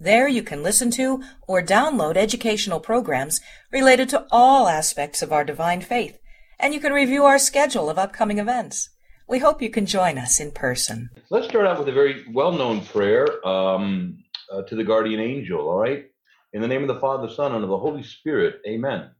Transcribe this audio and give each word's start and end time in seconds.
There 0.00 0.26
you 0.26 0.42
can 0.42 0.62
listen 0.62 0.90
to 0.92 1.22
or 1.46 1.62
download 1.62 2.16
educational 2.16 2.80
programs 2.80 3.40
related 3.70 4.08
to 4.10 4.26
all 4.30 4.68
aspects 4.68 5.22
of 5.22 5.32
our 5.32 5.44
divine 5.44 5.82
faith, 5.82 6.18
and 6.58 6.74
you 6.74 6.80
can 6.80 6.92
review 6.92 7.24
our 7.24 7.38
schedule 7.38 7.88
of 7.88 7.98
upcoming 7.98 8.38
events. 8.38 8.90
We 9.28 9.38
hope 9.38 9.62
you 9.62 9.70
can 9.70 9.86
join 9.86 10.18
us 10.18 10.40
in 10.40 10.50
person. 10.50 11.10
Let's 11.30 11.46
start 11.46 11.66
out 11.66 11.78
with 11.78 11.88
a 11.88 11.92
very 11.92 12.24
well 12.32 12.52
known 12.52 12.84
prayer 12.84 13.26
um, 13.46 14.18
uh, 14.52 14.62
to 14.62 14.74
the 14.74 14.84
guardian 14.84 15.20
angel, 15.20 15.60
all 15.60 15.78
right? 15.78 16.06
In 16.52 16.60
the 16.60 16.68
name 16.68 16.82
of 16.82 16.88
the 16.88 17.00
Father, 17.00 17.30
Son, 17.30 17.54
and 17.54 17.62
of 17.62 17.70
the 17.70 17.78
Holy 17.78 18.02
Spirit, 18.02 18.56
amen. 18.66 19.10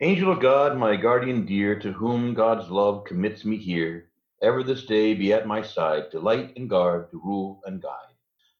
Angel 0.00 0.30
of 0.30 0.40
God, 0.40 0.76
my 0.76 0.96
guardian 0.96 1.46
dear, 1.46 1.78
to 1.78 1.92
whom 1.92 2.34
God's 2.34 2.68
love 2.68 3.04
commits 3.04 3.44
me 3.44 3.56
here, 3.56 4.10
ever 4.42 4.62
this 4.62 4.84
day 4.84 5.14
be 5.14 5.32
at 5.32 5.46
my 5.46 5.62
side, 5.62 6.10
to 6.10 6.20
light 6.20 6.52
and 6.56 6.68
guard, 6.68 7.10
to 7.12 7.20
rule 7.24 7.60
and 7.64 7.80
guide. 7.80 8.05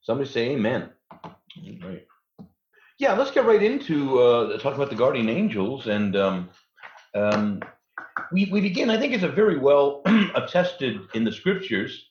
Somebody 0.06 0.30
say 0.30 0.50
amen. 0.50 0.90
Right. 1.82 2.06
Yeah, 3.00 3.14
let's 3.14 3.32
get 3.32 3.44
right 3.44 3.60
into 3.60 4.20
uh, 4.20 4.56
talking 4.58 4.76
about 4.76 4.90
the 4.90 4.94
guardian 4.94 5.28
angels. 5.28 5.88
And 5.88 6.14
um, 6.14 6.48
um, 7.16 7.60
we, 8.30 8.48
we 8.52 8.60
begin, 8.60 8.88
I 8.88 9.00
think 9.00 9.14
it's 9.14 9.24
a 9.24 9.28
very 9.28 9.58
well 9.58 10.02
attested 10.36 11.00
in 11.14 11.24
the 11.24 11.32
scriptures 11.32 12.06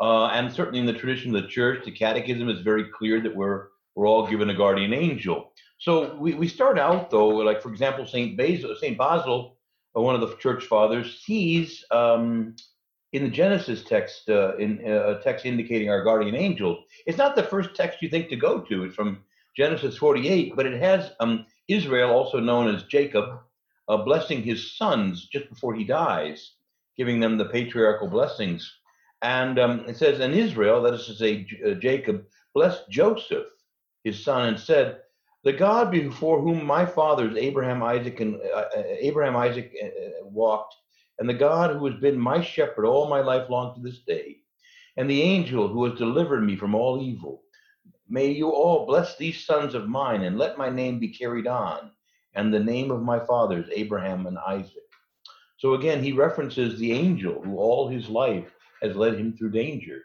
uh, 0.00 0.26
and 0.26 0.52
certainly 0.52 0.78
in 0.78 0.86
the 0.86 0.92
tradition 0.92 1.34
of 1.34 1.42
the 1.42 1.48
church. 1.48 1.84
The 1.84 1.90
catechism 1.90 2.48
is 2.48 2.60
very 2.60 2.84
clear 2.96 3.20
that 3.20 3.34
we're, 3.34 3.70
we're 3.96 4.06
all 4.06 4.24
given 4.24 4.50
a 4.50 4.54
guardian 4.54 4.92
angel. 4.92 5.52
So 5.78 6.14
we, 6.14 6.34
we 6.34 6.46
start 6.46 6.78
out, 6.78 7.10
though, 7.10 7.26
like, 7.26 7.60
for 7.60 7.72
example, 7.72 8.06
St. 8.06 8.36
Basil, 8.36 8.76
St. 8.76 8.96
Basil, 8.96 9.56
uh, 9.96 10.00
one 10.00 10.14
of 10.14 10.20
the 10.20 10.36
church 10.36 10.66
fathers, 10.66 11.20
sees 11.24 11.84
um, 11.90 12.54
in 13.12 13.24
the 13.24 13.30
Genesis 13.30 13.84
text, 13.84 14.28
uh, 14.30 14.56
in 14.56 14.80
uh, 14.86 15.18
a 15.18 15.22
text 15.22 15.44
indicating 15.44 15.90
our 15.90 16.02
guardian 16.02 16.34
angels, 16.34 16.84
it's 17.06 17.18
not 17.18 17.36
the 17.36 17.42
first 17.42 17.74
text 17.74 18.00
you 18.00 18.08
think 18.08 18.28
to 18.30 18.36
go 18.36 18.60
to. 18.60 18.84
It's 18.84 18.94
from 18.94 19.22
Genesis 19.56 19.98
48, 19.98 20.56
but 20.56 20.66
it 20.66 20.80
has 20.80 21.12
um, 21.20 21.44
Israel, 21.68 22.10
also 22.10 22.40
known 22.40 22.74
as 22.74 22.84
Jacob, 22.84 23.40
uh, 23.88 23.98
blessing 23.98 24.42
his 24.42 24.76
sons 24.76 25.28
just 25.30 25.48
before 25.50 25.74
he 25.74 25.84
dies, 25.84 26.52
giving 26.96 27.20
them 27.20 27.36
the 27.36 27.44
patriarchal 27.44 28.08
blessings. 28.08 28.70
And 29.20 29.58
um, 29.58 29.80
it 29.86 29.96
says, 29.96 30.20
And 30.20 30.34
Israel, 30.34 30.82
that 30.82 30.94
is 30.94 31.06
to 31.06 31.14
say, 31.14 31.44
J- 31.44 31.72
uh, 31.72 31.74
Jacob, 31.74 32.24
blessed 32.54 32.88
Joseph, 32.90 33.46
his 34.04 34.24
son, 34.24 34.48
and 34.48 34.58
said, 34.58 35.00
The 35.44 35.52
God 35.52 35.90
before 35.90 36.40
whom 36.40 36.64
my 36.64 36.86
fathers 36.86 37.36
Abraham, 37.36 37.82
Isaac, 37.82 38.20
and 38.20 38.36
uh, 38.36 38.64
uh, 38.74 38.82
Abraham, 39.00 39.36
Isaac 39.36 39.74
walked 40.22 40.74
and 41.22 41.28
the 41.28 41.34
God 41.34 41.70
who 41.70 41.86
has 41.86 42.00
been 42.00 42.18
my 42.18 42.42
shepherd 42.42 42.84
all 42.84 43.08
my 43.08 43.20
life 43.20 43.48
long 43.48 43.76
to 43.76 43.80
this 43.80 44.00
day, 44.00 44.38
and 44.96 45.08
the 45.08 45.22
angel 45.22 45.68
who 45.68 45.84
has 45.84 45.96
delivered 45.96 46.40
me 46.40 46.56
from 46.56 46.74
all 46.74 47.00
evil. 47.00 47.44
May 48.08 48.32
you 48.32 48.50
all 48.50 48.86
bless 48.86 49.16
these 49.16 49.46
sons 49.46 49.76
of 49.76 49.88
mine, 49.88 50.22
and 50.22 50.36
let 50.36 50.58
my 50.58 50.68
name 50.68 50.98
be 50.98 51.06
carried 51.06 51.46
on, 51.46 51.92
and 52.34 52.52
the 52.52 52.58
name 52.58 52.90
of 52.90 53.02
my 53.02 53.24
fathers, 53.24 53.68
Abraham 53.72 54.26
and 54.26 54.36
Isaac. 54.36 54.82
So 55.58 55.74
again, 55.74 56.02
he 56.02 56.10
references 56.10 56.76
the 56.80 56.90
angel 56.90 57.40
who 57.40 57.56
all 57.56 57.86
his 57.86 58.08
life 58.08 58.52
has 58.82 58.96
led 58.96 59.14
him 59.14 59.36
through 59.36 59.52
danger. 59.52 60.00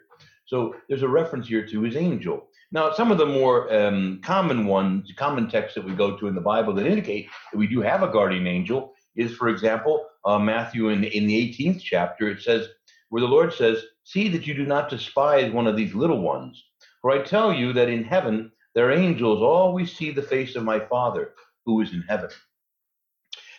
So 0.46 0.76
there's 0.88 1.02
a 1.02 1.08
reference 1.08 1.48
here 1.48 1.66
to 1.66 1.82
his 1.82 1.96
angel. 1.96 2.46
Now, 2.70 2.92
some 2.92 3.10
of 3.10 3.18
the 3.18 3.26
more 3.26 3.74
um, 3.74 4.20
common 4.22 4.66
ones, 4.66 5.12
common 5.16 5.50
texts 5.50 5.74
that 5.74 5.84
we 5.84 5.96
go 5.96 6.16
to 6.16 6.28
in 6.28 6.36
the 6.36 6.40
Bible 6.40 6.72
that 6.74 6.86
indicate 6.86 7.28
that 7.50 7.58
we 7.58 7.66
do 7.66 7.80
have 7.80 8.04
a 8.04 8.12
guardian 8.12 8.46
angel 8.46 8.94
is, 9.18 9.34
for 9.34 9.48
example, 9.48 10.06
uh, 10.24 10.38
Matthew 10.38 10.88
in, 10.88 11.04
in 11.04 11.26
the 11.26 11.54
18th 11.54 11.82
chapter, 11.82 12.30
it 12.30 12.40
says, 12.40 12.68
where 13.10 13.20
the 13.20 13.28
Lord 13.28 13.52
says, 13.52 13.84
See 14.04 14.28
that 14.30 14.46
you 14.46 14.54
do 14.54 14.64
not 14.64 14.88
despise 14.88 15.52
one 15.52 15.66
of 15.66 15.76
these 15.76 15.94
little 15.94 16.22
ones. 16.22 16.64
For 17.02 17.10
I 17.10 17.22
tell 17.22 17.52
you 17.52 17.74
that 17.74 17.90
in 17.90 18.04
heaven 18.04 18.52
their 18.74 18.92
angels 18.92 19.42
always 19.42 19.94
see 19.94 20.10
the 20.10 20.22
face 20.22 20.56
of 20.56 20.64
my 20.64 20.78
Father 20.78 21.34
who 21.66 21.80
is 21.80 21.92
in 21.92 22.02
heaven. 22.02 22.30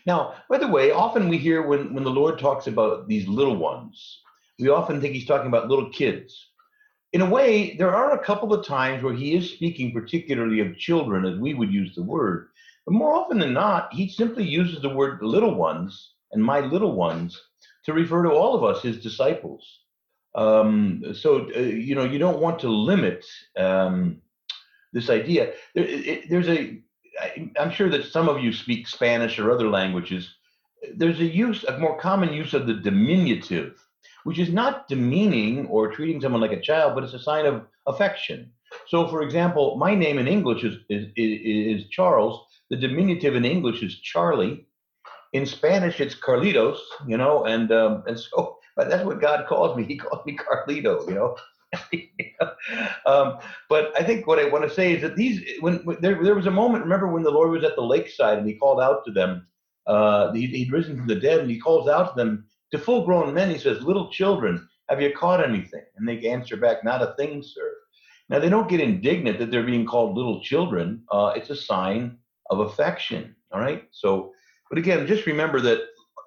Now, 0.05 0.35
by 0.49 0.57
the 0.57 0.67
way, 0.67 0.91
often 0.91 1.27
we 1.27 1.37
hear 1.37 1.61
when, 1.67 1.93
when 1.93 2.03
the 2.03 2.09
Lord 2.09 2.39
talks 2.39 2.67
about 2.67 3.07
these 3.07 3.27
little 3.27 3.57
ones, 3.57 4.21
we 4.57 4.69
often 4.69 5.01
think 5.01 5.13
he's 5.13 5.27
talking 5.27 5.47
about 5.47 5.67
little 5.67 5.89
kids. 5.89 6.35
In 7.11 7.21
a 7.21 7.29
way, 7.29 7.75
there 7.75 7.93
are 7.93 8.13
a 8.13 8.23
couple 8.23 8.53
of 8.53 8.65
times 8.65 9.03
where 9.03 9.13
he 9.13 9.35
is 9.35 9.51
speaking 9.51 9.91
particularly 9.91 10.61
of 10.61 10.77
children, 10.77 11.25
as 11.25 11.39
we 11.39 11.53
would 11.53 11.71
use 11.71 11.93
the 11.95 12.03
word. 12.03 12.49
But 12.89 12.95
more 12.95 13.13
often 13.13 13.37
than 13.37 13.53
not, 13.53 13.93
he 13.93 14.09
simply 14.09 14.43
uses 14.43 14.81
the 14.81 14.89
word 14.89 15.21
little 15.21 15.53
ones 15.53 16.15
and 16.31 16.43
my 16.43 16.59
little 16.61 16.95
ones 16.95 17.39
to 17.85 17.93
refer 17.93 18.23
to 18.23 18.31
all 18.31 18.55
of 18.55 18.63
us, 18.63 18.81
his 18.81 18.99
disciples. 18.99 19.63
Um, 20.33 21.03
so, 21.13 21.51
uh, 21.55 21.59
you 21.59 21.93
know, 21.93 22.03
you 22.03 22.17
don't 22.17 22.39
want 22.39 22.57
to 22.61 22.67
limit 22.67 23.23
um, 23.55 24.23
this 24.91 25.11
idea. 25.11 25.53
There, 25.75 25.85
it, 25.85 26.31
there's 26.31 26.49
a, 26.49 26.81
I, 27.21 27.51
I'm 27.59 27.69
sure 27.69 27.89
that 27.89 28.05
some 28.05 28.27
of 28.27 28.41
you 28.43 28.51
speak 28.51 28.87
Spanish 28.87 29.37
or 29.37 29.51
other 29.51 29.69
languages. 29.69 30.27
There's 30.95 31.19
a 31.19 31.25
use, 31.25 31.63
a 31.65 31.77
more 31.77 31.99
common 31.99 32.33
use 32.33 32.55
of 32.55 32.65
the 32.65 32.73
diminutive, 32.73 33.77
which 34.23 34.39
is 34.39 34.49
not 34.49 34.87
demeaning 34.87 35.67
or 35.67 35.91
treating 35.91 36.19
someone 36.19 36.41
like 36.41 36.53
a 36.53 36.59
child, 36.59 36.95
but 36.95 37.03
it's 37.03 37.13
a 37.13 37.19
sign 37.19 37.45
of 37.45 37.67
affection. 37.85 38.51
So, 38.87 39.07
for 39.07 39.21
example, 39.21 39.75
my 39.77 39.93
name 39.93 40.17
in 40.17 40.27
English 40.27 40.63
is, 40.63 40.77
is, 40.89 41.05
is 41.15 41.87
Charles, 41.89 42.47
the 42.69 42.77
diminutive 42.77 43.35
in 43.35 43.45
English 43.45 43.81
is 43.83 43.99
Charlie. 43.99 44.65
In 45.33 45.45
Spanish, 45.45 45.99
it's 45.99 46.15
Carlitos, 46.15 46.79
you 47.07 47.17
know, 47.17 47.45
and 47.45 47.71
um, 47.71 48.03
and 48.07 48.19
so 48.19 48.57
but 48.75 48.89
that's 48.89 49.05
what 49.05 49.21
God 49.21 49.45
calls 49.47 49.77
me. 49.77 49.83
He 49.83 49.97
calls 49.97 50.25
me 50.25 50.37
Carlito, 50.37 51.07
you 51.07 51.15
know. 51.15 51.35
um, 53.05 53.37
but 53.67 53.91
I 53.99 54.03
think 54.03 54.25
what 54.25 54.39
I 54.39 54.49
want 54.49 54.63
to 54.63 54.73
say 54.73 54.93
is 54.93 55.01
that 55.01 55.15
these, 55.15 55.43
when, 55.59 55.77
when, 55.85 55.97
there, 56.01 56.23
there 56.23 56.33
was 56.33 56.47
a 56.47 56.51
moment, 56.51 56.83
remember 56.83 57.07
when 57.07 57.23
the 57.23 57.29
Lord 57.29 57.51
was 57.51 57.63
at 57.63 57.75
the 57.75 57.81
lakeside 57.81 58.37
and 58.37 58.47
he 58.47 58.55
called 58.55 58.81
out 58.81 59.05
to 59.05 59.11
them, 59.11 59.47
uh, 59.85 60.31
he, 60.31 60.47
he'd 60.47 60.71
risen 60.71 60.97
from 60.97 61.07
the 61.07 61.15
dead 61.15 61.39
and 61.39 61.49
he 61.49 61.59
calls 61.59 61.87
out 61.87 62.15
to 62.15 62.15
them, 62.15 62.45
to 62.71 62.79
full 62.79 63.05
grown 63.05 63.33
men, 63.33 63.49
he 63.49 63.57
says, 63.57 63.81
Little 63.81 64.09
children, 64.11 64.67
have 64.89 65.01
you 65.01 65.11
caught 65.13 65.43
anything? 65.43 65.83
And 65.97 66.07
they 66.07 66.27
answer 66.27 66.57
back, 66.57 66.83
Not 66.83 67.01
a 67.01 67.13
thing, 67.17 67.43
sir. 67.43 67.73
Now, 68.29 68.39
they 68.39 68.49
don't 68.49 68.69
get 68.69 68.79
indignant 68.79 69.39
that 69.39 69.49
they're 69.49 69.63
being 69.63 69.87
called 69.87 70.15
little 70.15 70.41
children. 70.41 71.03
Uh, 71.11 71.33
it's 71.35 71.49
a 71.49 71.55
sign 71.55 72.17
of 72.49 72.59
affection. 72.59 73.35
All 73.51 73.59
right. 73.59 73.83
So, 73.91 74.33
but 74.69 74.77
again, 74.77 75.07
just 75.07 75.25
remember 75.25 75.59
that 75.61 75.81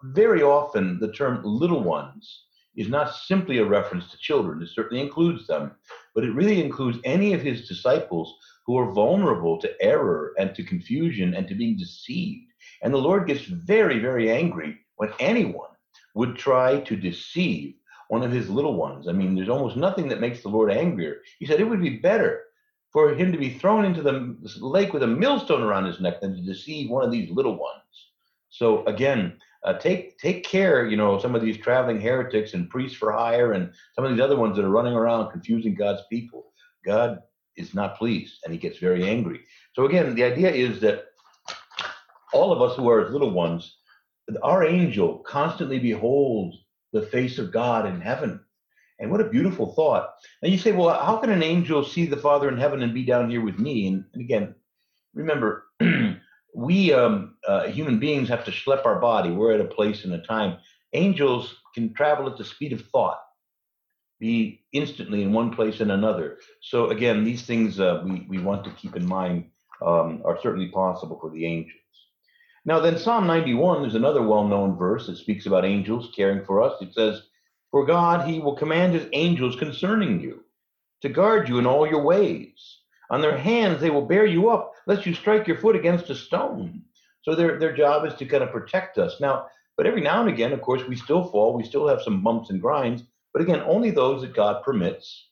very 0.04 0.42
often 0.42 0.98
the 0.98 1.12
term 1.12 1.40
little 1.44 1.82
ones 1.82 2.44
is 2.76 2.88
not 2.88 3.14
simply 3.14 3.58
a 3.58 3.64
reference 3.64 4.10
to 4.10 4.18
children. 4.18 4.62
It 4.62 4.70
certainly 4.70 5.02
includes 5.02 5.46
them, 5.46 5.72
but 6.14 6.24
it 6.24 6.34
really 6.34 6.62
includes 6.62 6.98
any 7.04 7.34
of 7.34 7.42
his 7.42 7.68
disciples 7.68 8.34
who 8.66 8.78
are 8.78 8.92
vulnerable 8.92 9.58
to 9.58 9.82
error 9.82 10.32
and 10.38 10.54
to 10.54 10.64
confusion 10.64 11.34
and 11.34 11.46
to 11.48 11.54
being 11.54 11.76
deceived. 11.76 12.46
And 12.82 12.92
the 12.92 12.98
Lord 12.98 13.26
gets 13.26 13.42
very, 13.42 13.98
very 13.98 14.30
angry 14.30 14.78
when 14.96 15.12
anyone 15.20 15.68
would 16.14 16.36
try 16.36 16.80
to 16.80 16.96
deceive 16.96 17.74
one 18.08 18.22
of 18.22 18.32
his 18.32 18.50
little 18.50 18.74
ones. 18.74 19.08
I 19.08 19.12
mean, 19.12 19.34
there's 19.34 19.48
almost 19.48 19.76
nothing 19.76 20.08
that 20.08 20.20
makes 20.20 20.42
the 20.42 20.48
Lord 20.48 20.70
angrier. 20.70 21.22
He 21.38 21.46
said 21.46 21.60
it 21.60 21.68
would 21.68 21.80
be 21.80 21.98
better 21.98 22.44
for 22.92 23.14
him 23.14 23.32
to 23.32 23.38
be 23.38 23.50
thrown 23.50 23.84
into 23.84 24.02
the 24.02 24.36
lake 24.60 24.92
with 24.92 25.02
a 25.02 25.06
millstone 25.06 25.62
around 25.62 25.86
his 25.86 26.00
neck 26.00 26.20
than 26.20 26.36
to 26.36 26.42
deceive 26.42 26.90
one 26.90 27.04
of 27.04 27.10
these 27.10 27.30
little 27.30 27.58
ones. 27.58 27.82
So 28.50 28.84
again, 28.84 29.38
uh, 29.64 29.74
take 29.74 30.18
take 30.18 30.44
care. 30.44 30.86
You 30.86 30.96
know, 30.96 31.18
some 31.18 31.34
of 31.34 31.42
these 31.42 31.56
traveling 31.56 32.00
heretics 32.00 32.54
and 32.54 32.68
priests 32.68 32.96
for 32.96 33.12
hire, 33.12 33.52
and 33.52 33.72
some 33.94 34.04
of 34.04 34.10
these 34.10 34.20
other 34.20 34.36
ones 34.36 34.56
that 34.56 34.64
are 34.64 34.70
running 34.70 34.94
around 34.94 35.30
confusing 35.30 35.74
God's 35.74 36.02
people. 36.10 36.52
God 36.84 37.20
is 37.56 37.74
not 37.74 37.96
pleased, 37.96 38.40
and 38.44 38.52
He 38.52 38.58
gets 38.58 38.78
very 38.78 39.08
angry. 39.08 39.40
So 39.74 39.84
again, 39.86 40.14
the 40.14 40.24
idea 40.24 40.50
is 40.50 40.80
that 40.80 41.06
all 42.32 42.52
of 42.52 42.60
us 42.60 42.76
who 42.76 42.88
are 42.88 43.06
as 43.06 43.12
little 43.12 43.30
ones, 43.30 43.76
our 44.42 44.64
angel 44.64 45.18
constantly 45.18 45.78
beholds 45.78 46.56
the 46.92 47.02
face 47.02 47.38
of 47.38 47.52
God 47.52 47.86
in 47.86 48.00
heaven. 48.00 48.40
And 49.02 49.10
what 49.10 49.20
a 49.20 49.28
beautiful 49.28 49.74
thought. 49.74 50.14
And 50.42 50.52
you 50.52 50.58
say, 50.58 50.70
well, 50.70 50.90
how 51.04 51.16
can 51.16 51.30
an 51.30 51.42
angel 51.42 51.84
see 51.84 52.06
the 52.06 52.16
Father 52.16 52.48
in 52.48 52.56
heaven 52.56 52.82
and 52.82 52.94
be 52.94 53.04
down 53.04 53.28
here 53.28 53.44
with 53.44 53.58
me? 53.58 53.88
And, 53.88 54.04
and 54.12 54.22
again, 54.22 54.54
remember, 55.12 55.64
we 56.54 56.92
um, 56.92 57.34
uh, 57.46 57.64
human 57.64 57.98
beings 57.98 58.28
have 58.28 58.44
to 58.44 58.52
schlep 58.52 58.86
our 58.86 59.00
body. 59.00 59.32
We're 59.32 59.54
at 59.54 59.60
a 59.60 59.64
place 59.64 60.04
and 60.04 60.12
a 60.14 60.22
time. 60.22 60.58
Angels 60.92 61.52
can 61.74 61.92
travel 61.94 62.30
at 62.30 62.38
the 62.38 62.44
speed 62.44 62.72
of 62.72 62.86
thought, 62.92 63.18
be 64.20 64.62
instantly 64.72 65.22
in 65.22 65.32
one 65.32 65.50
place 65.50 65.80
and 65.80 65.90
another. 65.90 66.38
So 66.60 66.90
again, 66.90 67.24
these 67.24 67.42
things 67.42 67.80
uh, 67.80 68.04
we, 68.04 68.24
we 68.28 68.38
want 68.38 68.62
to 68.64 68.70
keep 68.70 68.94
in 68.94 69.04
mind 69.04 69.46
um, 69.84 70.22
are 70.24 70.38
certainly 70.40 70.68
possible 70.68 71.18
for 71.20 71.30
the 71.30 71.44
angels. 71.44 71.74
Now, 72.64 72.78
then, 72.78 72.96
Psalm 72.96 73.26
91 73.26 73.84
is 73.84 73.96
another 73.96 74.22
well 74.22 74.46
known 74.46 74.76
verse 74.76 75.08
that 75.08 75.16
speaks 75.16 75.46
about 75.46 75.64
angels 75.64 76.12
caring 76.14 76.44
for 76.44 76.62
us. 76.62 76.80
It 76.80 76.94
says, 76.94 77.22
For 77.72 77.84
God, 77.84 78.28
he 78.28 78.38
will 78.38 78.54
command 78.54 78.94
his 78.94 79.08
angels 79.12 79.56
concerning 79.56 80.20
you 80.20 80.44
to 81.00 81.08
guard 81.08 81.48
you 81.48 81.58
in 81.58 81.66
all 81.66 81.88
your 81.88 82.02
ways. 82.02 82.78
On 83.10 83.20
their 83.20 83.36
hands, 83.36 83.80
they 83.80 83.90
will 83.90 84.06
bear 84.06 84.24
you 84.24 84.50
up, 84.50 84.72
lest 84.86 85.04
you 85.04 85.14
strike 85.14 85.48
your 85.48 85.58
foot 85.58 85.74
against 85.74 86.10
a 86.10 86.14
stone. 86.14 86.82
So 87.22 87.34
their, 87.34 87.58
their 87.58 87.74
job 87.74 88.04
is 88.04 88.14
to 88.14 88.26
kind 88.26 88.42
of 88.42 88.52
protect 88.52 88.98
us. 88.98 89.20
Now, 89.20 89.46
but 89.76 89.86
every 89.86 90.02
now 90.02 90.20
and 90.20 90.28
again, 90.28 90.52
of 90.52 90.60
course, 90.60 90.86
we 90.86 90.96
still 90.96 91.24
fall. 91.24 91.56
We 91.56 91.64
still 91.64 91.88
have 91.88 92.02
some 92.02 92.22
bumps 92.22 92.50
and 92.50 92.60
grinds. 92.60 93.02
But 93.32 93.42
again, 93.42 93.62
only 93.66 93.90
those 93.90 94.20
that 94.20 94.34
God 94.34 94.62
permits 94.62 95.28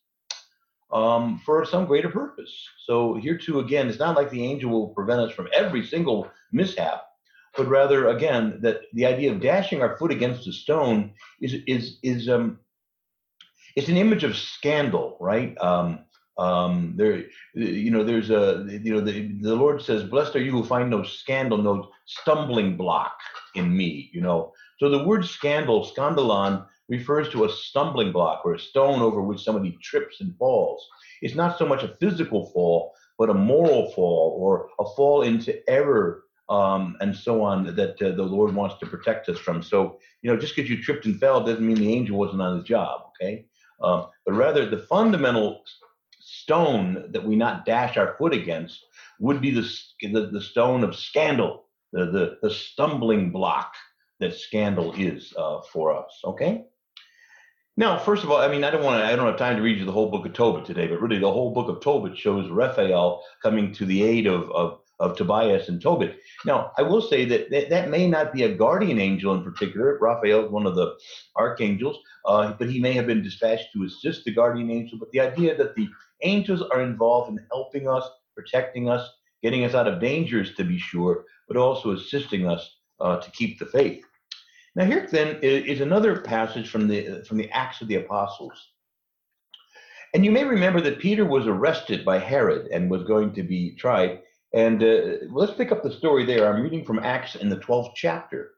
um, 0.93 1.41
for 1.45 1.65
some 1.65 1.87
greater 1.87 2.09
purpose. 2.09 2.53
So 2.87 3.15
here 3.15 3.37
too, 3.37 3.61
again, 3.61 3.89
it's 3.89 3.99
not 3.99 4.17
like 4.17 4.31
the 4.31 4.45
angel 4.45 4.71
will 4.71 4.89
prevent 4.89 5.21
us 5.21 5.33
from 5.33 5.49
every 5.53 5.85
single 5.87 6.31
mishap, 6.53 7.05
but 7.57 7.69
rather, 7.69 8.09
again, 8.09 8.59
that 8.63 8.83
the 8.93 9.07
idea 9.07 9.33
of 9.33 9.41
dashing 9.41 9.83
our 9.83 9.97
foot 9.97 10.13
against 10.13 10.47
a 10.47 10.53
stone 10.53 11.13
is 11.41 11.57
is 11.67 11.99
is 12.03 12.29
um, 12.29 12.61
it's 13.77 13.89
an 13.89 13.97
image 13.97 14.25
of 14.25 14.37
scandal, 14.37 15.17
right? 15.21 15.57
Um, 15.61 16.01
um, 16.39 16.95
there, 16.97 17.25
you 17.55 17.91
know, 17.91 18.03
there's 18.03 18.31
a, 18.31 18.67
you 18.83 18.95
know, 18.95 19.01
the, 19.01 19.33
the 19.41 19.55
Lord 19.55 19.83
says, 19.83 20.05
"Blessed 20.05 20.37
are 20.37 20.41
you 20.41 20.53
who 20.53 20.65
find 20.65 20.89
no 20.89 21.03
scandal, 21.03 21.59
no 21.59 21.91
stumbling 22.07 22.77
block 22.77 23.19
in 23.55 23.77
me." 23.77 24.11
You 24.13 24.21
know, 24.21 24.53
so 24.79 24.89
the 24.89 25.05
word 25.05 25.27
scandal, 25.27 25.85
scandalon, 25.85 26.67
refers 26.89 27.29
to 27.31 27.45
a 27.45 27.51
stumbling 27.51 28.13
block 28.13 28.43
or 28.45 28.55
a 28.55 28.61
stone 28.61 29.01
over 29.01 29.21
which 29.21 29.43
somebody 29.43 29.77
trips 29.83 30.21
and 30.21 30.37
falls. 30.39 30.87
It's 31.21 31.35
not 31.35 31.59
so 31.59 31.67
much 31.67 31.83
a 31.83 31.97
physical 32.01 32.51
fall, 32.53 32.95
but 33.19 33.29
a 33.29 33.35
moral 33.35 33.91
fall 33.93 34.37
or 34.41 34.69
a 34.79 34.85
fall 34.97 35.23
into 35.23 35.69
error 35.69 36.25
um, 36.51 36.97
and 37.01 37.15
so 37.15 37.43
on 37.43 37.65
that 37.77 38.03
uh, 38.03 38.11
the 38.11 38.23
Lord 38.23 38.55
wants 38.55 38.77
to 38.81 38.87
protect 38.87 39.29
us 39.29 39.39
from. 39.39 39.63
So, 39.63 39.99
you 40.21 40.31
know, 40.31 40.39
just 40.39 40.55
because 40.55 40.69
you 40.69 40.83
tripped 40.83 41.07
and 41.07 41.19
fell 41.19 41.43
doesn't 41.43 41.67
mean 41.67 41.77
the 41.77 41.95
angel 41.95 42.19
wasn't 42.19 42.43
on 42.43 42.57
his 42.57 42.65
job, 42.65 43.03
okay? 43.09 43.47
Um, 43.81 44.09
but 44.27 44.35
rather, 44.35 44.69
the 44.69 44.79
fundamental 44.79 45.63
stone 46.19 47.07
that 47.13 47.25
we 47.25 47.37
not 47.37 47.65
dash 47.65 47.97
our 47.97 48.17
foot 48.19 48.35
against 48.35 48.85
would 49.21 49.41
be 49.41 49.53
the, 49.53 49.71
the, 50.03 50.27
the 50.33 50.41
stone 50.41 50.83
of 50.83 50.97
scandal, 50.97 51.67
the, 51.93 52.07
the, 52.07 52.39
the 52.43 52.51
stumbling 52.51 53.31
block 53.31 53.75
that 54.19 54.35
scandal 54.35 54.93
is 54.95 55.33
uh, 55.39 55.61
for 55.73 55.97
us, 55.97 56.21
okay? 56.25 56.65
Now, 57.77 57.99
first 57.99 58.25
of 58.25 58.31
all, 58.31 58.39
I 58.39 58.49
mean, 58.49 58.65
I 58.65 58.71
don't 58.71 58.83
want 58.83 59.01
to, 59.01 59.07
I 59.07 59.17
don't 59.17 59.27
have 59.27 59.39
time 59.39 59.57
to 59.57 59.63
read 59.63 59.79
you 59.79 59.87
the 59.87 59.93
whole 59.93 60.11
book 60.11 60.27
of 60.27 60.33
Tobit 60.33 60.67
today, 60.67 60.89
but 60.89 61.01
really 61.01 61.19
the 61.19 61.33
whole 61.33 61.55
book 61.55 61.69
of 61.69 61.81
Tobit 61.81 62.19
shows 62.19 62.51
Raphael 62.51 63.23
coming 63.43 63.73
to 63.75 63.87
the 63.87 64.03
aid 64.03 64.27
of, 64.27 64.51
of, 64.51 64.80
of 65.01 65.17
Tobias 65.17 65.69
and 65.69 65.81
Tobit. 65.81 66.19
Now, 66.45 66.73
I 66.79 66.83
will 66.83 67.01
say 67.01 67.25
that, 67.25 67.51
that 67.51 67.71
that 67.71 67.91
may 67.91 68.07
not 68.07 68.33
be 68.33 68.45
a 68.45 68.55
guardian 68.55 69.01
angel 69.01 69.35
in 69.35 69.43
particular. 69.43 69.99
Raphael 70.01 70.45
is 70.45 70.51
one 70.51 70.67
of 70.67 70.77
the 70.77 70.95
archangels, 71.37 71.99
uh, 72.27 72.53
but 72.59 72.71
he 72.71 72.79
may 72.79 72.93
have 72.93 73.07
been 73.07 73.23
dispatched 73.23 73.73
to 73.73 73.85
assist 73.85 74.25
the 74.25 74.33
guardian 74.33 74.71
angel. 74.71 74.99
But 74.99 75.11
the 75.11 75.21
idea 75.21 75.57
that 75.57 75.75
the 75.75 75.89
angels 76.23 76.63
are 76.63 76.83
involved 76.83 77.31
in 77.31 77.45
helping 77.51 77.89
us, 77.89 78.09
protecting 78.37 78.89
us, 78.89 79.09
getting 79.43 79.65
us 79.65 79.75
out 79.75 79.89
of 79.89 80.01
dangers 80.01 80.55
to 80.55 80.65
be 80.65 80.79
sure, 80.79 81.25
but 81.49 81.57
also 81.57 81.93
assisting 81.93 82.47
us 82.47 82.77
uh, 83.01 83.17
to 83.17 83.31
keep 83.31 83.59
the 83.59 83.67
faith. 83.67 84.05
Now 84.77 84.85
here 84.85 85.09
then 85.11 85.39
is 85.43 85.81
another 85.81 86.21
passage 86.21 86.69
from 86.69 86.87
the 86.87 87.25
from 87.27 87.39
the 87.39 87.51
Acts 87.51 87.81
of 87.81 87.89
the 87.89 87.97
Apostles. 87.97 88.53
And 90.13 90.25
you 90.25 90.31
may 90.31 90.45
remember 90.45 90.81
that 90.81 90.99
Peter 90.99 91.25
was 91.25 91.47
arrested 91.47 92.05
by 92.05 92.19
Herod 92.19 92.69
and 92.73 92.91
was 92.91 93.05
going 93.05 93.33
to 93.35 93.43
be 93.43 93.77
tried. 93.77 94.21
And 94.53 94.83
uh, 94.83 95.27
let's 95.31 95.55
pick 95.55 95.71
up 95.71 95.83
the 95.83 95.93
story 95.93 96.25
there. 96.25 96.49
I'm 96.53 96.63
reading 96.63 96.85
from 96.85 96.99
Acts 96.99 97.37
in 97.37 97.49
the 97.49 97.57
12th 97.57 97.93
chapter. 97.95 98.53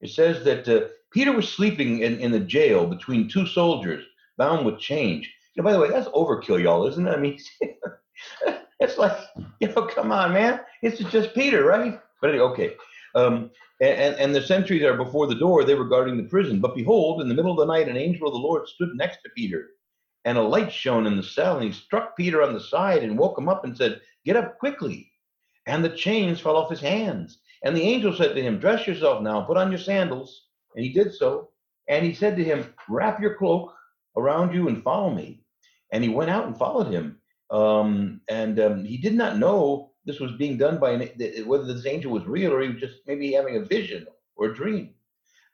It 0.00 0.10
says 0.10 0.44
that 0.44 0.68
uh, 0.68 0.88
Peter 1.10 1.32
was 1.32 1.48
sleeping 1.48 2.00
in, 2.00 2.18
in 2.18 2.30
the 2.30 2.40
jail 2.40 2.86
between 2.86 3.28
two 3.28 3.46
soldiers 3.46 4.04
bound 4.36 4.66
with 4.66 4.78
chains. 4.78 5.26
You 5.54 5.62
know, 5.62 5.64
by 5.64 5.72
the 5.72 5.80
way, 5.80 5.88
that's 5.88 6.08
overkill, 6.08 6.62
y'all, 6.62 6.86
isn't 6.86 7.06
it? 7.06 7.10
I 7.10 7.16
mean, 7.16 7.38
it's 8.80 8.98
like, 8.98 9.16
you 9.60 9.68
know, 9.68 9.86
come 9.86 10.12
on, 10.12 10.34
man. 10.34 10.60
It's 10.82 10.98
just 11.10 11.34
Peter, 11.34 11.64
right? 11.64 11.98
But 12.20 12.30
anyway, 12.30 12.44
okay. 12.44 12.74
Um, 13.14 13.50
and, 13.80 14.14
and 14.16 14.34
the 14.34 14.42
sentries 14.42 14.82
are 14.82 14.96
before 14.96 15.26
the 15.26 15.34
door, 15.34 15.64
they 15.64 15.74
were 15.74 15.88
guarding 15.88 16.16
the 16.16 16.24
prison. 16.24 16.60
But 16.60 16.74
behold, 16.74 17.22
in 17.22 17.28
the 17.28 17.34
middle 17.34 17.52
of 17.52 17.58
the 17.58 17.72
night, 17.72 17.88
an 17.88 17.96
angel 17.96 18.28
of 18.28 18.34
the 18.34 18.38
Lord 18.38 18.68
stood 18.68 18.90
next 18.94 19.18
to 19.22 19.30
Peter, 19.34 19.70
and 20.26 20.36
a 20.36 20.42
light 20.42 20.72
shone 20.72 21.06
in 21.06 21.16
the 21.16 21.22
cell, 21.22 21.56
and 21.56 21.64
he 21.64 21.72
struck 21.72 22.16
Peter 22.16 22.42
on 22.42 22.52
the 22.52 22.60
side 22.60 23.04
and 23.04 23.16
woke 23.16 23.38
him 23.38 23.48
up 23.48 23.64
and 23.64 23.76
said, 23.76 24.00
Get 24.24 24.36
up 24.36 24.58
quickly. 24.58 25.12
And 25.66 25.84
the 25.84 25.88
chains 25.88 26.40
fell 26.40 26.56
off 26.56 26.68
his 26.68 26.80
hands. 26.80 27.38
And 27.64 27.76
the 27.76 27.82
angel 27.82 28.12
said 28.12 28.34
to 28.34 28.42
him, 28.42 28.58
Dress 28.58 28.88
yourself 28.88 29.22
now, 29.22 29.42
put 29.42 29.56
on 29.56 29.70
your 29.70 29.78
sandals. 29.78 30.48
And 30.74 30.84
he 30.84 30.92
did 30.92 31.14
so. 31.14 31.50
And 31.88 32.04
he 32.04 32.12
said 32.12 32.36
to 32.36 32.44
him, 32.44 32.74
Wrap 32.88 33.20
your 33.20 33.36
cloak 33.36 33.72
around 34.16 34.52
you 34.52 34.66
and 34.68 34.82
follow 34.82 35.10
me. 35.10 35.42
And 35.92 36.02
he 36.02 36.10
went 36.10 36.30
out 36.30 36.46
and 36.46 36.58
followed 36.58 36.92
him. 36.92 37.20
Um, 37.50 38.20
and 38.28 38.58
um, 38.58 38.84
he 38.84 38.96
did 38.98 39.14
not 39.14 39.38
know 39.38 39.92
this 40.06 40.18
was 40.18 40.32
being 40.32 40.58
done 40.58 40.80
by 40.80 40.90
an, 40.90 41.46
whether 41.46 41.72
this 41.72 41.86
angel 41.86 42.10
was 42.10 42.26
real 42.26 42.52
or 42.52 42.62
he 42.62 42.70
was 42.70 42.80
just 42.80 42.96
maybe 43.06 43.32
having 43.32 43.58
a 43.58 43.64
vision 43.64 44.08
or 44.34 44.46
a 44.46 44.54
dream. 44.54 44.94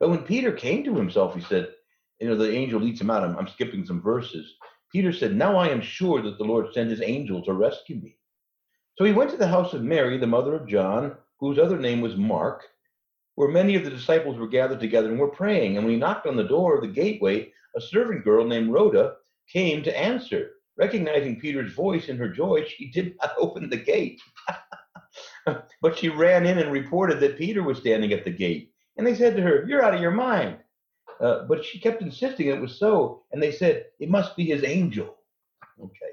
But 0.00 0.08
when 0.08 0.22
Peter 0.22 0.50
came 0.50 0.82
to 0.84 0.96
himself, 0.96 1.34
he 1.34 1.42
said, 1.42 1.74
you 2.22 2.28
know, 2.28 2.36
the 2.36 2.52
angel 2.52 2.80
leads 2.80 3.00
him 3.00 3.10
out. 3.10 3.24
I'm, 3.24 3.36
I'm 3.36 3.48
skipping 3.48 3.84
some 3.84 4.00
verses. 4.00 4.54
Peter 4.92 5.12
said, 5.12 5.34
Now 5.34 5.56
I 5.56 5.68
am 5.68 5.80
sure 5.80 6.22
that 6.22 6.38
the 6.38 6.44
Lord 6.44 6.72
sent 6.72 6.90
his 6.90 7.02
angel 7.02 7.42
to 7.42 7.52
rescue 7.52 7.96
me. 7.96 8.16
So 8.96 9.04
he 9.04 9.12
went 9.12 9.30
to 9.30 9.36
the 9.36 9.48
house 9.48 9.72
of 9.72 9.82
Mary, 9.82 10.18
the 10.18 10.26
mother 10.26 10.54
of 10.54 10.68
John, 10.68 11.16
whose 11.40 11.58
other 11.58 11.78
name 11.78 12.00
was 12.00 12.16
Mark, 12.16 12.62
where 13.34 13.48
many 13.48 13.74
of 13.74 13.84
the 13.84 13.90
disciples 13.90 14.38
were 14.38 14.46
gathered 14.46 14.80
together 14.80 15.08
and 15.08 15.18
were 15.18 15.28
praying. 15.28 15.76
And 15.76 15.84
when 15.84 15.94
he 15.94 15.98
knocked 15.98 16.26
on 16.26 16.36
the 16.36 16.44
door 16.44 16.76
of 16.76 16.82
the 16.82 16.88
gateway, 16.88 17.50
a 17.74 17.80
servant 17.80 18.22
girl 18.22 18.46
named 18.46 18.70
Rhoda 18.70 19.14
came 19.52 19.82
to 19.82 19.98
answer. 19.98 20.50
Recognizing 20.76 21.40
Peter's 21.40 21.72
voice 21.72 22.08
in 22.08 22.16
her 22.18 22.28
joy, 22.28 22.64
she 22.64 22.90
did 22.90 23.16
not 23.20 23.32
open 23.38 23.68
the 23.68 23.76
gate. 23.76 24.20
but 25.80 25.98
she 25.98 26.08
ran 26.08 26.46
in 26.46 26.58
and 26.58 26.70
reported 26.70 27.18
that 27.20 27.38
Peter 27.38 27.62
was 27.62 27.78
standing 27.78 28.12
at 28.12 28.24
the 28.24 28.30
gate. 28.30 28.72
And 28.96 29.06
they 29.06 29.14
said 29.14 29.36
to 29.36 29.42
her, 29.42 29.64
You're 29.66 29.84
out 29.84 29.94
of 29.94 30.00
your 30.00 30.10
mind. 30.10 30.58
Uh, 31.22 31.44
but 31.44 31.64
she 31.64 31.78
kept 31.78 32.02
insisting 32.02 32.48
it 32.48 32.60
was 32.60 32.78
so. 32.78 33.22
And 33.32 33.42
they 33.42 33.52
said, 33.52 33.86
It 34.00 34.10
must 34.10 34.36
be 34.36 34.44
his 34.44 34.64
angel. 34.64 35.16
Okay. 35.80 36.12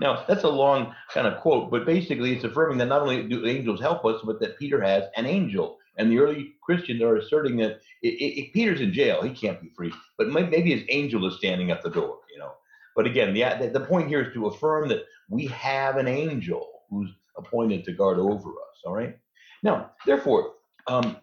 Now, 0.00 0.24
that's 0.26 0.44
a 0.44 0.48
long 0.48 0.94
kind 1.12 1.26
of 1.26 1.40
quote, 1.40 1.70
but 1.70 1.86
basically 1.86 2.34
it's 2.34 2.44
affirming 2.44 2.78
that 2.78 2.86
not 2.86 3.02
only 3.02 3.22
do 3.22 3.46
angels 3.46 3.80
help 3.80 4.04
us, 4.04 4.20
but 4.24 4.40
that 4.40 4.58
Peter 4.58 4.80
has 4.80 5.04
an 5.16 5.26
angel. 5.26 5.78
And 5.96 6.10
the 6.10 6.18
early 6.18 6.54
Christians 6.62 7.02
are 7.02 7.16
asserting 7.16 7.56
that 7.58 7.80
if 8.02 8.52
Peter's 8.52 8.80
in 8.80 8.92
jail, 8.92 9.22
he 9.22 9.30
can't 9.30 9.60
be 9.60 9.70
free, 9.76 9.92
but 10.16 10.28
maybe 10.28 10.70
his 10.70 10.84
angel 10.88 11.26
is 11.26 11.36
standing 11.36 11.70
at 11.70 11.82
the 11.82 11.90
door, 11.90 12.18
you 12.32 12.38
know. 12.38 12.52
But 12.94 13.06
again, 13.06 13.34
the, 13.34 13.70
the 13.72 13.84
point 13.84 14.08
here 14.08 14.22
is 14.22 14.32
to 14.34 14.46
affirm 14.46 14.88
that 14.88 15.04
we 15.28 15.46
have 15.46 15.96
an 15.96 16.06
angel 16.06 16.68
who's 16.88 17.10
appointed 17.36 17.84
to 17.84 17.92
guard 17.92 18.18
over 18.18 18.50
us. 18.50 18.82
All 18.86 18.94
right. 18.94 19.18
Now, 19.62 19.90
therefore, 20.06 20.54
um, 20.86 21.16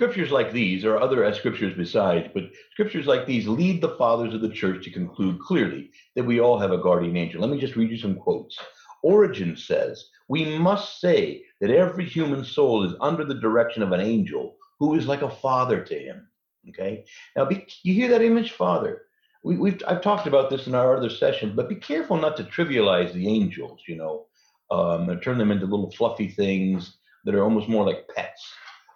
scriptures 0.00 0.30
like 0.30 0.50
these, 0.50 0.82
or 0.82 0.98
other 0.98 1.30
scriptures 1.34 1.74
besides, 1.76 2.26
but 2.32 2.44
scriptures 2.72 3.06
like 3.06 3.26
these 3.26 3.46
lead 3.46 3.82
the 3.82 3.96
fathers 3.98 4.32
of 4.32 4.40
the 4.40 4.48
church 4.48 4.82
to 4.82 4.90
conclude 4.90 5.38
clearly 5.38 5.90
that 6.16 6.24
we 6.24 6.40
all 6.40 6.58
have 6.58 6.72
a 6.72 6.78
guardian 6.78 7.18
angel. 7.18 7.38
Let 7.38 7.50
me 7.50 7.60
just 7.60 7.76
read 7.76 7.90
you 7.90 7.98
some 7.98 8.14
quotes. 8.14 8.58
Origen 9.02 9.58
says, 9.58 10.08
We 10.26 10.56
must 10.56 11.02
say 11.02 11.42
that 11.60 11.68
every 11.70 12.06
human 12.06 12.46
soul 12.46 12.82
is 12.82 12.94
under 13.02 13.26
the 13.26 13.40
direction 13.40 13.82
of 13.82 13.92
an 13.92 14.00
angel 14.00 14.56
who 14.78 14.94
is 14.94 15.06
like 15.06 15.20
a 15.20 15.28
father 15.28 15.84
to 15.84 15.94
him. 15.94 16.26
Okay. 16.70 17.04
Now, 17.36 17.44
be, 17.44 17.66
you 17.82 17.92
hear 17.92 18.08
that 18.08 18.22
image, 18.22 18.52
father? 18.52 19.02
We, 19.44 19.70
have 19.70 19.82
I've 19.86 20.02
talked 20.02 20.26
about 20.26 20.48
this 20.48 20.66
in 20.66 20.74
our 20.74 20.96
other 20.96 21.10
session, 21.10 21.52
but 21.54 21.68
be 21.68 21.74
careful 21.74 22.16
not 22.16 22.38
to 22.38 22.44
trivialize 22.44 23.12
the 23.12 23.28
angels. 23.28 23.82
You 23.86 23.96
know, 23.96 24.26
um, 24.70 25.10
and 25.10 25.20
turn 25.20 25.36
them 25.36 25.50
into 25.50 25.66
little 25.66 25.90
fluffy 25.90 26.28
things 26.28 26.96
that 27.26 27.34
are 27.34 27.44
almost 27.44 27.68
more 27.68 27.84
like 27.84 28.08
pets. 28.16 28.50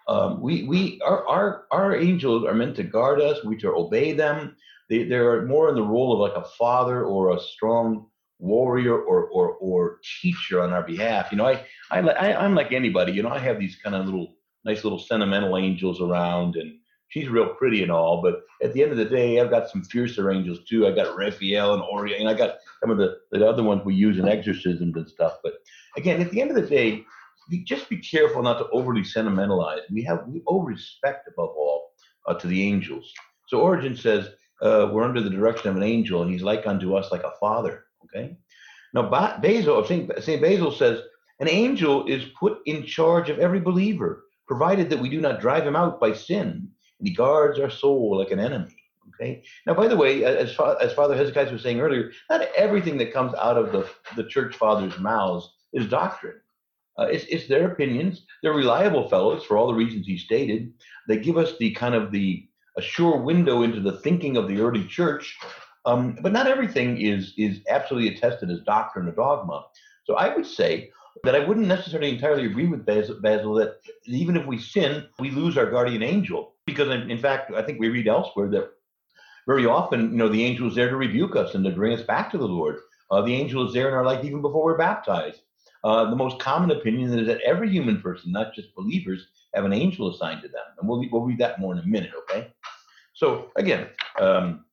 Um, 0.06 0.40
we 0.40 0.64
we 0.64 1.00
our, 1.04 1.26
our 1.26 1.64
our 1.70 1.96
angels 1.96 2.44
are 2.44 2.54
meant 2.54 2.76
to 2.76 2.82
guard 2.82 3.20
us. 3.20 3.44
We 3.44 3.56
to 3.58 3.68
obey 3.68 4.12
them. 4.12 4.56
They 4.90 5.04
they're 5.04 5.46
more 5.46 5.68
in 5.68 5.74
the 5.74 5.82
role 5.82 6.12
of 6.12 6.18
like 6.18 6.44
a 6.44 6.48
father 6.48 7.04
or 7.04 7.34
a 7.34 7.40
strong 7.40 8.06
warrior 8.38 9.00
or 9.00 9.24
or 9.28 9.52
or 9.54 10.00
teacher 10.20 10.60
on 10.60 10.72
our 10.72 10.82
behalf. 10.82 11.28
You 11.30 11.38
know, 11.38 11.46
I 11.46 11.64
I, 11.90 12.00
I 12.00 12.44
I'm 12.44 12.54
like 12.54 12.72
anybody. 12.72 13.12
You 13.12 13.22
know, 13.22 13.30
I 13.30 13.38
have 13.38 13.58
these 13.58 13.76
kind 13.82 13.96
of 13.96 14.04
little 14.04 14.34
nice 14.64 14.84
little 14.84 14.98
sentimental 14.98 15.56
angels 15.56 16.00
around 16.00 16.56
and 16.56 16.74
she's 17.14 17.28
real 17.28 17.54
pretty 17.54 17.82
and 17.82 17.92
all, 17.92 18.20
but 18.20 18.42
at 18.62 18.72
the 18.72 18.82
end 18.82 18.90
of 18.90 18.98
the 18.98 19.04
day, 19.04 19.38
I've 19.38 19.50
got 19.50 19.70
some 19.70 19.84
fiercer 19.84 20.32
angels 20.32 20.58
too. 20.68 20.86
I 20.86 20.90
got 20.90 21.16
Raphael 21.16 21.74
and 21.74 21.82
Orion, 21.82 22.22
and 22.22 22.28
I 22.28 22.34
got 22.34 22.56
some 22.80 22.90
of 22.90 22.98
the, 22.98 23.18
the 23.30 23.46
other 23.46 23.62
ones 23.62 23.82
we 23.84 23.94
use 23.94 24.18
in 24.18 24.28
exorcisms 24.28 24.96
and 24.96 25.08
stuff. 25.08 25.34
But 25.44 25.54
again, 25.96 26.20
at 26.20 26.32
the 26.32 26.40
end 26.40 26.50
of 26.50 26.56
the 26.56 26.68
day, 26.68 27.04
just 27.64 27.88
be 27.88 27.98
careful 27.98 28.42
not 28.42 28.58
to 28.58 28.68
overly 28.70 29.04
sentimentalize. 29.04 29.80
We 29.90 30.02
have 30.04 30.24
we 30.26 30.42
owe 30.46 30.62
respect 30.62 31.28
above 31.28 31.50
all 31.50 31.90
uh, 32.26 32.34
to 32.34 32.46
the 32.46 32.62
angels. 32.62 33.12
So 33.48 33.60
Origen 33.60 33.96
says 33.96 34.28
uh, 34.62 34.90
we're 34.92 35.04
under 35.04 35.20
the 35.20 35.30
direction 35.30 35.68
of 35.70 35.76
an 35.76 35.82
angel, 35.82 36.22
and 36.22 36.30
he's 36.30 36.42
like 36.42 36.66
unto 36.66 36.94
us 36.94 37.10
like 37.12 37.22
a 37.22 37.32
father. 37.40 37.84
Okay. 38.04 38.36
Now 38.92 39.10
Basil, 39.40 39.84
Saint 39.84 40.10
Saint 40.22 40.40
Basil 40.42 40.72
says 40.72 41.00
an 41.40 41.48
angel 41.48 42.06
is 42.06 42.24
put 42.38 42.58
in 42.66 42.84
charge 42.84 43.28
of 43.28 43.38
every 43.38 43.60
believer 43.60 44.24
provided 44.46 44.90
that 44.90 45.00
we 45.00 45.08
do 45.08 45.20
not 45.20 45.40
drive 45.40 45.66
him 45.66 45.76
out 45.76 46.00
by 46.00 46.12
sin, 46.12 46.68
and 46.98 47.08
he 47.08 47.14
guards 47.14 47.58
our 47.58 47.70
soul 47.70 48.18
like 48.18 48.30
an 48.30 48.38
enemy. 48.38 48.76
Okay. 49.14 49.42
Now, 49.66 49.74
by 49.74 49.88
the 49.88 49.96
way, 49.96 50.24
as, 50.24 50.58
as 50.80 50.92
Father 50.92 51.14
Hezekias 51.14 51.52
was 51.52 51.62
saying 51.62 51.80
earlier, 51.80 52.10
not 52.30 52.42
everything 52.56 52.98
that 52.98 53.12
comes 53.12 53.34
out 53.34 53.56
of 53.56 53.72
the, 53.72 53.88
the 54.16 54.28
church 54.28 54.56
fathers' 54.56 54.98
mouths 54.98 55.52
is 55.72 55.86
doctrine. 55.88 56.40
Uh, 56.98 57.04
it's, 57.04 57.24
it's 57.24 57.48
their 57.48 57.72
opinions. 57.72 58.22
They're 58.42 58.52
reliable 58.52 59.08
fellows 59.08 59.44
for 59.44 59.56
all 59.56 59.66
the 59.66 59.74
reasons 59.74 60.06
he 60.06 60.16
stated. 60.16 60.72
They 61.08 61.18
give 61.18 61.36
us 61.36 61.56
the 61.58 61.72
kind 61.72 61.94
of 61.94 62.12
the 62.12 62.46
a 62.76 62.82
sure 62.82 63.18
window 63.18 63.62
into 63.62 63.80
the 63.80 63.98
thinking 64.00 64.36
of 64.36 64.48
the 64.48 64.60
early 64.60 64.84
church. 64.86 65.38
Um, 65.86 66.18
but 66.22 66.32
not 66.32 66.46
everything 66.46 67.00
is 67.00 67.34
is 67.36 67.60
absolutely 67.68 68.14
attested 68.14 68.50
as 68.50 68.60
doctrine 68.60 69.08
or 69.08 69.12
dogma. 69.12 69.66
So 70.04 70.14
I 70.14 70.34
would 70.34 70.46
say 70.46 70.90
that 71.22 71.34
I 71.34 71.46
wouldn't 71.46 71.66
necessarily 71.66 72.10
entirely 72.10 72.46
agree 72.46 72.66
with 72.66 72.84
Basil, 72.84 73.20
Basil 73.20 73.54
that 73.54 73.80
even 74.06 74.36
if 74.36 74.46
we 74.46 74.58
sin, 74.58 75.06
we 75.18 75.30
lose 75.30 75.56
our 75.56 75.70
guardian 75.70 76.02
angel. 76.02 76.54
Because 76.66 76.88
in, 76.88 77.10
in 77.10 77.18
fact, 77.18 77.52
I 77.52 77.62
think 77.62 77.78
we 77.78 77.88
read 77.88 78.08
elsewhere 78.08 78.48
that 78.50 78.70
very 79.46 79.66
often, 79.66 80.12
you 80.12 80.16
know, 80.16 80.28
the 80.28 80.44
angel 80.44 80.68
is 80.68 80.74
there 80.74 80.88
to 80.88 80.96
rebuke 80.96 81.36
us 81.36 81.54
and 81.54 81.64
to 81.64 81.70
bring 81.70 81.92
us 81.92 82.04
back 82.04 82.30
to 82.30 82.38
the 82.38 82.48
Lord. 82.48 82.78
Uh, 83.10 83.22
the 83.22 83.34
angel 83.34 83.66
is 83.66 83.74
there 83.74 83.88
in 83.88 83.94
our 83.94 84.04
life 84.04 84.24
even 84.24 84.40
before 84.40 84.64
we're 84.64 84.78
baptized. 84.78 85.40
Uh, 85.84 86.08
the 86.08 86.16
most 86.16 86.38
common 86.38 86.70
opinion 86.70 87.16
is 87.18 87.26
that 87.26 87.42
every 87.42 87.68
human 87.68 88.00
person, 88.00 88.32
not 88.32 88.54
just 88.54 88.74
believers, 88.74 89.26
have 89.54 89.66
an 89.66 89.72
angel 89.72 90.10
assigned 90.10 90.40
to 90.40 90.48
them. 90.48 90.64
And 90.80 90.88
we'll, 90.88 91.04
we'll 91.12 91.22
read 91.22 91.38
that 91.38 91.60
more 91.60 91.74
in 91.74 91.78
a 91.78 91.86
minute, 91.86 92.12
okay? 92.22 92.50
So 93.12 93.50
again, 93.56 93.88
um, 94.18 94.64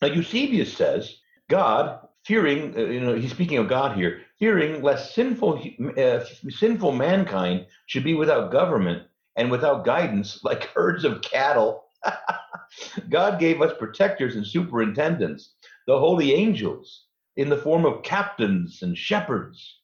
now 0.00 0.08
Eusebius 0.08 0.74
says, 0.74 1.18
God, 1.50 2.00
fearing, 2.24 2.74
uh, 2.74 2.80
you 2.80 3.00
know, 3.00 3.14
he's 3.14 3.32
speaking 3.32 3.58
of 3.58 3.68
God 3.68 3.98
here, 3.98 4.22
fearing 4.38 4.82
lest 4.82 5.14
sinful, 5.14 5.62
uh, 5.98 6.24
sinful 6.48 6.92
mankind 6.92 7.66
should 7.84 8.04
be 8.04 8.14
without 8.14 8.50
government 8.50 9.02
and 9.36 9.50
without 9.50 9.84
guidance 9.84 10.40
like 10.44 10.70
herds 10.74 11.04
of 11.04 11.20
cattle. 11.20 11.84
God 13.10 13.38
gave 13.38 13.60
us 13.60 13.72
protectors 13.78 14.36
and 14.36 14.46
superintendents, 14.46 15.54
the 15.86 15.98
holy 15.98 16.32
angels, 16.32 17.04
in 17.36 17.50
the 17.50 17.58
form 17.58 17.84
of 17.84 18.02
captains 18.02 18.80
and 18.80 18.96
shepherds 18.96 19.80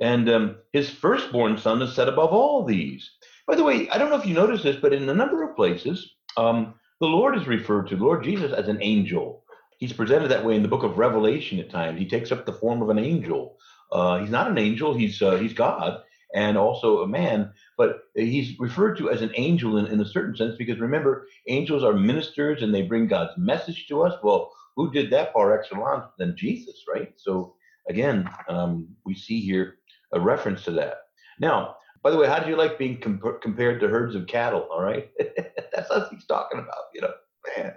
and 0.00 0.28
um, 0.28 0.56
his 0.72 0.90
firstborn 0.90 1.58
son 1.58 1.82
is 1.82 1.94
set 1.94 2.08
above 2.08 2.30
all 2.30 2.64
these. 2.64 3.10
By 3.46 3.56
the 3.56 3.64
way, 3.64 3.88
I 3.90 3.98
don't 3.98 4.10
know 4.10 4.18
if 4.18 4.26
you 4.26 4.34
noticed 4.34 4.64
this, 4.64 4.76
but 4.76 4.92
in 4.92 5.08
a 5.08 5.14
number 5.14 5.42
of 5.42 5.56
places, 5.56 6.14
um, 6.36 6.74
the 7.00 7.06
Lord 7.06 7.36
is 7.36 7.46
referred 7.46 7.88
to, 7.88 7.96
Lord 7.96 8.24
Jesus, 8.24 8.52
as 8.52 8.68
an 8.68 8.78
angel. 8.82 9.44
He's 9.78 9.92
presented 9.92 10.28
that 10.28 10.44
way 10.44 10.56
in 10.56 10.62
the 10.62 10.68
book 10.68 10.82
of 10.82 10.98
Revelation 10.98 11.58
at 11.58 11.70
times. 11.70 11.98
He 11.98 12.08
takes 12.08 12.32
up 12.32 12.44
the 12.44 12.52
form 12.52 12.82
of 12.82 12.90
an 12.90 12.98
angel. 12.98 13.56
Uh, 13.90 14.18
he's 14.18 14.30
not 14.30 14.50
an 14.50 14.58
angel, 14.58 14.94
he's, 14.94 15.22
uh, 15.22 15.36
he's 15.36 15.52
God 15.52 16.02
and 16.34 16.58
also 16.58 17.02
a 17.02 17.08
man, 17.08 17.50
but 17.76 18.00
he's 18.14 18.58
referred 18.58 18.98
to 18.98 19.10
as 19.10 19.22
an 19.22 19.32
angel 19.36 19.78
in, 19.78 19.86
in 19.86 20.00
a 20.00 20.04
certain 20.04 20.36
sense 20.36 20.56
because 20.56 20.78
remember, 20.78 21.26
angels 21.46 21.82
are 21.82 21.94
ministers 21.94 22.62
and 22.62 22.74
they 22.74 22.82
bring 22.82 23.06
God's 23.06 23.32
message 23.38 23.86
to 23.88 24.02
us. 24.02 24.14
Well, 24.22 24.52
who 24.76 24.90
did 24.92 25.10
that 25.10 25.32
par 25.32 25.58
excellence 25.58 26.04
than 26.18 26.36
Jesus, 26.36 26.84
right? 26.92 27.12
So 27.16 27.54
again, 27.88 28.28
um, 28.48 28.88
we 29.04 29.14
see 29.14 29.40
here 29.40 29.77
a 30.12 30.20
reference 30.20 30.64
to 30.64 30.70
that. 30.72 30.98
Now, 31.40 31.76
by 32.02 32.10
the 32.10 32.16
way, 32.16 32.28
how 32.28 32.38
do 32.38 32.48
you 32.48 32.56
like 32.56 32.78
being 32.78 33.00
comp- 33.00 33.42
compared 33.42 33.80
to 33.80 33.88
herds 33.88 34.14
of 34.14 34.26
cattle? 34.26 34.68
All 34.70 34.82
right, 34.82 35.10
that's 35.72 35.90
what 35.90 36.08
he's 36.10 36.26
talking 36.26 36.58
about. 36.58 36.84
You 36.94 37.02
know, 37.02 37.12
man. 37.56 37.74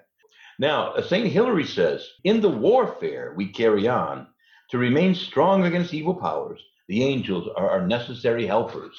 Now, 0.60 0.96
Saint 1.02 1.28
Hilary 1.32 1.66
says, 1.66 2.08
in 2.24 2.40
the 2.40 2.50
warfare 2.50 3.34
we 3.36 3.48
carry 3.48 3.88
on 3.88 4.28
to 4.70 4.78
remain 4.78 5.16
strong 5.16 5.66
against 5.66 5.94
evil 5.94 6.14
powers. 6.14 6.62
The 6.88 7.04
angels 7.04 7.50
are 7.58 7.70
our 7.70 7.88
necessary 7.88 8.46
helpers. 8.46 8.96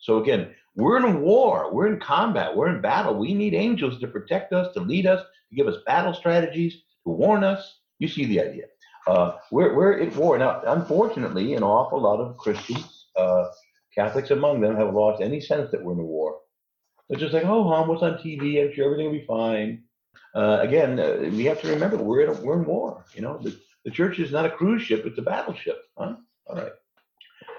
So 0.00 0.18
again, 0.18 0.54
we're 0.74 0.98
in 0.98 1.20
war, 1.20 1.72
we're 1.72 1.86
in 1.86 2.00
combat, 2.00 2.54
we're 2.54 2.74
in 2.74 2.82
battle. 2.82 3.14
We 3.18 3.34
need 3.34 3.54
angels 3.54 3.98
to 4.00 4.08
protect 4.08 4.52
us, 4.52 4.72
to 4.74 4.80
lead 4.80 5.06
us, 5.06 5.22
to 5.50 5.56
give 5.56 5.66
us 5.66 5.82
battle 5.86 6.12
strategies, 6.12 6.74
to 7.04 7.10
warn 7.10 7.44
us. 7.44 7.80
You 7.98 8.08
see 8.08 8.26
the 8.26 8.40
idea. 8.40 8.64
Uh, 9.06 9.36
we're, 9.50 9.74
we're 9.74 10.00
at 10.00 10.16
war. 10.16 10.36
Now, 10.38 10.62
unfortunately, 10.66 11.54
an 11.54 11.62
awful 11.62 12.00
lot 12.00 12.20
of 12.20 12.36
Christians, 12.36 13.06
uh, 13.16 13.46
Catholics 13.94 14.30
among 14.30 14.60
them, 14.60 14.76
have 14.76 14.94
lost 14.94 15.22
any 15.22 15.40
sense 15.40 15.70
that 15.70 15.82
we're 15.82 15.92
in 15.92 16.00
a 16.00 16.04
war. 16.04 16.38
They're 17.08 17.20
just 17.20 17.32
like, 17.32 17.44
oh, 17.44 17.62
hon, 17.62 17.88
what's 17.88 18.02
on 18.02 18.14
TV? 18.14 18.62
I'm 18.62 18.74
sure 18.74 18.86
everything 18.86 19.06
will 19.06 19.20
be 19.20 19.26
fine. 19.26 19.84
Uh, 20.34 20.58
again, 20.60 20.98
uh, 20.98 21.30
we 21.30 21.44
have 21.44 21.60
to 21.62 21.68
remember 21.68 21.96
we're 21.96 22.22
in, 22.22 22.30
a, 22.30 22.40
we're 22.40 22.58
in 22.58 22.64
war. 22.64 23.04
You 23.14 23.22
know, 23.22 23.38
the, 23.38 23.56
the 23.84 23.90
church 23.90 24.18
is 24.18 24.32
not 24.32 24.44
a 24.44 24.50
cruise 24.50 24.82
ship, 24.82 25.06
it's 25.06 25.18
a 25.18 25.22
battleship. 25.22 25.78
Huh? 25.96 26.16
All 26.46 26.56
right. 26.56 26.72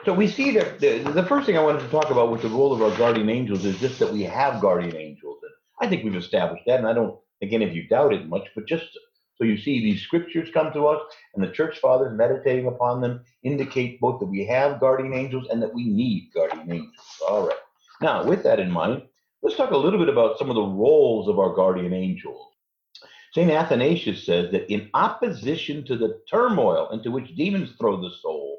So 0.06 0.14
we 0.14 0.28
see 0.28 0.52
that 0.52 0.80
the, 0.80 1.00
the 1.00 1.26
first 1.26 1.46
thing 1.46 1.58
I 1.58 1.64
wanted 1.64 1.82
to 1.82 1.90
talk 1.90 2.12
about 2.12 2.32
with 2.32 2.42
the 2.42 2.50
role 2.50 2.72
of 2.74 2.82
our 2.82 2.96
guardian 2.98 3.30
angels 3.30 3.66
is 3.66 3.80
just 3.80 4.00
that 4.00 4.12
we 4.12 4.24
have 4.24 4.62
guardian 4.62 4.96
angels. 4.96 5.40
And 5.42 5.52
I 5.82 5.90
think 5.90 6.04
we've 6.04 6.16
established 6.16 6.64
that, 6.68 6.80
and 6.80 6.88
I 6.88 6.94
don't 6.94 7.18
think 7.40 7.54
any 7.54 7.66
of 7.66 7.76
you 7.76 7.88
doubt 7.88 8.14
it 8.14 8.28
much, 8.28 8.48
but 8.56 8.68
just 8.68 8.98
so 9.38 9.44
you 9.44 9.58
see 9.58 9.80
these 9.80 10.02
scriptures 10.02 10.50
come 10.52 10.74
to 10.74 10.88
us, 10.88 11.02
and 11.36 11.44
the 11.44 11.52
church 11.52 11.78
fathers 11.78 12.18
meditating 12.18 12.68
upon 12.68 13.02
them 13.02 13.24
indicate 13.44 14.00
both 14.00 14.20
that 14.20 14.26
we 14.26 14.46
have 14.46 14.80
guardian 14.80 15.14
angels 15.14 15.48
and 15.52 15.62
that 15.62 15.74
we 15.74 15.84
need 15.86 16.32
guardian 16.34 16.72
angels. 16.72 17.22
All 17.30 17.48
right. 17.48 17.58
Now, 18.02 18.24
with 18.24 18.44
that 18.44 18.60
in 18.60 18.72
mind, 18.72 19.04
let's 19.44 19.56
talk 19.56 19.72
a 19.72 19.78
little 19.78 20.00
bit 20.00 20.10
about 20.10 20.40
some 20.40 20.50
of 20.50 20.56
the 20.56 20.62
roles 20.62 21.28
of 21.28 21.38
our 21.38 21.54
guardian 21.54 21.94
angels. 21.94 22.52
St. 23.34 23.52
Athanasius 23.52 24.26
says 24.26 24.52
that 24.52 24.72
in 24.72 24.90
opposition 24.96 25.86
to 25.86 25.96
the 25.96 26.20
turmoil 26.30 26.90
into 26.90 27.12
which 27.12 27.36
demons 27.36 27.74
throw 27.78 28.02
the 28.02 28.16
soul, 28.22 28.58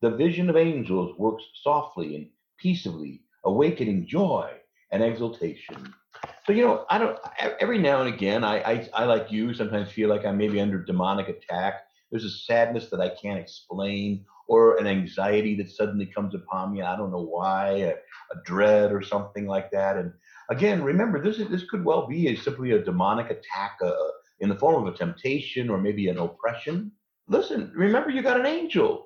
the 0.00 0.10
vision 0.10 0.50
of 0.50 0.56
angels 0.56 1.16
works 1.18 1.44
softly 1.62 2.16
and 2.16 2.28
peaceably, 2.58 3.22
awakening 3.44 4.06
joy 4.08 4.50
and 4.90 5.02
exultation. 5.02 5.94
So 6.46 6.52
you 6.52 6.64
know, 6.64 6.86
I 6.88 6.98
don't. 6.98 7.18
Every 7.60 7.78
now 7.78 8.02
and 8.02 8.14
again, 8.14 8.44
I, 8.44 8.58
I, 8.60 8.88
I 8.94 9.04
like 9.04 9.32
you 9.32 9.52
sometimes 9.52 9.90
feel 9.90 10.08
like 10.08 10.24
I'm 10.24 10.38
maybe 10.38 10.60
under 10.60 10.82
demonic 10.82 11.28
attack. 11.28 11.82
There's 12.10 12.24
a 12.24 12.30
sadness 12.30 12.88
that 12.90 13.00
I 13.00 13.08
can't 13.08 13.38
explain, 13.38 14.24
or 14.46 14.76
an 14.76 14.86
anxiety 14.86 15.56
that 15.56 15.70
suddenly 15.70 16.06
comes 16.06 16.34
upon 16.34 16.72
me. 16.72 16.82
I 16.82 16.96
don't 16.96 17.10
know 17.10 17.24
why, 17.24 17.70
a, 17.70 17.90
a 17.90 18.42
dread 18.44 18.92
or 18.92 19.02
something 19.02 19.46
like 19.46 19.72
that. 19.72 19.96
And 19.96 20.12
again, 20.50 20.82
remember, 20.84 21.20
this 21.22 21.38
is 21.38 21.48
this 21.48 21.68
could 21.68 21.84
well 21.84 22.06
be 22.06 22.28
a, 22.28 22.36
simply 22.36 22.70
a 22.72 22.84
demonic 22.84 23.26
attack 23.30 23.78
uh, 23.82 23.92
in 24.40 24.48
the 24.48 24.56
form 24.56 24.86
of 24.86 24.94
a 24.94 24.96
temptation 24.96 25.68
or 25.68 25.78
maybe 25.78 26.08
an 26.08 26.18
oppression. 26.18 26.92
Listen, 27.28 27.72
remember, 27.74 28.10
you 28.10 28.22
got 28.22 28.38
an 28.38 28.46
angel 28.46 29.05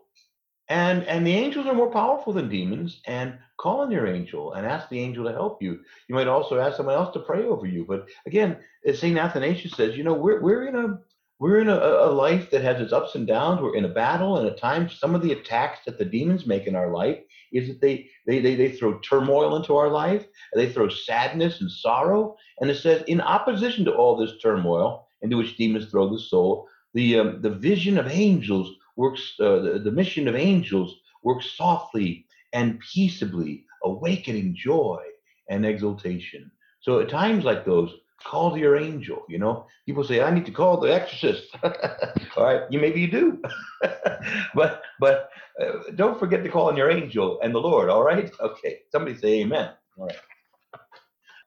and 0.70 1.02
and 1.04 1.26
the 1.26 1.34
angels 1.34 1.66
are 1.66 1.74
more 1.74 1.90
powerful 1.90 2.32
than 2.32 2.48
demons. 2.48 3.02
And 3.06 3.36
call 3.58 3.80
on 3.80 3.90
your 3.90 4.06
angel 4.06 4.54
and 4.54 4.66
ask 4.66 4.88
the 4.88 5.00
angel 5.00 5.24
to 5.24 5.32
help 5.32 5.60
you. 5.60 5.80
You 6.08 6.14
might 6.14 6.28
also 6.28 6.58
ask 6.58 6.76
someone 6.76 6.94
else 6.94 7.12
to 7.12 7.20
pray 7.20 7.44
over 7.44 7.66
you. 7.66 7.84
But 7.86 8.06
again 8.26 8.56
as 8.86 9.00
st 9.00 9.18
athanasius 9.18 9.72
says 9.72 9.96
you 9.96 10.04
know 10.04 10.14
we're, 10.14 10.40
we're 10.40 10.66
in 10.66 10.76
a 10.76 10.98
we're 11.38 11.58
in 11.58 11.68
a, 11.68 11.76
a 11.76 12.10
life 12.10 12.50
that 12.50 12.62
has 12.62 12.80
its 12.80 12.92
ups 12.92 13.14
and 13.14 13.26
downs. 13.26 13.60
We're 13.60 13.74
in 13.74 13.84
a 13.84 13.88
battle 13.88 14.38
and 14.38 14.46
at 14.46 14.58
times 14.58 14.98
some 14.98 15.14
of 15.14 15.22
the 15.22 15.32
attacks 15.32 15.80
that 15.86 15.98
the 15.98 16.04
demons 16.04 16.46
make 16.46 16.66
in 16.66 16.76
our 16.76 16.90
life 16.90 17.18
is 17.52 17.68
that 17.68 17.80
they 17.80 18.08
they 18.26 18.40
they, 18.40 18.54
they 18.54 18.70
throw 18.70 18.98
turmoil 19.00 19.56
into 19.56 19.76
our 19.76 19.90
life. 19.90 20.24
They 20.54 20.72
throw 20.72 20.88
sadness 20.88 21.60
and 21.60 21.70
sorrow. 21.70 22.36
And 22.60 22.70
it 22.70 22.76
says 22.76 23.02
in 23.08 23.20
opposition 23.20 23.84
to 23.86 23.92
all 23.92 24.16
this 24.16 24.38
turmoil 24.40 25.08
into 25.20 25.36
which 25.36 25.56
demons 25.56 25.90
throw 25.90 26.08
the 26.08 26.20
soul 26.20 26.68
the 26.94 27.18
um, 27.18 27.42
the 27.42 27.50
vision 27.50 27.98
of 27.98 28.08
angels 28.08 28.74
works, 29.00 29.32
uh, 29.40 29.60
the, 29.60 29.80
the 29.82 29.90
mission 29.90 30.28
of 30.28 30.36
angels 30.36 30.94
works 31.24 31.56
softly 31.56 32.26
and 32.52 32.78
peaceably, 32.80 33.64
awakening 33.82 34.54
joy 34.54 35.02
and 35.48 35.64
exultation. 35.64 36.50
So 36.82 37.00
at 37.00 37.08
times 37.08 37.44
like 37.44 37.64
those, 37.64 37.90
call 38.22 38.52
to 38.52 38.60
your 38.60 38.76
angel. 38.76 39.24
You 39.28 39.38
know, 39.38 39.66
people 39.86 40.04
say, 40.04 40.20
I 40.20 40.30
need 40.30 40.44
to 40.46 40.52
call 40.52 40.78
the 40.78 40.92
exorcist. 40.92 41.48
all 41.62 42.44
right, 42.44 42.62
you 42.70 42.78
maybe 42.78 43.00
you 43.00 43.10
do, 43.10 43.42
but 44.54 44.82
but 44.98 45.30
uh, 45.60 45.92
don't 45.94 46.18
forget 46.18 46.44
to 46.44 46.50
call 46.50 46.68
on 46.68 46.76
your 46.76 46.90
angel 46.90 47.40
and 47.42 47.54
the 47.54 47.58
Lord. 47.58 47.88
All 47.88 48.04
right, 48.04 48.30
okay. 48.40 48.80
Somebody 48.92 49.16
say 49.16 49.40
Amen. 49.40 49.70
All 49.96 50.06
right. 50.06 50.16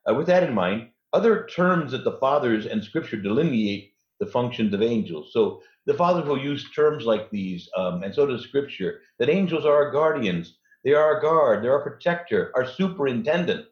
Uh, 0.08 0.14
with 0.14 0.26
that 0.26 0.42
in 0.42 0.52
mind, 0.52 0.88
other 1.12 1.46
terms 1.46 1.92
that 1.92 2.04
the 2.04 2.18
fathers 2.18 2.66
and 2.66 2.82
Scripture 2.82 3.16
delineate 3.16 3.93
the 4.24 4.30
functions 4.30 4.72
of 4.74 4.82
angels. 4.82 5.30
So 5.32 5.62
the 5.86 5.94
fathers 5.94 6.26
will 6.26 6.38
use 6.38 6.70
terms 6.70 7.04
like 7.04 7.30
these, 7.30 7.68
um, 7.76 8.02
and 8.02 8.14
so 8.14 8.26
does 8.26 8.42
Scripture, 8.42 9.00
that 9.18 9.28
angels 9.28 9.64
are 9.64 9.74
our 9.74 9.90
guardians. 9.90 10.58
They 10.84 10.92
are 10.92 11.14
our 11.14 11.20
guard, 11.20 11.62
they're 11.62 11.72
our 11.72 11.82
protector, 11.82 12.52
our 12.54 12.66
superintendent, 12.66 13.66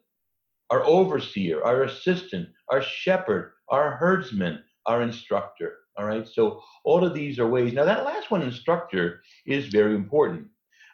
our 0.69 0.83
overseer, 0.83 1.63
our 1.63 1.83
assistant, 1.83 2.49
our 2.69 2.81
shepherd, 2.81 3.53
our 3.69 3.91
herdsman, 3.97 4.63
our 4.85 5.01
instructor. 5.01 5.77
All 5.95 6.05
right, 6.05 6.27
so 6.27 6.61
all 6.85 7.05
of 7.05 7.13
these 7.13 7.37
are 7.37 7.47
ways. 7.47 7.73
Now, 7.73 7.85
that 7.85 8.05
last 8.05 8.31
one, 8.31 8.41
instructor, 8.41 9.21
is 9.45 9.67
very 9.67 9.93
important. 9.93 10.47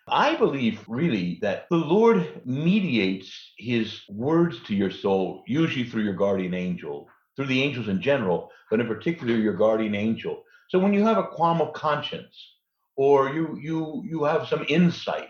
I 0.10 0.36
believe 0.36 0.84
really 0.88 1.40
that 1.42 1.68
the 1.70 1.78
Lord 1.78 2.42
mediates 2.46 3.32
his 3.58 4.02
words 4.10 4.62
to 4.64 4.76
your 4.76 4.92
soul, 4.92 5.44
usually 5.48 5.86
through 5.86 6.04
your 6.04 6.16
guardian 6.16 6.54
angel, 6.54 7.08
through 7.40 7.48
the 7.48 7.64
angels 7.64 7.88
in 7.88 8.02
general, 8.02 8.52
but 8.70 8.82
in 8.82 8.88
particular 8.88 9.34
your 9.34 9.54
guardian 9.54 9.96
angel. 9.96 10.44
So 10.68 10.78
when 10.78 10.92
you 10.92 11.06
have 11.06 11.18
a 11.18 11.24
qualm 11.24 11.62
of 11.62 11.72
conscience, 11.72 12.36
or 12.98 13.30
you 13.30 13.58
you 13.62 14.04
you 14.06 14.26
have 14.26 14.46
some 14.46 14.66
insight 14.68 15.30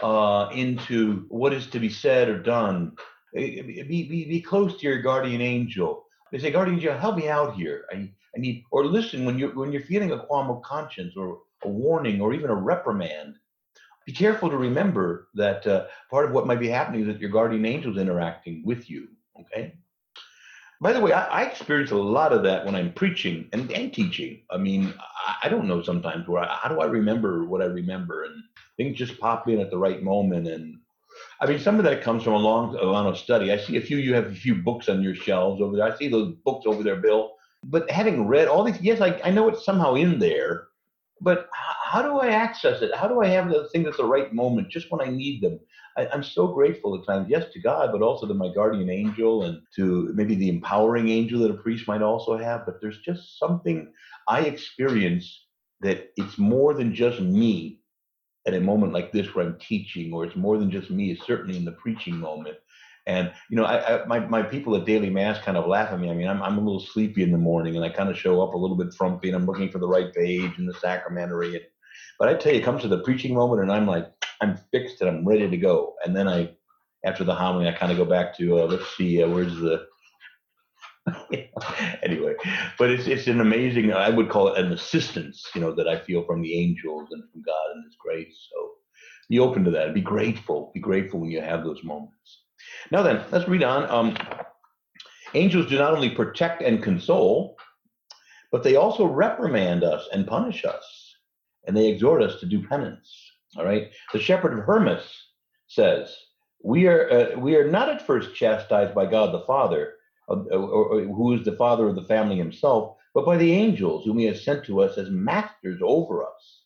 uh, 0.00 0.50
into 0.54 1.26
what 1.30 1.52
is 1.52 1.66
to 1.66 1.80
be 1.80 1.88
said 1.88 2.28
or 2.28 2.38
done, 2.38 2.92
be, 3.34 3.82
be, 3.82 4.24
be 4.24 4.40
close 4.40 4.78
to 4.78 4.86
your 4.86 5.02
guardian 5.02 5.40
angel. 5.40 6.04
They 6.30 6.38
say, 6.38 6.52
guardian 6.52 6.76
angel, 6.76 6.96
help 6.96 7.16
me 7.16 7.28
out 7.28 7.56
here. 7.56 7.86
I, 7.92 8.08
I 8.36 8.38
need, 8.38 8.62
or 8.70 8.86
listen 8.86 9.24
when 9.24 9.36
you're 9.36 9.52
when 9.52 9.72
you're 9.72 9.82
feeling 9.82 10.12
a 10.12 10.24
qualm 10.24 10.48
of 10.48 10.62
conscience 10.62 11.14
or 11.16 11.40
a 11.64 11.68
warning 11.68 12.20
or 12.20 12.32
even 12.34 12.50
a 12.50 12.54
reprimand. 12.54 13.34
Be 14.06 14.12
careful 14.12 14.48
to 14.48 14.56
remember 14.56 15.26
that 15.34 15.66
uh, 15.66 15.86
part 16.08 16.24
of 16.24 16.30
what 16.30 16.46
might 16.46 16.60
be 16.60 16.68
happening 16.68 17.00
is 17.00 17.08
that 17.08 17.20
your 17.20 17.30
guardian 17.30 17.66
angel 17.66 17.90
is 17.90 17.98
interacting 17.98 18.62
with 18.64 18.88
you. 18.88 19.08
Okay. 19.40 19.74
By 20.82 20.92
the 20.92 21.00
way, 21.00 21.12
I, 21.12 21.26
I, 21.26 21.42
experience 21.44 21.92
a 21.92 21.96
lot 21.96 22.32
of 22.32 22.42
that 22.42 22.66
when 22.66 22.74
I'm 22.74 22.92
preaching 22.92 23.48
and, 23.52 23.70
and 23.70 23.94
teaching. 23.94 24.40
I 24.50 24.56
mean, 24.56 24.92
I, 24.98 25.46
I 25.46 25.48
don't 25.48 25.68
know 25.68 25.80
sometimes 25.80 26.26
where 26.26 26.42
I, 26.42 26.58
how 26.60 26.68
do 26.68 26.80
I 26.80 26.86
remember 26.86 27.44
what 27.44 27.62
I 27.62 27.66
remember, 27.66 28.24
and 28.24 28.42
things 28.76 28.98
just 28.98 29.20
pop 29.20 29.48
in 29.48 29.60
at 29.60 29.70
the 29.70 29.78
right 29.78 30.02
moment. 30.02 30.48
And 30.48 30.80
I 31.40 31.46
mean, 31.46 31.60
some 31.60 31.78
of 31.78 31.84
that 31.84 32.02
comes 32.02 32.24
from 32.24 32.32
a 32.32 32.38
long 32.38 32.76
amount 32.76 33.06
of 33.06 33.16
study. 33.16 33.52
I 33.52 33.58
see 33.58 33.76
a 33.76 33.80
few. 33.80 33.96
You 33.98 34.12
have 34.14 34.26
a 34.26 34.34
few 34.34 34.56
books 34.56 34.88
on 34.88 35.04
your 35.04 35.14
shelves 35.14 35.62
over 35.62 35.76
there. 35.76 35.86
I 35.86 35.96
see 35.96 36.08
those 36.08 36.34
books 36.44 36.66
over 36.66 36.82
there, 36.82 36.96
Bill. 36.96 37.30
But 37.62 37.88
having 37.88 38.26
read 38.26 38.48
all 38.48 38.64
these, 38.64 38.80
yes, 38.80 39.00
I, 39.00 39.20
I 39.22 39.30
know 39.30 39.48
it's 39.48 39.64
somehow 39.64 39.94
in 39.94 40.18
there, 40.18 40.66
but 41.20 41.48
how, 41.92 42.02
do 42.02 42.18
I 42.18 42.28
access 42.28 42.80
it? 42.80 42.94
How 42.94 43.06
do 43.06 43.20
I 43.20 43.26
have 43.28 43.50
the 43.50 43.68
things 43.68 43.86
at 43.86 43.96
the 43.96 44.04
right 44.04 44.32
moment, 44.32 44.70
just 44.70 44.90
when 44.90 45.06
I 45.06 45.10
need 45.10 45.42
them? 45.42 45.60
I, 45.96 46.08
am 46.12 46.22
so 46.22 46.46
grateful 46.46 46.98
at 46.98 47.06
times, 47.06 47.26
yes, 47.28 47.52
to 47.52 47.60
God, 47.60 47.90
but 47.92 48.00
also 48.00 48.26
to 48.26 48.32
my 48.32 48.48
guardian 48.52 48.88
angel 48.88 49.42
and 49.42 49.60
to 49.76 50.10
maybe 50.14 50.34
the 50.34 50.48
empowering 50.48 51.10
angel 51.10 51.40
that 51.40 51.50
a 51.50 51.54
priest 51.54 51.86
might 51.86 52.00
also 52.00 52.38
have. 52.38 52.64
But 52.64 52.80
there's 52.80 53.00
just 53.00 53.38
something 53.38 53.92
I 54.26 54.40
experience 54.40 55.46
that 55.82 56.10
it's 56.16 56.38
more 56.38 56.72
than 56.72 56.94
just 56.94 57.20
me 57.20 57.80
at 58.46 58.54
a 58.54 58.60
moment 58.60 58.94
like 58.94 59.12
this 59.12 59.34
where 59.34 59.44
I'm 59.44 59.58
teaching, 59.58 60.14
or 60.14 60.24
it's 60.24 60.36
more 60.36 60.56
than 60.56 60.70
just 60.70 60.90
me, 60.90 61.14
certainly 61.14 61.58
in 61.58 61.64
the 61.66 61.72
preaching 61.72 62.16
moment. 62.16 62.56
And 63.06 63.32
you 63.50 63.56
know, 63.56 63.64
I, 63.64 64.02
I, 64.02 64.06
my 64.06 64.20
my 64.20 64.42
people 64.42 64.76
at 64.76 64.86
daily 64.86 65.10
mass 65.10 65.44
kind 65.44 65.56
of 65.56 65.66
laugh 65.66 65.92
at 65.92 66.00
me. 66.00 66.08
I 66.08 66.14
mean, 66.14 66.28
I'm 66.28 66.42
I'm 66.42 66.56
a 66.56 66.60
little 66.60 66.80
sleepy 66.80 67.22
in 67.22 67.32
the 67.32 67.38
morning, 67.38 67.76
and 67.76 67.84
I 67.84 67.88
kind 67.90 68.08
of 68.08 68.18
show 68.18 68.40
up 68.40 68.54
a 68.54 68.58
little 68.58 68.76
bit 68.76 68.94
frumpy, 68.94 69.28
and 69.28 69.36
I'm 69.36 69.46
looking 69.46 69.70
for 69.70 69.78
the 69.78 69.88
right 69.88 70.12
page 70.14 70.56
in 70.58 70.66
the 70.66 70.74
sacramentary. 70.74 71.56
And, 71.56 71.64
but 72.22 72.28
I 72.28 72.34
tell 72.34 72.52
you, 72.52 72.60
it 72.60 72.64
comes 72.64 72.82
to 72.82 72.88
the 72.88 73.02
preaching 73.02 73.34
moment, 73.34 73.62
and 73.62 73.72
I'm 73.72 73.84
like, 73.84 74.06
I'm 74.40 74.56
fixed, 74.70 75.00
and 75.00 75.10
I'm 75.10 75.26
ready 75.26 75.50
to 75.50 75.56
go. 75.56 75.96
And 76.04 76.14
then 76.14 76.28
I, 76.28 76.52
after 77.04 77.24
the 77.24 77.34
homily, 77.34 77.66
I 77.66 77.72
kind 77.72 77.90
of 77.90 77.98
go 77.98 78.04
back 78.04 78.36
to 78.36 78.60
uh, 78.60 78.66
let's 78.66 78.96
see, 78.96 79.20
uh, 79.20 79.28
where's 79.28 79.56
the 79.56 79.88
anyway, 82.04 82.34
but 82.78 82.90
it's 82.90 83.08
it's 83.08 83.26
an 83.26 83.40
amazing. 83.40 83.92
I 83.92 84.08
would 84.08 84.28
call 84.28 84.54
it 84.54 84.64
an 84.64 84.70
assistance, 84.70 85.50
you 85.52 85.60
know, 85.60 85.74
that 85.74 85.88
I 85.88 85.98
feel 85.98 86.24
from 86.24 86.42
the 86.42 86.54
angels 86.54 87.08
and 87.10 87.24
from 87.32 87.42
God 87.42 87.70
and 87.74 87.84
His 87.86 87.96
grace. 87.98 88.48
So 88.52 88.70
be 89.28 89.40
open 89.40 89.64
to 89.64 89.72
that. 89.72 89.92
Be 89.92 90.00
grateful. 90.00 90.70
Be 90.74 90.80
grateful 90.80 91.18
when 91.18 91.30
you 91.32 91.40
have 91.40 91.64
those 91.64 91.82
moments. 91.82 92.44
Now 92.92 93.02
then, 93.02 93.24
let's 93.32 93.48
read 93.48 93.64
on. 93.64 93.90
Um, 93.90 94.16
angels 95.34 95.68
do 95.68 95.76
not 95.76 95.92
only 95.92 96.10
protect 96.10 96.62
and 96.62 96.80
console, 96.80 97.56
but 98.52 98.62
they 98.62 98.76
also 98.76 99.06
reprimand 99.06 99.82
us 99.82 100.08
and 100.12 100.24
punish 100.24 100.64
us, 100.64 101.01
and 101.66 101.76
they 101.76 101.88
exhort 101.88 102.22
us 102.22 102.40
to 102.40 102.46
do 102.46 102.66
penance. 102.66 103.32
All 103.56 103.64
right. 103.64 103.90
The 104.12 104.20
shepherd 104.20 104.58
of 104.58 104.64
Hermas 104.64 105.04
says, 105.66 106.16
"We 106.62 106.86
are 106.86 107.10
uh, 107.10 107.38
we 107.38 107.56
are 107.56 107.70
not 107.70 107.88
at 107.88 108.06
first 108.06 108.34
chastised 108.34 108.94
by 108.94 109.06
God 109.06 109.32
the 109.34 109.46
Father, 109.46 109.94
uh, 110.28 110.36
or, 110.50 110.84
or, 110.86 111.00
who 111.02 111.34
is 111.34 111.44
the 111.44 111.56
Father 111.56 111.88
of 111.88 111.94
the 111.94 112.04
family 112.04 112.36
Himself, 112.36 112.96
but 113.14 113.26
by 113.26 113.36
the 113.36 113.52
angels 113.52 114.04
whom 114.04 114.18
He 114.18 114.26
has 114.26 114.42
sent 114.42 114.64
to 114.64 114.80
us 114.82 114.96
as 114.96 115.10
masters 115.10 115.80
over 115.82 116.24
us." 116.24 116.60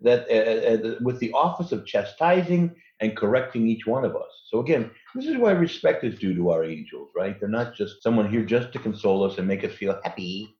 That 0.00 0.26
uh, 0.30 0.88
uh, 0.88 0.94
with 1.00 1.18
the 1.18 1.32
office 1.32 1.72
of 1.72 1.86
chastising 1.86 2.74
and 3.00 3.16
correcting 3.16 3.68
each 3.68 3.86
one 3.86 4.04
of 4.04 4.16
us. 4.16 4.30
So 4.50 4.60
again, 4.60 4.90
this 5.14 5.26
is 5.26 5.36
why 5.36 5.52
respect 5.52 6.04
is 6.04 6.18
due 6.18 6.34
to 6.34 6.50
our 6.50 6.64
angels, 6.64 7.10
right? 7.14 7.38
They're 7.38 7.48
not 7.48 7.74
just 7.74 8.02
someone 8.02 8.30
here 8.30 8.44
just 8.44 8.72
to 8.72 8.78
console 8.78 9.24
us 9.24 9.38
and 9.38 9.46
make 9.46 9.64
us 9.64 9.72
feel 9.72 10.00
happy 10.02 10.56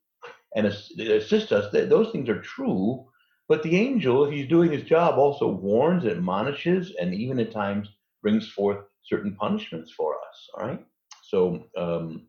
and 0.55 0.67
assist 0.67 1.51
us. 1.51 1.71
Those 1.71 2.11
things 2.11 2.29
are 2.29 2.41
true, 2.41 3.05
but 3.49 3.63
the 3.63 3.75
angel, 3.75 4.23
if 4.23 4.31
he's 4.31 4.47
doing 4.47 4.71
his 4.71 4.83
job, 4.83 5.17
also 5.17 5.47
warns, 5.47 6.05
admonishes, 6.05 6.93
and 7.01 7.15
even 7.15 7.39
at 7.39 7.51
times 7.51 7.89
brings 8.21 8.47
forth 8.47 8.85
certain 9.03 9.35
punishments 9.35 9.91
for 9.91 10.13
us. 10.13 10.49
All 10.53 10.67
right. 10.67 10.85
So 11.23 11.65
um, 11.75 12.27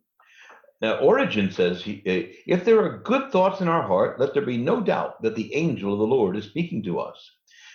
now 0.81 0.97
Origen 0.99 1.51
says, 1.51 1.85
eh, 1.87 2.29
if 2.47 2.65
there 2.65 2.83
are 2.83 3.03
good 3.03 3.31
thoughts 3.31 3.61
in 3.61 3.69
our 3.69 3.83
heart, 3.83 4.19
let 4.19 4.33
there 4.33 4.45
be 4.45 4.57
no 4.57 4.81
doubt 4.81 5.23
that 5.23 5.37
the 5.37 5.55
angel 5.55 5.93
of 5.93 5.99
the 5.99 6.07
Lord 6.07 6.37
is 6.37 6.47
speaking 6.47 6.83
to 6.85 6.99
us. 6.99 7.31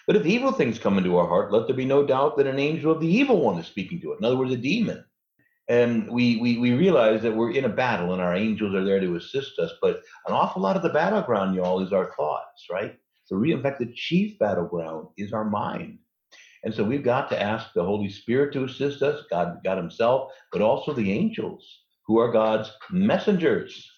But 0.07 0.15
if 0.15 0.25
evil 0.25 0.51
things 0.51 0.79
come 0.79 0.97
into 0.97 1.17
our 1.17 1.27
heart, 1.27 1.51
let 1.51 1.67
there 1.67 1.75
be 1.75 1.85
no 1.85 2.05
doubt 2.05 2.37
that 2.37 2.47
an 2.47 2.59
angel 2.59 2.91
of 2.91 2.99
the 2.99 3.07
evil 3.07 3.41
one 3.41 3.59
is 3.59 3.67
speaking 3.67 4.01
to 4.01 4.13
it. 4.13 4.19
In 4.19 4.25
other 4.25 4.37
words, 4.37 4.51
a 4.53 4.57
demon. 4.57 5.05
And 5.67 6.09
we, 6.09 6.37
we, 6.37 6.57
we 6.57 6.73
realize 6.73 7.21
that 7.23 7.35
we're 7.35 7.51
in 7.51 7.65
a 7.65 7.69
battle 7.69 8.13
and 8.13 8.21
our 8.21 8.35
angels 8.35 8.75
are 8.75 8.83
there 8.83 8.99
to 8.99 9.15
assist 9.15 9.57
us. 9.59 9.71
But 9.81 10.01
an 10.27 10.33
awful 10.33 10.61
lot 10.61 10.75
of 10.75 10.83
the 10.83 10.89
battleground, 10.89 11.55
y'all, 11.55 11.83
is 11.83 11.93
our 11.93 12.11
thoughts, 12.15 12.67
right? 12.71 12.99
In 13.31 13.61
fact, 13.63 13.79
the 13.79 13.93
chief 13.93 14.37
battleground 14.39 15.07
is 15.17 15.33
our 15.33 15.45
mind. 15.45 15.99
And 16.63 16.73
so 16.73 16.83
we've 16.83 17.03
got 17.03 17.29
to 17.29 17.41
ask 17.41 17.73
the 17.73 17.83
Holy 17.83 18.09
Spirit 18.09 18.51
to 18.53 18.63
assist 18.63 19.03
us, 19.03 19.23
God, 19.29 19.59
God 19.63 19.77
Himself, 19.77 20.31
but 20.51 20.61
also 20.61 20.93
the 20.93 21.11
angels, 21.11 21.63
who 22.07 22.17
are 22.17 22.31
God's 22.31 22.71
messengers. 22.89 23.89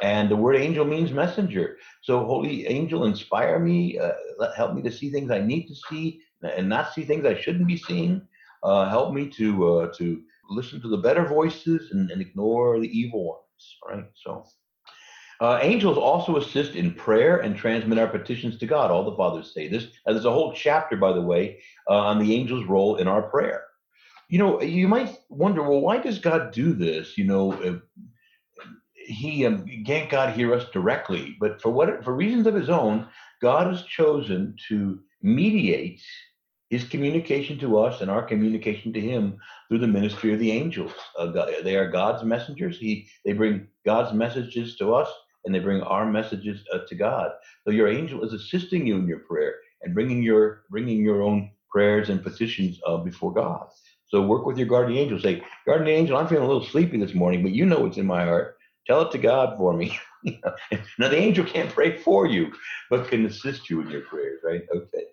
And 0.00 0.30
the 0.30 0.36
word 0.36 0.56
angel 0.56 0.84
means 0.84 1.12
messenger. 1.12 1.76
So, 2.02 2.24
Holy 2.24 2.66
Angel, 2.66 3.04
inspire 3.04 3.58
me, 3.58 3.98
uh, 3.98 4.12
help 4.56 4.74
me 4.74 4.82
to 4.82 4.92
see 4.92 5.10
things 5.10 5.30
I 5.30 5.40
need 5.40 5.66
to 5.66 5.74
see 5.74 6.20
and 6.42 6.68
not 6.68 6.92
see 6.92 7.04
things 7.04 7.24
I 7.24 7.40
shouldn't 7.40 7.66
be 7.66 7.76
seeing. 7.76 8.22
Uh, 8.62 8.88
help 8.88 9.12
me 9.12 9.28
to 9.30 9.68
uh, 9.68 9.92
to 9.94 10.22
listen 10.50 10.80
to 10.80 10.88
the 10.88 10.98
better 10.98 11.26
voices 11.26 11.90
and, 11.92 12.10
and 12.10 12.20
ignore 12.20 12.80
the 12.80 12.88
evil 12.88 13.26
ones. 13.26 13.78
Right. 13.88 14.10
So, 14.24 14.44
uh, 15.40 15.58
angels 15.62 15.96
also 15.96 16.36
assist 16.36 16.74
in 16.74 16.92
prayer 16.94 17.38
and 17.38 17.56
transmit 17.56 17.98
our 17.98 18.08
petitions 18.08 18.58
to 18.58 18.66
God. 18.66 18.90
All 18.90 19.04
the 19.04 19.16
fathers 19.16 19.54
say 19.54 19.68
this. 19.68 19.84
And 20.04 20.14
there's 20.14 20.24
a 20.24 20.32
whole 20.32 20.52
chapter, 20.52 20.96
by 20.96 21.12
the 21.12 21.22
way, 21.22 21.60
uh, 21.88 21.94
on 21.94 22.18
the 22.18 22.34
angels' 22.34 22.64
role 22.64 22.96
in 22.96 23.06
our 23.06 23.22
prayer. 23.22 23.62
You 24.28 24.38
know, 24.38 24.60
you 24.60 24.88
might 24.88 25.16
wonder, 25.28 25.62
well, 25.62 25.80
why 25.80 25.98
does 25.98 26.18
God 26.18 26.52
do 26.52 26.72
this? 26.72 27.16
You 27.16 27.24
know, 27.24 27.80
he 28.94 29.46
um, 29.46 29.64
can't 29.86 30.10
God 30.10 30.34
hear 30.34 30.52
us 30.52 30.66
directly, 30.70 31.36
but 31.40 31.62
for 31.62 31.70
what 31.70 32.04
for 32.04 32.14
reasons 32.14 32.46
of 32.46 32.54
his 32.54 32.68
own, 32.68 33.06
God 33.40 33.66
has 33.68 33.82
chosen 33.84 34.54
to 34.68 34.98
mediate 35.22 36.02
his 36.68 36.84
communication 36.84 37.58
to 37.60 37.78
us 37.78 38.02
and 38.02 38.10
our 38.10 38.22
communication 38.22 38.92
to 38.92 39.00
him 39.00 39.38
through 39.68 39.78
the 39.78 39.86
ministry 39.86 40.34
of 40.34 40.38
the 40.40 40.52
angels. 40.52 40.92
Uh, 41.18 41.46
they 41.62 41.76
are 41.76 41.90
God's 41.90 42.22
messengers. 42.22 42.78
He 42.78 43.08
they 43.24 43.32
bring 43.32 43.68
God's 43.86 44.12
messages 44.12 44.76
to 44.76 44.94
us 44.94 45.08
and 45.48 45.54
they 45.54 45.60
bring 45.60 45.80
our 45.80 46.04
messages 46.04 46.60
uh, 46.74 46.80
to 46.86 46.94
God. 46.94 47.30
So 47.64 47.70
your 47.70 47.88
angel 47.88 48.22
is 48.22 48.34
assisting 48.34 48.86
you 48.86 48.96
in 48.96 49.08
your 49.08 49.20
prayer 49.20 49.54
and 49.80 49.94
bringing 49.94 50.22
your 50.22 50.64
bringing 50.68 51.02
your 51.02 51.22
own 51.22 51.50
prayers 51.70 52.10
and 52.10 52.22
petitions 52.22 52.78
uh, 52.86 52.98
before 52.98 53.32
God. 53.32 53.68
So 54.08 54.20
work 54.20 54.44
with 54.44 54.58
your 54.58 54.66
guardian 54.66 54.98
angel. 54.98 55.18
Say, 55.18 55.42
guardian 55.66 55.96
angel, 55.96 56.18
I'm 56.18 56.28
feeling 56.28 56.44
a 56.44 56.46
little 56.46 56.66
sleepy 56.66 56.98
this 56.98 57.14
morning, 57.14 57.42
but 57.42 57.52
you 57.52 57.64
know 57.64 57.80
what's 57.80 57.96
in 57.96 58.06
my 58.06 58.24
heart. 58.24 58.58
Tell 58.86 59.00
it 59.00 59.10
to 59.12 59.18
God 59.18 59.56
for 59.56 59.72
me. 59.72 59.98
now, 60.24 61.08
the 61.08 61.16
angel 61.16 61.46
can't 61.46 61.70
pray 61.70 61.96
for 61.96 62.26
you, 62.26 62.52
but 62.90 63.08
can 63.08 63.24
assist 63.24 63.70
you 63.70 63.80
in 63.80 63.90
your 63.90 64.02
prayers, 64.02 64.40
right? 64.44 64.62
Okay. 64.74 65.04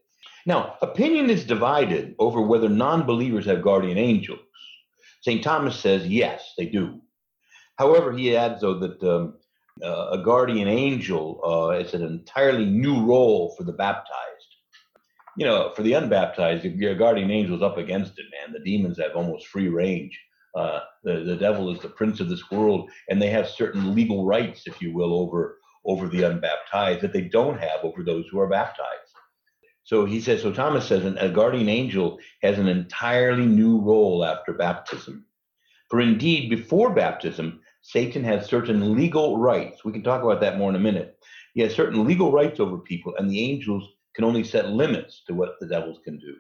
Now, 0.46 0.76
opinion 0.82 1.30
is 1.30 1.46
divided 1.46 2.16
over 2.20 2.42
whether 2.42 2.68
non 2.68 3.06
believers 3.06 3.46
have 3.46 3.62
guardian 3.62 3.98
angels. 3.98 4.40
St. 5.22 5.44
Thomas 5.44 5.80
says 5.80 6.06
yes, 6.06 6.54
they 6.58 6.66
do. 6.66 7.02
However, 7.78 8.14
he 8.14 8.36
adds, 8.36 8.62
though, 8.62 8.80
that 8.80 9.04
um, 9.04 9.38
uh, 9.84 10.08
a 10.12 10.18
guardian 10.24 10.68
angel 10.68 11.42
uh, 11.44 11.70
is 11.78 11.94
an 11.94 12.04
entirely 12.04 12.66
new 12.66 13.06
role 13.06 13.54
for 13.58 13.64
the 13.64 13.74
baptized. 13.74 14.12
You 15.38 15.46
know, 15.46 15.72
for 15.76 15.84
the 15.84 15.94
unbaptized, 15.94 16.64
your 16.64 16.96
guardian 16.96 17.30
angel's 17.30 17.62
up 17.62 17.78
against 17.78 18.18
it, 18.18 18.26
man. 18.32 18.54
The 18.54 18.64
demons 18.64 18.98
have 19.00 19.16
almost 19.16 19.48
free 19.48 19.68
range. 19.68 20.18
Uh, 20.56 20.80
the, 21.04 21.26
the 21.26 21.36
devil 21.36 21.70
is 21.74 21.82
the 21.82 21.90
prince 21.90 22.22
of 22.22 22.30
this 22.30 22.50
world, 22.50 22.90
and 23.10 23.22
they 23.22 23.30
have 23.30 23.50
certain 23.50 23.94
legal 23.94 24.26
rights, 24.26 24.64
if 24.66 24.82
you 24.82 24.94
will, 24.94 25.14
over 25.14 25.58
over 25.86 26.08
the 26.08 26.24
unbaptized 26.24 27.02
that 27.02 27.14
they 27.14 27.22
don't 27.22 27.60
have 27.60 27.84
over 27.84 28.04
those 28.04 28.26
who 28.32 28.40
are 28.40 28.50
baptized. 28.50 29.14
So 29.84 30.06
he 30.06 30.20
says, 30.20 30.42
so 30.42 30.52
Thomas 30.52 30.88
says, 30.88 31.06
a 31.06 31.30
guardian 31.30 31.70
angel 31.70 32.18
has 32.42 32.58
an 32.58 32.68
entirely 32.68 33.46
new 33.46 33.80
role 33.80 34.26
after 34.26 34.54
baptism. 34.54 35.28
For 35.92 36.02
indeed, 36.02 36.50
before 36.50 36.96
baptism, 36.96 37.62
Satan 37.88 38.24
has 38.24 38.48
certain 38.48 38.96
legal 38.96 39.38
rights. 39.38 39.86
We 39.86 39.92
can 39.92 40.02
talk 40.02 40.24
about 40.24 40.42
that 40.42 40.58
more 40.58 40.72
in 40.72 40.76
a 40.76 40.80
minute. 40.80 41.20
He 41.54 41.62
has 41.62 41.76
certain 41.76 42.04
legal 42.04 42.32
rights 42.32 42.60
over 42.60 42.80
people, 42.80 43.14
and 43.16 43.30
the 43.30 43.40
angels 43.40 43.88
can 44.16 44.24
only 44.24 44.44
set 44.44 44.70
limits 44.70 45.22
to 45.28 45.36
what 45.36 45.60
the 45.60 45.68
devils 45.68 46.00
can 46.04 46.18
do. 46.18 46.34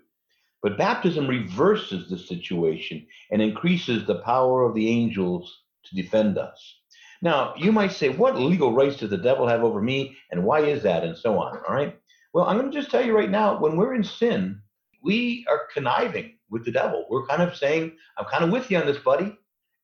But 0.63 0.75
baptism 0.75 1.27
reverses 1.27 2.10
the 2.10 2.17
situation 2.17 3.05
and 3.29 3.43
increases 3.43 4.08
the 4.08 4.21
power 4.21 4.63
of 4.63 4.73
the 4.73 4.89
angels 4.89 5.62
to 5.84 5.95
defend 5.95 6.39
us. 6.39 6.79
Now, 7.21 7.53
you 7.55 7.71
might 7.71 7.91
say, 7.91 8.10
what 8.10 8.39
legal 8.39 8.73
rights 8.73 8.97
does 8.97 9.12
the 9.12 9.17
devil 9.17 9.47
have 9.47 9.63
over 9.63 9.84
me, 9.84 10.17
and 10.31 10.43
why 10.43 10.62
is 10.62 10.81
that, 10.81 11.03
and 11.03 11.15
so 11.15 11.38
on, 11.38 11.60
all 11.69 11.75
right? 11.75 11.95
Well, 12.34 12.45
I'm 12.45 12.58
going 12.58 12.71
to 12.71 12.77
just 12.77 12.89
tell 12.89 13.05
you 13.05 13.15
right 13.15 13.29
now 13.29 13.60
when 13.60 13.77
we're 13.77 13.93
in 13.93 14.03
sin, 14.03 14.60
we 15.03 15.45
are 15.47 15.67
conniving 15.71 16.39
with 16.49 16.65
the 16.65 16.71
devil. 16.71 17.05
We're 17.08 17.27
kind 17.27 17.43
of 17.43 17.55
saying, 17.55 17.95
I'm 18.17 18.25
kind 18.25 18.43
of 18.43 18.49
with 18.49 18.71
you 18.71 18.79
on 18.79 18.88
this, 18.88 18.97
buddy. 18.97 19.38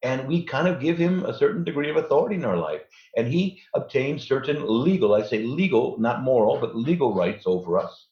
And 0.04 0.28
we 0.28 0.44
kind 0.44 0.68
of 0.68 0.80
give 0.80 0.98
him 0.98 1.26
a 1.26 1.38
certain 1.38 1.64
degree 1.64 1.90
of 1.90 1.98
authority 1.98 2.36
in 2.36 2.46
our 2.46 2.58
life. 2.58 2.82
And 3.16 3.28
he 3.28 3.62
obtains 3.76 4.28
certain 4.28 4.64
legal, 4.68 5.14
I 5.14 5.24
say 5.24 5.44
legal, 5.44 6.00
not 6.00 6.24
moral, 6.24 6.60
but 6.60 6.76
legal 6.76 7.14
rights 7.14 7.44
over 7.46 7.78
us. 7.78 8.08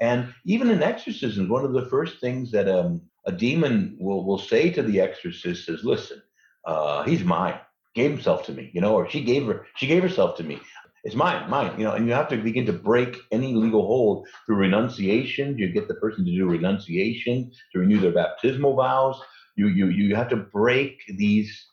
And 0.00 0.32
even 0.44 0.70
in 0.70 0.82
exorcisms, 0.82 1.48
one 1.48 1.64
of 1.64 1.72
the 1.72 1.86
first 1.86 2.20
things 2.20 2.50
that 2.52 2.68
um, 2.68 3.02
a 3.26 3.32
demon 3.32 3.96
will, 3.98 4.24
will 4.24 4.38
say 4.38 4.70
to 4.70 4.82
the 4.82 5.00
exorcist 5.00 5.68
is, 5.68 5.84
listen, 5.84 6.22
uh, 6.64 7.02
he's 7.04 7.24
mine, 7.24 7.58
gave 7.94 8.10
himself 8.10 8.44
to 8.46 8.52
me, 8.52 8.70
you 8.72 8.80
know, 8.80 8.94
or 8.94 9.08
she 9.08 9.22
gave 9.22 9.46
her, 9.46 9.66
she 9.76 9.86
gave 9.86 10.02
herself 10.02 10.36
to 10.36 10.44
me. 10.44 10.60
It's 11.04 11.14
mine, 11.14 11.48
mine, 11.48 11.78
you 11.78 11.84
know, 11.84 11.92
and 11.92 12.06
you 12.06 12.12
have 12.12 12.28
to 12.28 12.36
begin 12.36 12.66
to 12.66 12.72
break 12.72 13.16
any 13.30 13.54
legal 13.54 13.86
hold 13.86 14.26
through 14.44 14.56
renunciation. 14.56 15.56
You 15.56 15.72
get 15.72 15.88
the 15.88 15.94
person 15.94 16.24
to 16.24 16.30
do 16.30 16.46
renunciation, 16.46 17.50
to 17.72 17.78
renew 17.78 18.00
their 18.00 18.12
baptismal 18.12 18.74
vows. 18.76 19.20
You, 19.58 19.68
you, 19.68 19.88
you 19.88 20.16
have 20.16 20.28
to 20.30 20.36
break 20.36 21.00
these 21.08 21.66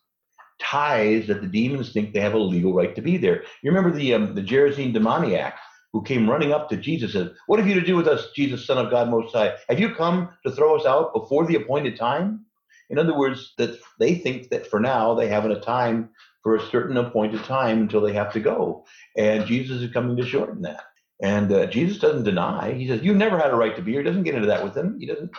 ties 0.59 1.27
that 1.27 1.41
the 1.41 1.47
demons 1.47 1.91
think 1.91 2.13
they 2.13 2.19
have 2.19 2.33
a 2.33 2.39
legal 2.39 2.73
right 2.73 2.95
to 2.95 3.01
be 3.01 3.17
there. 3.17 3.43
You 3.61 3.71
remember 3.71 3.95
the 3.95 4.13
um, 4.13 4.35
the 4.35 4.41
Gerasene 4.41 4.93
demoniac 4.93 5.57
who 5.93 6.01
came 6.01 6.29
running 6.29 6.51
up 6.51 6.67
to 6.69 6.77
Jesus 6.77 7.15
and 7.15 7.27
said, 7.27 7.35
What 7.47 7.59
have 7.59 7.67
you 7.67 7.75
to 7.75 7.85
do 7.85 7.95
with 7.95 8.07
us, 8.07 8.27
Jesus, 8.35 8.65
Son 8.65 8.77
of 8.77 8.91
God 8.91 9.09
Most 9.09 9.33
High? 9.33 9.55
Have 9.69 9.79
you 9.79 9.93
come 9.93 10.29
to 10.45 10.51
throw 10.51 10.75
us 10.75 10.85
out 10.85 11.13
before 11.13 11.45
the 11.45 11.55
appointed 11.55 11.95
time? 11.95 12.45
In 12.89 12.99
other 12.99 13.17
words, 13.17 13.53
that 13.57 13.79
they 13.99 14.15
think 14.15 14.49
that 14.49 14.67
for 14.67 14.79
now 14.79 15.13
they 15.15 15.27
have 15.27 15.45
a 15.45 15.59
time 15.59 16.09
for 16.43 16.55
a 16.55 16.65
certain 16.67 16.97
appointed 16.97 17.43
time 17.43 17.81
until 17.81 18.01
they 18.01 18.13
have 18.13 18.33
to 18.33 18.39
go. 18.39 18.85
And 19.17 19.45
Jesus 19.47 19.81
is 19.81 19.91
coming 19.91 20.17
to 20.17 20.25
shorten 20.25 20.63
that. 20.63 20.83
And 21.21 21.51
uh, 21.51 21.65
Jesus 21.67 21.97
doesn't 21.97 22.23
deny. 22.23 22.73
He 22.73 22.87
says, 22.87 23.01
You 23.01 23.13
never 23.13 23.37
had 23.37 23.51
a 23.51 23.55
right 23.55 23.75
to 23.75 23.81
be 23.81 23.93
here. 23.93 24.01
He 24.01 24.07
doesn't 24.07 24.23
get 24.23 24.35
into 24.35 24.47
that 24.47 24.63
with 24.63 24.73
them. 24.73 24.97
He 24.99 25.05
doesn't. 25.05 25.31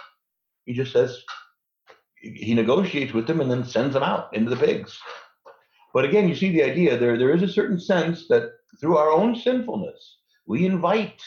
He 0.65 0.73
just 0.73 0.93
says, 0.93 1.23
he 2.35 2.55
negotiates 2.55 3.13
with 3.13 3.27
them 3.27 3.41
and 3.41 3.51
then 3.51 3.65
sends 3.65 3.95
them 3.95 4.03
out 4.03 4.35
into 4.35 4.51
the 4.51 4.57
pigs. 4.57 4.99
But 5.95 6.05
again, 6.05 6.29
you 6.29 6.35
see 6.35 6.51
the 6.51 6.63
idea 6.63 6.99
there. 6.99 7.17
There 7.17 7.35
is 7.35 7.43
a 7.43 7.49
certain 7.49 7.81
sense 7.81 8.29
that 8.29 8.51
through 8.81 8.99
our 8.99 9.11
own 9.11 9.35
sinfulness, 9.35 10.19
we 10.47 10.67
invite 10.67 11.23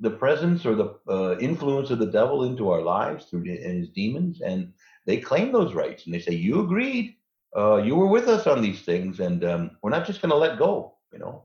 the 0.00 0.10
presence 0.10 0.64
or 0.64 0.74
the 0.74 0.94
uh, 1.08 1.36
influence 1.38 1.90
of 1.90 1.98
the 1.98 2.06
devil 2.06 2.44
into 2.44 2.70
our 2.70 2.80
lives 2.80 3.24
through 3.24 3.42
his 3.42 3.88
demons, 3.90 4.40
and 4.40 4.72
they 5.06 5.16
claim 5.16 5.50
those 5.50 5.74
rights 5.74 6.06
and 6.06 6.14
they 6.14 6.20
say, 6.20 6.32
"You 6.32 6.60
agreed, 6.60 7.16
uh, 7.56 7.76
you 7.76 7.96
were 7.96 8.06
with 8.06 8.28
us 8.28 8.46
on 8.46 8.62
these 8.62 8.82
things, 8.82 9.20
and 9.20 9.44
um, 9.44 9.70
we're 9.82 9.90
not 9.90 10.06
just 10.06 10.22
going 10.22 10.30
to 10.30 10.36
let 10.36 10.58
go." 10.58 10.94
You 11.12 11.18
know, 11.18 11.44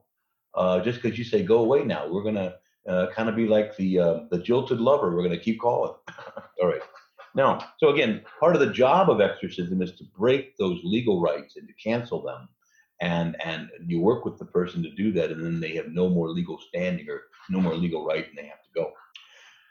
uh, 0.54 0.80
just 0.82 1.02
because 1.02 1.18
you 1.18 1.24
say 1.24 1.44
go 1.44 1.60
away 1.60 1.84
now, 1.84 2.08
we're 2.08 2.24
going 2.24 2.36
to 2.36 2.56
uh, 2.88 3.08
kind 3.16 3.30
of 3.30 3.36
be 3.36 3.48
like 3.48 3.76
the 3.78 4.00
uh, 4.00 4.20
the 4.30 4.40
jilted 4.40 4.80
lover. 4.80 5.10
We're 5.16 5.24
going 5.24 5.32
to 5.32 5.44
keep 5.44 5.60
calling. 5.60 5.94
All 6.62 6.68
right. 6.68 6.82
Now, 7.36 7.66
so 7.80 7.90
again, 7.90 8.22
part 8.40 8.56
of 8.56 8.62
the 8.62 8.72
job 8.72 9.10
of 9.10 9.22
exorcism 9.22 9.82
is 9.82 9.94
to 9.94 10.04
break 10.18 10.56
those 10.58 10.80
legal 10.84 11.20
rights 11.20 11.56
and 11.56 11.68
to 11.68 11.74
cancel 11.74 12.22
them. 12.22 12.48
And, 13.02 13.36
and 13.44 13.70
you 13.86 14.00
work 14.00 14.24
with 14.24 14.38
the 14.38 14.46
person 14.46 14.84
to 14.84 14.92
do 14.92 15.12
that, 15.14 15.32
and 15.32 15.44
then 15.44 15.60
they 15.60 15.76
have 15.76 15.90
no 15.90 16.10
more 16.10 16.30
legal 16.30 16.60
standing 16.70 17.10
or 17.10 17.24
no 17.50 17.60
more 17.60 17.76
legal 17.76 18.06
right, 18.06 18.28
and 18.30 18.38
they 18.38 18.46
have 18.46 18.62
to 18.62 18.70
go. 18.74 18.92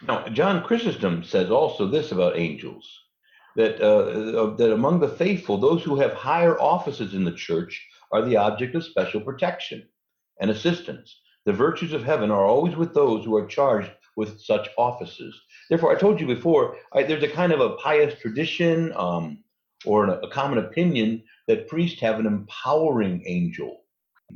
Now, 0.07 0.29
John 0.29 0.63
Chrysostom 0.65 1.23
says 1.25 1.51
also 1.51 1.87
this 1.87 2.13
about 2.13 2.37
angels 2.37 2.91
that, 3.57 3.81
uh, 3.81 4.57
that 4.57 4.73
among 4.73 5.01
the 5.01 5.09
faithful, 5.09 5.57
those 5.57 5.83
who 5.83 5.97
have 5.97 6.13
higher 6.13 6.61
offices 6.61 7.15
in 7.15 7.25
the 7.25 7.33
church 7.33 7.87
are 8.11 8.23
the 8.23 8.37
object 8.37 8.75
of 8.75 8.85
special 8.85 9.21
protection 9.21 9.89
and 10.41 10.51
assistance. 10.51 11.21
The 11.47 11.53
virtues 11.53 11.93
of 11.93 12.05
heaven 12.05 12.31
are 12.31 12.45
always 12.45 12.77
with 12.77 12.93
those 12.93 13.25
who 13.25 13.37
are 13.37 13.47
charged 13.47 13.91
with 14.17 14.41
such 14.41 14.69
offices. 14.77 15.39
Therefore, 15.69 15.95
I 15.95 15.99
told 15.99 16.21
you 16.21 16.27
before, 16.27 16.77
I, 16.93 17.03
there's 17.03 17.23
a 17.23 17.29
kind 17.29 17.53
of 17.53 17.61
a 17.61 17.77
pious 17.77 18.19
tradition 18.21 18.93
um, 18.95 19.43
or 19.85 20.05
an, 20.05 20.19
a 20.23 20.29
common 20.29 20.59
opinion 20.59 21.23
that 21.49 21.69
priests 21.69 22.01
have 22.01 22.19
an 22.19 22.27
empowering 22.27 23.23
angel. 23.27 23.79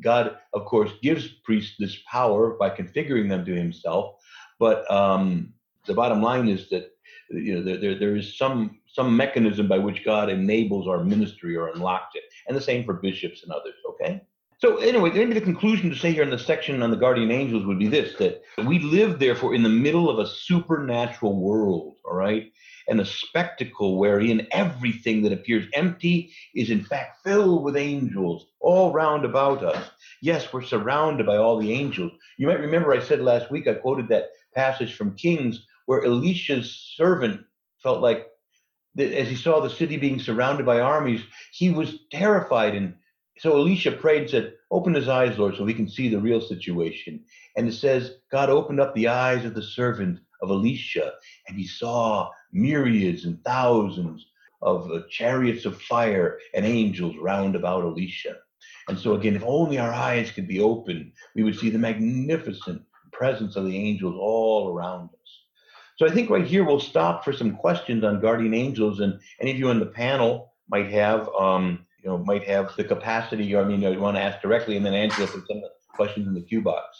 God, 0.03 0.37
of 0.53 0.65
course, 0.67 0.91
gives 1.03 1.27
priests 1.45 1.77
this 1.79 1.97
power 2.11 2.57
by 2.59 2.71
configuring 2.71 3.29
them 3.29 3.45
to 3.45 3.55
Himself, 3.55 4.17
but 4.59 4.91
um, 4.91 5.53
the 5.87 5.95
bottom 5.95 6.21
line 6.21 6.49
is 6.49 6.69
that 6.71 6.91
you 7.31 7.55
know 7.55 7.63
there, 7.63 7.79
there, 7.79 7.99
there 7.99 8.17
is 8.17 8.37
some 8.37 8.79
some 8.87 9.17
mechanism 9.17 9.69
by 9.69 9.79
which 9.79 10.05
God 10.05 10.29
enables 10.29 10.87
our 10.87 11.03
ministry 11.03 11.57
or 11.57 11.69
unlocks 11.69 12.15
it, 12.15 12.25
and 12.47 12.57
the 12.57 12.61
same 12.61 12.85
for 12.85 12.95
bishops 12.95 13.43
and 13.43 13.53
others. 13.53 13.75
Okay. 13.91 14.21
So 14.59 14.79
anyway, 14.79 15.11
maybe 15.11 15.35
the 15.35 15.41
conclusion 15.41 15.91
to 15.91 15.97
say 15.97 16.13
here 16.13 16.23
in 16.23 16.31
the 16.31 16.39
section 16.39 16.83
on 16.83 16.91
the 16.91 16.97
guardian 16.97 17.31
angels 17.31 17.67
would 17.67 17.79
be 17.79 17.89
this: 17.89 18.17
that 18.19 18.43
we 18.65 18.79
live, 18.79 19.19
therefore, 19.19 19.55
in 19.55 19.63
the 19.63 19.69
middle 19.69 20.09
of 20.09 20.19
a 20.19 20.27
supernatural 20.27 21.39
world, 21.39 21.97
all 22.05 22.15
right, 22.15 22.51
and 22.89 22.99
a 22.99 23.05
spectacle 23.05 23.99
wherein 23.99 24.47
everything 24.53 25.23
that 25.23 25.33
appears 25.33 25.67
empty 25.75 26.33
is 26.55 26.71
in 26.71 26.83
fact 26.83 27.23
filled 27.23 27.65
with 27.65 27.77
angels 27.77 28.47
all 28.61 28.93
round 28.93 29.27
about 29.27 29.63
us. 29.63 29.91
Yes, 30.23 30.51
we're 30.53 30.63
surrounded 30.63 31.27
by 31.27 31.37
all 31.37 31.59
the 31.59 31.73
angels. 31.73 32.13
You 32.39 32.47
might 32.47 32.61
remember 32.61 32.95
I 32.95 33.01
said 33.01 33.21
last 33.21 33.51
week 33.51 33.67
I 33.67 33.75
quoted 33.75 34.09
that 34.09 34.31
passage 34.55 34.95
from 34.95 35.17
Kings 35.17 35.67
where 35.85 36.05
Elisha's 36.05 36.95
servant 36.97 37.43
felt 37.83 38.01
like 38.01 38.27
as 38.99 39.29
he 39.29 39.37
saw 39.37 39.61
the 39.61 39.69
city 39.69 39.99
being 39.99 40.19
surrounded 40.19 40.65
by 40.65 40.81
armies, 40.81 41.21
he 41.53 41.71
was 41.71 41.99
terrified 42.11 42.75
and 42.75 42.95
so 43.39 43.59
Elisha 43.59 43.93
prayed 43.93 44.23
and 44.23 44.31
said, 44.31 44.55
Open 44.71 44.95
his 44.95 45.09
eyes, 45.09 45.39
Lord, 45.39 45.57
so 45.57 45.67
he 45.67 45.75
can 45.75 45.89
see 45.89 46.09
the 46.09 46.21
real 46.21 46.41
situation. 46.41 47.25
And 47.57 47.69
it 47.69 47.75
says, 47.75 48.17
God 48.33 48.51
opened 48.51 48.81
up 48.81 48.95
the 48.95 49.09
eyes 49.09 49.45
of 49.45 49.55
the 49.55 49.63
servant 49.63 50.21
of 50.43 50.51
Elisha, 50.51 51.13
and 51.47 51.59
he 51.59 51.67
saw 51.67 52.31
myriads 52.53 53.25
and 53.25 53.43
thousands 53.45 54.27
of 54.63 54.91
uh, 54.91 55.01
chariots 55.11 55.65
of 55.65 55.81
fire 55.83 56.39
and 56.55 56.65
angels 56.65 57.15
round 57.21 57.55
about 57.55 57.85
Elisha. 57.85 58.37
And 58.89 58.99
so, 58.99 59.15
again, 59.15 59.37
if 59.37 59.43
only 59.45 59.79
our 59.79 59.93
eyes 59.93 60.31
could 60.31 60.49
be 60.49 60.61
open, 60.61 61.13
we 61.35 61.43
would 61.43 61.59
see 61.59 61.71
the 61.71 61.79
magnificent 61.79 62.83
presence 63.13 63.57
of 63.57 63.67
the 63.67 63.77
angels 63.77 64.17
all 64.19 64.75
around 64.75 65.11
us. 65.11 65.41
So, 65.97 66.07
I 66.07 66.11
think 66.11 66.31
right 66.31 66.47
here 66.47 66.65
we'll 66.65 66.81
stop 66.81 67.25
for 67.25 67.33
some 67.33 67.57
questions 67.57 68.03
on 68.05 68.21
guardian 68.21 68.55
angels, 68.55 69.01
and 69.01 69.21
any 69.41 69.51
of 69.51 69.59
you 69.59 69.69
on 69.69 69.81
the 69.81 69.87
panel 69.87 70.55
might 70.69 70.91
have. 70.91 71.29
Um, 71.29 71.86
you 72.07 72.13
know 72.13 72.19
might 72.19 72.45
have 72.45 72.75
the 72.77 72.85
capacity. 72.85 73.57
I 73.57 73.65
mean, 73.65 73.81
you, 73.81 73.89
know, 73.89 73.93
you 73.93 74.01
want 74.01 74.17
to 74.17 74.23
ask 74.23 74.41
directly, 74.41 74.77
and 74.77 74.87
then 74.87 74.95
Angela 74.95 75.27
put 75.27 75.45
some 75.49 75.63
questions 75.89 76.29
in 76.29 76.35
the 76.35 76.41
queue 76.41 76.63
box. 76.63 76.99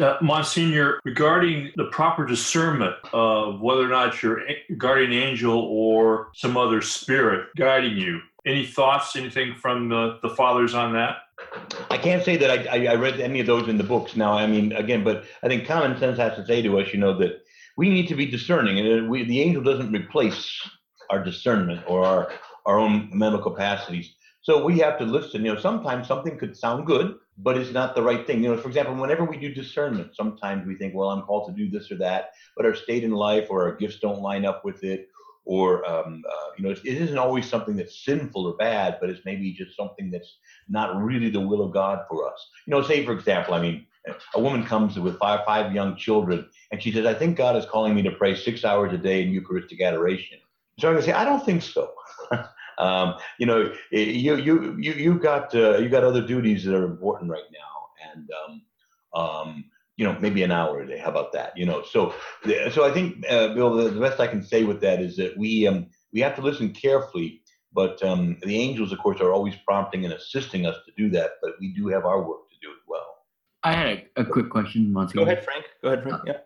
Uh, 0.00 0.16
Monsignor, 0.20 0.98
regarding 1.04 1.70
the 1.76 1.84
proper 1.92 2.26
discernment 2.26 2.96
of 3.12 3.60
whether 3.60 3.84
or 3.84 3.88
not 3.88 4.20
you're 4.20 4.40
guardian 4.78 5.12
angel 5.12 5.60
or 5.70 6.30
some 6.34 6.56
other 6.56 6.82
spirit 6.82 7.46
guiding 7.56 7.96
you, 7.96 8.20
any 8.44 8.66
thoughts, 8.66 9.14
anything 9.14 9.54
from 9.54 9.88
the, 9.88 10.18
the 10.22 10.30
fathers 10.30 10.74
on 10.74 10.92
that? 10.94 11.18
I 11.90 11.98
can't 11.98 12.24
say 12.24 12.36
that 12.38 12.68
I, 12.68 12.86
I, 12.86 12.94
read 12.94 13.20
any 13.20 13.38
of 13.40 13.46
those 13.46 13.68
in 13.68 13.76
the 13.76 13.84
books 13.84 14.16
now. 14.16 14.32
I 14.32 14.46
mean, 14.46 14.72
again, 14.72 15.04
but 15.04 15.24
I 15.42 15.48
think 15.48 15.66
common 15.66 15.98
sense 15.98 16.18
has 16.18 16.34
to 16.36 16.46
say 16.46 16.62
to 16.62 16.80
us, 16.80 16.92
you 16.92 16.98
know, 16.98 17.16
that 17.18 17.44
we 17.76 17.90
need 17.90 18.08
to 18.08 18.16
be 18.16 18.26
discerning, 18.26 18.78
and 18.78 19.08
we, 19.08 19.24
the 19.24 19.40
angel 19.40 19.62
doesn't 19.62 19.92
replace 19.92 20.68
our 21.10 21.22
discernment 21.22 21.82
or 21.86 22.04
our 22.04 22.32
our 22.64 22.78
own 22.78 23.10
mental 23.12 23.40
capacities. 23.40 24.14
So 24.42 24.64
we 24.64 24.80
have 24.80 24.98
to 24.98 25.04
listen. 25.04 25.44
You 25.44 25.54
know, 25.54 25.60
sometimes 25.60 26.08
something 26.08 26.36
could 26.36 26.56
sound 26.56 26.84
good, 26.84 27.16
but 27.38 27.56
it's 27.56 27.70
not 27.70 27.94
the 27.94 28.02
right 28.02 28.26
thing. 28.26 28.42
You 28.42 28.50
know, 28.50 28.60
for 28.60 28.68
example, 28.68 28.94
whenever 28.94 29.24
we 29.24 29.36
do 29.36 29.54
discernment, 29.54 30.16
sometimes 30.16 30.66
we 30.66 30.74
think, 30.74 30.94
well, 30.94 31.10
I'm 31.10 31.22
called 31.22 31.48
to 31.48 31.54
do 31.54 31.70
this 31.70 31.92
or 31.92 31.96
that, 31.98 32.30
but 32.56 32.66
our 32.66 32.74
state 32.74 33.04
in 33.04 33.12
life 33.12 33.46
or 33.50 33.62
our 33.62 33.76
gifts 33.76 34.00
don't 34.00 34.20
line 34.20 34.44
up 34.44 34.64
with 34.64 34.82
it, 34.82 35.08
or 35.44 35.88
um, 35.88 36.22
uh, 36.28 36.50
you 36.58 36.64
know, 36.64 36.70
it, 36.70 36.84
isn't 36.84 37.18
always 37.18 37.48
something 37.48 37.76
that's 37.76 38.04
sinful 38.04 38.44
or 38.46 38.56
bad, 38.56 38.98
but 39.00 39.10
it's 39.10 39.24
maybe 39.24 39.52
just 39.52 39.76
something 39.76 40.10
that's 40.10 40.38
not 40.68 41.00
really 41.00 41.30
the 41.30 41.40
will 41.40 41.64
of 41.64 41.72
God 41.72 42.00
for 42.08 42.28
us. 42.28 42.48
You 42.66 42.72
know, 42.72 42.82
say 42.82 43.04
for 43.04 43.12
example, 43.12 43.54
I 43.54 43.60
mean, 43.62 43.86
a 44.34 44.40
woman 44.40 44.64
comes 44.64 44.98
with 44.98 45.20
five 45.20 45.40
five 45.46 45.72
young 45.72 45.94
children, 45.94 46.48
and 46.72 46.82
she 46.82 46.90
says, 46.90 47.06
I 47.06 47.14
think 47.14 47.36
God 47.36 47.56
is 47.56 47.64
calling 47.64 47.94
me 47.94 48.02
to 48.02 48.10
pray 48.10 48.34
six 48.34 48.64
hours 48.64 48.92
a 48.92 48.98
day 48.98 49.22
in 49.22 49.30
Eucharistic 49.30 49.80
adoration. 49.80 50.38
So 50.80 50.88
I'm 50.88 50.94
going 50.94 51.04
to 51.04 51.10
say, 51.12 51.16
I 51.16 51.24
don't 51.24 51.44
think 51.44 51.62
so. 51.62 51.92
Um, 52.78 53.14
you 53.38 53.46
know, 53.46 53.72
you 53.90 54.36
you 54.36 54.76
you 54.78 54.92
you 54.92 55.18
got 55.18 55.54
uh, 55.54 55.78
you 55.78 55.88
got 55.88 56.04
other 56.04 56.26
duties 56.26 56.64
that 56.64 56.74
are 56.74 56.84
important 56.84 57.30
right 57.30 57.42
now, 57.52 58.12
and 58.12 58.28
um, 58.40 59.20
um, 59.20 59.64
you 59.96 60.04
know 60.04 60.18
maybe 60.20 60.42
an 60.42 60.52
hour 60.52 60.80
a 60.80 60.86
day. 60.86 60.98
How 60.98 61.10
about 61.10 61.32
that? 61.32 61.56
You 61.56 61.66
know, 61.66 61.82
so 61.82 62.14
so 62.70 62.84
I 62.84 62.92
think 62.92 63.24
uh, 63.28 63.54
Bill, 63.54 63.74
the, 63.74 63.90
the, 63.90 64.00
best 64.00 64.20
I 64.20 64.26
can 64.26 64.42
say 64.42 64.64
with 64.64 64.80
that 64.80 65.00
is 65.00 65.16
that 65.16 65.36
we 65.36 65.66
um, 65.66 65.86
we 66.12 66.20
have 66.20 66.36
to 66.36 66.42
listen 66.42 66.70
carefully. 66.70 67.40
But 67.74 68.02
um, 68.02 68.36
the 68.42 68.58
angels, 68.58 68.92
of 68.92 68.98
course, 68.98 69.18
are 69.22 69.32
always 69.32 69.54
prompting 69.66 70.04
and 70.04 70.12
assisting 70.12 70.66
us 70.66 70.76
to 70.84 70.92
do 70.94 71.08
that. 71.10 71.32
But 71.40 71.52
we 71.58 71.72
do 71.72 71.88
have 71.88 72.04
our 72.04 72.20
work 72.20 72.50
to 72.50 72.56
do 72.60 72.70
as 72.70 72.82
well. 72.86 73.06
I 73.62 73.72
had 73.72 73.86
a, 74.16 74.20
a 74.20 74.24
quick 74.26 74.50
question, 74.50 74.92
Monty. 74.92 75.14
Go 75.14 75.22
ahead, 75.22 75.42
Frank. 75.42 75.64
Go 75.82 75.88
ahead, 75.92 76.02
Frank. 76.02 76.16
Uh, 76.16 76.24
yeah. 76.26 76.38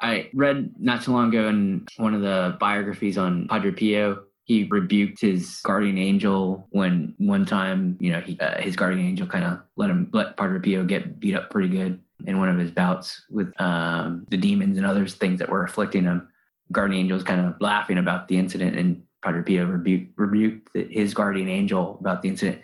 I 0.00 0.30
read 0.34 0.74
not 0.78 1.02
too 1.02 1.12
long 1.12 1.28
ago 1.28 1.48
in 1.48 1.86
one 1.96 2.14
of 2.14 2.20
the 2.20 2.56
biographies 2.60 3.16
on 3.16 3.48
Padre 3.48 3.70
Pio 3.70 4.24
he 4.44 4.64
rebuked 4.64 5.20
his 5.20 5.60
guardian 5.64 5.96
angel 5.96 6.66
when 6.70 7.14
one 7.16 7.46
time, 7.46 7.96
you 7.98 8.12
know, 8.12 8.20
he, 8.20 8.38
uh, 8.40 8.60
his 8.60 8.76
guardian 8.76 9.06
angel 9.06 9.26
kind 9.26 9.44
of 9.44 9.60
let 9.76 9.88
him 9.90 10.10
let 10.12 10.36
Padre 10.36 10.60
Pio 10.60 10.84
get 10.84 11.18
beat 11.18 11.34
up 11.34 11.50
pretty 11.50 11.68
good 11.68 11.98
in 12.26 12.38
one 12.38 12.50
of 12.50 12.58
his 12.58 12.70
bouts 12.70 13.22
with 13.30 13.58
um, 13.60 14.26
the 14.28 14.36
demons 14.36 14.76
and 14.76 14.86
other 14.86 15.06
things 15.06 15.38
that 15.38 15.48
were 15.48 15.64
afflicting 15.64 16.04
him. 16.04 16.28
guardian 16.72 17.00
angel 17.00 17.16
was 17.16 17.24
kind 17.24 17.40
of 17.40 17.54
laughing 17.60 17.96
about 17.96 18.28
the 18.28 18.36
incident, 18.36 18.76
and 18.76 19.02
Padre 19.22 19.42
Pio 19.42 19.64
rebuked, 19.64 20.12
rebuked 20.18 20.68
his 20.74 21.14
guardian 21.14 21.48
angel 21.48 21.96
about 22.00 22.20
the 22.20 22.28
incident. 22.28 22.60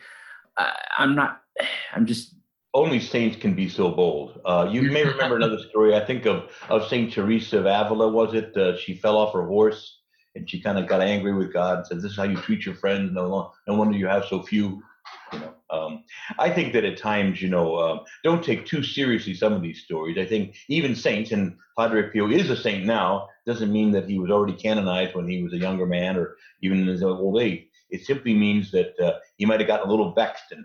I, 0.59 0.73
I'm 0.99 1.15
not. 1.15 1.41
I'm 1.95 2.05
just 2.05 2.35
only 2.73 3.01
saints 3.01 3.37
can 3.37 3.55
be 3.55 3.69
so 3.69 3.91
bold. 3.91 4.39
Uh, 4.45 4.69
you 4.71 4.83
may 4.83 5.05
remember 5.05 5.37
another 5.37 5.59
story. 5.71 5.97
I 5.97 6.05
think 6.05 6.27
of 6.27 6.51
of 6.69 6.87
Saint 6.89 7.11
Teresa 7.11 7.59
of 7.59 7.65
Avila. 7.65 8.09
Was 8.11 8.35
it? 8.35 8.55
Uh, 8.55 8.77
she 8.77 8.95
fell 8.95 9.17
off 9.17 9.33
her 9.33 9.47
horse 9.47 10.00
and 10.35 10.49
she 10.49 10.61
kind 10.61 10.79
of 10.79 10.87
got 10.87 11.01
angry 11.01 11.35
with 11.35 11.53
God 11.53 11.79
and 11.79 11.87
said, 11.87 11.99
"This 11.99 12.13
is 12.13 12.17
how 12.17 12.25
you 12.25 12.37
treat 12.37 12.65
your 12.65 12.75
friends. 12.75 13.13
No, 13.13 13.53
no 13.67 13.75
wonder 13.75 13.97
you 13.97 14.07
have 14.07 14.25
so 14.27 14.43
few." 14.43 14.83
You 15.33 15.41
know, 15.41 15.55
um, 15.71 16.05
I 16.39 16.51
think 16.51 16.73
that 16.73 16.85
at 16.85 16.99
times, 16.99 17.41
you 17.41 17.49
know, 17.49 17.75
uh, 17.75 18.05
don't 18.23 18.45
take 18.45 18.67
too 18.67 18.83
seriously 18.83 19.35
some 19.35 19.53
of 19.53 19.63
these 19.63 19.83
stories. 19.83 20.19
I 20.19 20.27
think 20.27 20.57
even 20.69 20.95
saints, 20.95 21.33
and 21.33 21.57
Padre 21.79 22.11
Pio 22.11 22.31
is 22.31 22.51
a 22.51 22.57
saint 22.57 22.85
now, 22.85 23.29
doesn't 23.47 23.73
mean 23.73 23.91
that 23.93 24.09
he 24.09 24.19
was 24.19 24.31
already 24.31 24.53
canonized 24.53 25.15
when 25.15 25.29
he 25.29 25.43
was 25.43 25.53
a 25.53 25.59
younger 25.59 25.87
man 25.87 26.17
or 26.17 26.37
even 26.63 26.81
in 26.81 26.87
his 26.87 27.03
old 27.03 27.41
age. 27.41 27.67
It 27.91 28.05
simply 28.05 28.35
means 28.35 28.71
that 28.71 28.99
uh, 29.01 29.19
he 29.37 29.47
might 29.47 29.61
have 29.61 29.67
gotten 29.67 29.89
a 29.89 29.91
little 29.91 30.13
vexed 30.15 30.53
and 30.53 30.65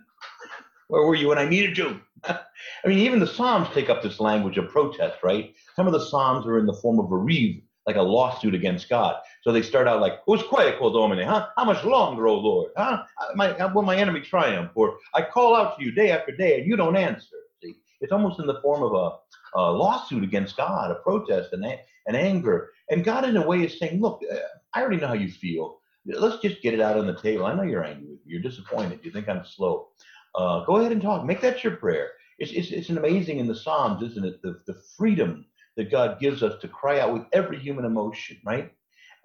where 0.87 1.03
were 1.03 1.15
you 1.15 1.29
when 1.29 1.37
I 1.37 1.49
needed 1.49 1.77
you? 1.77 1.99
I 2.23 2.39
mean, 2.85 2.99
even 2.99 3.19
the 3.19 3.27
Psalms 3.27 3.67
take 3.73 3.89
up 3.89 4.03
this 4.03 4.19
language 4.19 4.57
of 4.57 4.69
protest, 4.69 5.17
right? 5.23 5.53
Some 5.75 5.87
of 5.87 5.93
the 5.93 6.05
Psalms 6.05 6.45
are 6.45 6.59
in 6.59 6.65
the 6.65 6.73
form 6.73 6.99
of 6.99 7.11
a 7.11 7.17
reeve, 7.17 7.61
like 7.85 7.95
a 7.95 8.01
lawsuit 8.01 8.55
against 8.55 8.89
God. 8.89 9.15
So 9.41 9.51
they 9.51 9.61
start 9.61 9.87
out 9.87 10.01
like, 10.01 10.19
Usque 10.27 10.47
quo 10.47 10.91
Domine? 10.91 11.25
Huh? 11.25 11.47
How 11.55 11.65
much 11.65 11.83
longer, 11.83 12.27
O 12.27 12.35
Lord? 12.35 12.71
Huh? 12.75 13.03
My, 13.35 13.65
will 13.67 13.83
my 13.83 13.95
enemy 13.95 14.21
triumph? 14.21 14.71
Or 14.75 14.97
I 15.13 15.21
call 15.21 15.55
out 15.55 15.77
to 15.77 15.85
you 15.85 15.91
day 15.91 16.11
after 16.11 16.35
day 16.35 16.59
and 16.59 16.67
you 16.67 16.75
don't 16.75 16.95
answer. 16.95 17.35
See, 17.61 17.75
it's 18.01 18.11
almost 18.11 18.39
in 18.39 18.47
the 18.47 18.59
form 18.61 18.83
of 18.83 18.93
a, 18.93 19.59
a 19.59 19.71
lawsuit 19.71 20.23
against 20.23 20.57
God, 20.57 20.91
a 20.91 20.95
protest 20.95 21.53
and, 21.53 21.63
and 22.07 22.17
anger. 22.17 22.71
And 22.89 23.03
God, 23.03 23.25
in 23.25 23.37
a 23.37 23.45
way, 23.45 23.63
is 23.63 23.77
saying, 23.77 24.01
Look, 24.01 24.21
uh, 24.31 24.37
I 24.73 24.81
already 24.81 24.97
know 24.97 25.07
how 25.07 25.13
you 25.13 25.31
feel. 25.31 25.79
Let's 26.05 26.41
just 26.41 26.61
get 26.61 26.73
it 26.73 26.81
out 26.81 26.97
on 26.97 27.07
the 27.07 27.19
table. 27.19 27.45
I 27.45 27.55
know 27.55 27.63
you're 27.63 27.83
angry. 27.83 28.17
You're 28.25 28.41
disappointed. 28.41 28.99
You 29.03 29.11
think 29.11 29.27
I'm 29.27 29.43
slow. 29.43 29.87
Uh, 30.35 30.63
go 30.65 30.77
ahead 30.77 30.91
and 30.91 31.01
talk. 31.01 31.25
Make 31.25 31.41
that 31.41 31.63
your 31.63 31.77
prayer. 31.77 32.11
It's, 32.37 32.51
it's, 32.51 32.71
it's 32.71 32.89
an 32.89 32.97
amazing 32.97 33.39
in 33.39 33.47
the 33.47 33.55
Psalms, 33.55 34.03
isn't 34.03 34.25
it? 34.25 34.41
The, 34.41 34.59
the 34.67 34.75
freedom 34.97 35.45
that 35.77 35.91
God 35.91 36.19
gives 36.19 36.43
us 36.43 36.59
to 36.61 36.67
cry 36.67 36.99
out 36.99 37.13
with 37.13 37.23
every 37.33 37.59
human 37.59 37.85
emotion, 37.85 38.37
right? 38.45 38.71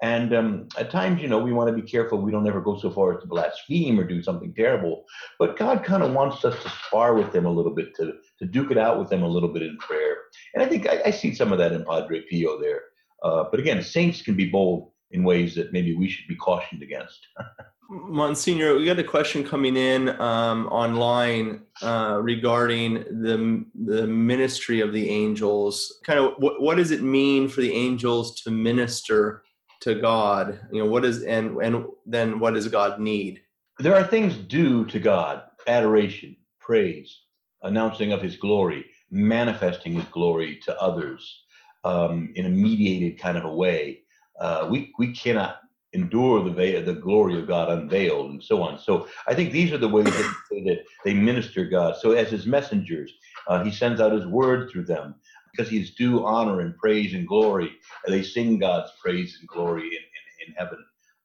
And 0.02 0.34
um, 0.34 0.68
at 0.78 0.90
times, 0.90 1.20
you 1.20 1.28
know, 1.28 1.38
we 1.38 1.52
want 1.52 1.68
to 1.68 1.82
be 1.82 1.86
careful 1.86 2.22
we 2.22 2.32
don't 2.32 2.48
ever 2.48 2.60
go 2.60 2.78
so 2.78 2.90
far 2.90 3.14
as 3.14 3.20
to 3.20 3.28
blaspheme 3.28 4.00
or 4.00 4.04
do 4.04 4.22
something 4.22 4.54
terrible. 4.54 5.04
But 5.38 5.58
God 5.58 5.84
kind 5.84 6.02
of 6.02 6.12
wants 6.12 6.42
us 6.44 6.60
to 6.62 6.70
spar 6.86 7.14
with 7.14 7.32
them 7.32 7.44
a 7.44 7.50
little 7.50 7.74
bit, 7.74 7.94
to, 7.96 8.14
to 8.38 8.46
duke 8.46 8.70
it 8.70 8.78
out 8.78 8.98
with 8.98 9.10
them 9.10 9.22
a 9.22 9.28
little 9.28 9.52
bit 9.52 9.62
in 9.62 9.76
prayer. 9.76 10.16
And 10.54 10.62
I 10.62 10.66
think 10.66 10.88
I, 10.88 11.02
I 11.06 11.10
see 11.10 11.34
some 11.34 11.52
of 11.52 11.58
that 11.58 11.72
in 11.72 11.84
Padre 11.84 12.22
Pio 12.22 12.58
there. 12.58 12.80
Uh, 13.22 13.44
but 13.50 13.60
again, 13.60 13.82
saints 13.82 14.22
can 14.22 14.34
be 14.34 14.48
bold 14.48 14.90
in 15.10 15.22
ways 15.22 15.54
that 15.56 15.72
maybe 15.72 15.94
we 15.94 16.08
should 16.08 16.28
be 16.28 16.36
cautioned 16.36 16.82
against. 16.82 17.26
Monsignor, 17.92 18.76
we 18.76 18.84
got 18.84 19.00
a 19.00 19.04
question 19.04 19.42
coming 19.42 19.76
in 19.76 20.10
um, 20.20 20.68
online 20.68 21.62
uh, 21.82 22.20
regarding 22.22 22.94
the 22.94 23.64
the 23.84 24.06
ministry 24.06 24.80
of 24.80 24.92
the 24.92 25.10
angels. 25.10 25.98
Kind 26.04 26.20
of, 26.20 26.34
what, 26.38 26.62
what 26.62 26.76
does 26.76 26.92
it 26.92 27.02
mean 27.02 27.48
for 27.48 27.62
the 27.62 27.72
angels 27.72 28.40
to 28.42 28.50
minister 28.52 29.42
to 29.80 29.96
God? 29.96 30.60
You 30.70 30.84
know, 30.84 30.88
what 30.88 31.04
is 31.04 31.24
and 31.24 31.56
and 31.56 31.84
then 32.06 32.38
what 32.38 32.54
does 32.54 32.68
God 32.68 33.00
need? 33.00 33.40
There 33.80 33.96
are 33.96 34.04
things 34.04 34.36
due 34.36 34.84
to 34.84 35.00
God: 35.00 35.42
adoration, 35.66 36.36
praise, 36.60 37.22
announcing 37.64 38.12
of 38.12 38.22
His 38.22 38.36
glory, 38.36 38.86
manifesting 39.10 39.94
His 39.94 40.04
glory 40.12 40.60
to 40.62 40.80
others 40.80 41.42
um, 41.82 42.32
in 42.36 42.46
a 42.46 42.50
mediated 42.50 43.18
kind 43.18 43.36
of 43.36 43.44
a 43.44 43.52
way. 43.52 44.02
Uh, 44.40 44.68
we 44.70 44.92
we 44.96 45.12
cannot 45.12 45.59
endure 45.92 46.44
the 46.44 46.50
veil, 46.50 46.84
the 46.84 46.94
glory 46.94 47.38
of 47.38 47.48
God 47.48 47.70
unveiled, 47.70 48.30
and 48.30 48.42
so 48.42 48.62
on. 48.62 48.78
So 48.78 49.08
I 49.26 49.34
think 49.34 49.52
these 49.52 49.72
are 49.72 49.78
the 49.78 49.88
ways 49.88 50.06
that, 50.06 50.34
that 50.50 50.84
they 51.04 51.14
minister 51.14 51.64
God. 51.64 51.96
So 52.00 52.12
as 52.12 52.30
His 52.30 52.46
messengers, 52.46 53.12
uh, 53.48 53.64
He 53.64 53.70
sends 53.70 54.00
out 54.00 54.12
His 54.12 54.26
word 54.26 54.70
through 54.70 54.84
them 54.84 55.16
because 55.50 55.68
He 55.70 55.80
is 55.80 55.94
due 55.94 56.24
honor 56.24 56.60
and 56.60 56.76
praise 56.76 57.14
and 57.14 57.26
glory. 57.26 57.72
And 58.04 58.14
they 58.14 58.22
sing 58.22 58.58
God's 58.58 58.92
praise 59.02 59.36
and 59.40 59.48
glory 59.48 59.82
in, 59.82 59.92
in, 59.92 60.48
in 60.48 60.54
heaven. 60.54 60.78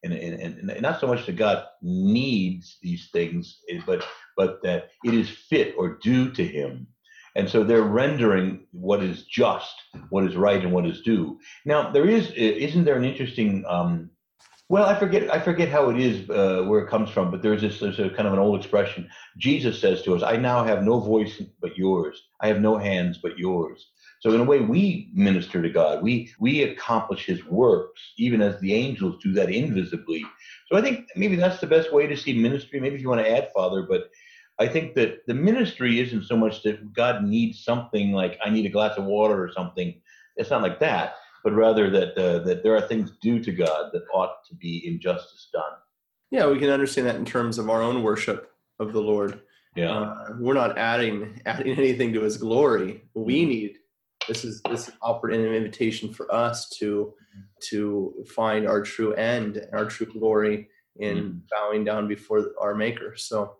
And, 0.03 0.13
and, 0.13 0.69
and, 0.69 0.81
not 0.81 0.99
so 0.99 1.07
much 1.07 1.25
that 1.25 1.35
God 1.35 1.65
needs 1.81 2.77
these 2.83 3.09
things, 3.11 3.61
eh, 3.69 3.81
but 3.87 4.05
but 4.37 4.61
that 4.61 4.89
it 5.03 5.13
is 5.15 5.29
fit 5.29 5.73
or 5.77 5.97
due 5.97 6.31
to 6.33 6.45
Him. 6.45 6.87
And 7.35 7.49
so 7.49 7.63
they're 7.63 7.81
rendering 7.81 8.65
what 8.71 9.03
is 9.03 9.23
just, 9.23 9.73
what 10.09 10.23
is 10.23 10.35
right, 10.35 10.61
and 10.61 10.71
what 10.71 10.85
is 10.85 11.01
due. 11.01 11.39
Now 11.65 11.91
there 11.91 12.07
is, 12.07 12.31
isn't 12.31 12.85
there 12.85 12.97
an 12.97 13.03
interesting 13.03 13.65
um, 13.67 14.09
well, 14.67 14.85
I 14.85 14.97
forget 14.97 15.31
I 15.31 15.39
forget 15.39 15.69
how 15.69 15.89
it 15.89 15.99
is 15.99 16.27
uh, 16.29 16.63
where 16.63 16.79
it 16.79 16.89
comes 16.89 17.11
from, 17.11 17.29
but 17.29 17.43
there's 17.43 17.61
this 17.61 17.79
there's 17.79 17.99
a 17.99 18.09
kind 18.09 18.27
of 18.27 18.33
an 18.33 18.39
old 18.39 18.59
expression. 18.59 19.07
Jesus 19.37 19.79
says 19.79 20.01
to 20.03 20.15
us, 20.15 20.23
"I 20.23 20.37
now 20.37 20.63
have 20.63 20.83
no 20.83 20.99
voice 20.99 21.39
but 21.61 21.77
yours. 21.77 22.29
I 22.41 22.47
have 22.47 22.61
no 22.61 22.77
hands 22.77 23.19
but 23.21 23.37
yours." 23.37 23.91
So 24.21 24.31
in 24.33 24.41
a 24.41 24.43
way, 24.43 24.61
we 24.61 25.11
minister 25.13 25.61
to 25.61 25.69
God. 25.69 26.01
We 26.01 26.31
we 26.39 26.63
accomplish 26.63 27.27
His 27.27 27.45
works, 27.45 28.01
even 28.17 28.41
as 28.41 28.59
the 28.59 28.73
angels 28.73 29.21
do 29.21 29.33
that 29.33 29.51
invisibly. 29.51 30.25
So 30.67 30.77
I 30.77 30.81
think 30.81 31.09
maybe 31.15 31.35
that's 31.35 31.61
the 31.61 31.67
best 31.67 31.93
way 31.93 32.07
to 32.07 32.17
see 32.17 32.33
ministry. 32.33 32.79
Maybe 32.79 32.95
if 32.95 33.01
you 33.01 33.09
want 33.09 33.23
to 33.23 33.31
add, 33.31 33.51
Father, 33.53 33.83
but 33.83 34.09
I 34.57 34.67
think 34.67 34.95
that 34.95 35.27
the 35.27 35.35
ministry 35.35 35.99
isn't 35.99 36.23
so 36.23 36.37
much 36.37 36.63
that 36.63 36.91
God 36.91 37.23
needs 37.23 37.63
something 37.63 38.13
like 38.13 38.39
I 38.43 38.49
need 38.49 38.65
a 38.65 38.69
glass 38.69 38.97
of 38.97 39.03
water 39.03 39.43
or 39.43 39.51
something. 39.51 40.01
It's 40.37 40.49
not 40.49 40.63
like 40.63 40.79
that 40.79 41.17
but 41.45 41.53
rather 41.53 41.91
that 41.91 42.17
uh, 42.17 42.39
that 42.39 42.63
there 42.63 42.75
are 42.75 42.81
things 42.81 43.11
due 43.21 43.39
to 43.39 43.51
God 43.51 43.91
that 43.93 44.01
ought 44.11 44.43
to 44.49 44.55
be 44.55 44.85
in 44.85 44.99
justice 44.99 45.47
done. 45.53 45.63
Yeah, 46.31 46.47
we 46.47 46.59
can 46.59 46.71
understand 46.71 47.07
that 47.07 47.15
in 47.15 47.23
terms 47.23 47.59
of 47.59 47.69
our 47.69 47.83
own 47.83 48.01
worship 48.01 48.51
of 48.79 48.91
the 48.91 48.99
Lord. 48.99 49.41
Yeah, 49.75 49.91
uh, 49.91 50.29
we're 50.39 50.55
not 50.55 50.77
adding 50.77 51.39
adding 51.45 51.77
anything 51.77 52.11
to 52.13 52.21
His 52.21 52.37
glory. 52.37 53.03
We 53.13 53.41
mm-hmm. 53.41 53.49
need 53.49 53.77
this 54.27 54.43
is 54.43 54.61
this 54.69 54.87
is 54.87 54.95
offered 55.03 55.33
an 55.33 55.45
invitation 55.45 56.11
for 56.11 56.33
us 56.33 56.67
to 56.79 57.13
to 57.69 58.25
find 58.35 58.67
our 58.67 58.81
true 58.81 59.13
end 59.13 59.57
and 59.57 59.75
our 59.75 59.85
true 59.85 60.07
glory 60.07 60.67
in 60.97 61.17
mm. 61.17 61.41
bowing 61.51 61.85
down 61.85 62.07
before 62.07 62.51
our 62.59 62.73
Maker. 62.75 63.15
So. 63.15 63.57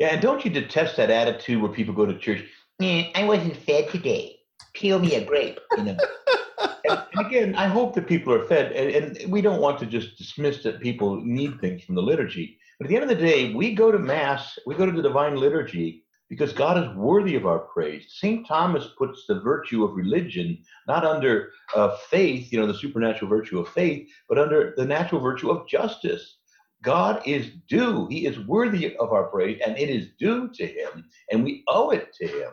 Yeah, 0.00 0.08
and 0.08 0.20
don't 0.20 0.44
you 0.44 0.50
detest 0.50 0.96
that 0.96 1.08
attitude 1.08 1.62
where 1.62 1.70
people 1.70 1.94
go 1.94 2.04
to 2.04 2.18
church? 2.18 2.42
Mm, 2.82 3.12
I 3.14 3.22
wasn't 3.22 3.56
fed 3.56 3.88
today. 3.90 4.40
Peel 4.74 4.98
me 4.98 5.14
a 5.14 5.24
grape, 5.24 5.60
you 5.76 5.84
know. 5.84 5.96
and, 6.58 7.02
again, 7.18 7.54
I 7.54 7.66
hope 7.66 7.94
that 7.94 8.06
people 8.06 8.32
are 8.32 8.44
fed, 8.44 8.72
and, 8.72 9.16
and, 9.16 9.32
we 9.32 9.40
don't 9.40 9.60
want 9.60 9.78
to 9.80 9.86
just 9.86 10.18
dismiss 10.18 10.62
that 10.62 10.80
people 10.80 11.20
need 11.24 11.60
things 11.60 11.82
from 11.82 11.94
the 11.94 12.02
liturgy. 12.02 12.58
But 12.78 12.86
at 12.86 12.88
the 12.90 12.96
end 12.96 13.10
of 13.10 13.16
the 13.16 13.24
day, 13.24 13.54
we 13.54 13.74
go 13.74 13.90
to 13.90 13.98
Mass, 13.98 14.58
we 14.66 14.74
go 14.74 14.86
to 14.86 14.92
the 14.92 15.02
Divine 15.02 15.36
Liturgy 15.36 16.04
because 16.28 16.52
God 16.52 16.82
is 16.82 16.96
worthy 16.96 17.36
of 17.36 17.46
our 17.46 17.60
praise. 17.60 18.06
St. 18.08 18.46
Thomas 18.46 18.88
puts 18.98 19.26
the 19.26 19.40
virtue 19.40 19.84
of 19.84 19.94
religion 19.94 20.58
not 20.88 21.04
under 21.04 21.50
uh, 21.74 21.96
faith, 22.10 22.52
you 22.52 22.58
know, 22.58 22.66
the 22.66 22.74
supernatural 22.74 23.30
virtue 23.30 23.60
of 23.60 23.68
faith, 23.68 24.08
but 24.28 24.38
under 24.38 24.74
the 24.76 24.84
natural 24.84 25.20
virtue 25.20 25.50
of 25.50 25.68
justice. 25.68 26.38
God 26.82 27.22
is 27.24 27.50
due. 27.68 28.06
He 28.08 28.26
is 28.26 28.38
worthy 28.40 28.96
of 28.96 29.12
our 29.12 29.24
praise, 29.24 29.60
and 29.64 29.78
it 29.78 29.88
is 29.88 30.08
due 30.18 30.50
to 30.54 30.66
Him, 30.66 31.08
and 31.30 31.42
we 31.42 31.62
owe 31.66 31.90
it 31.90 32.12
to 32.14 32.26
Him. 32.26 32.50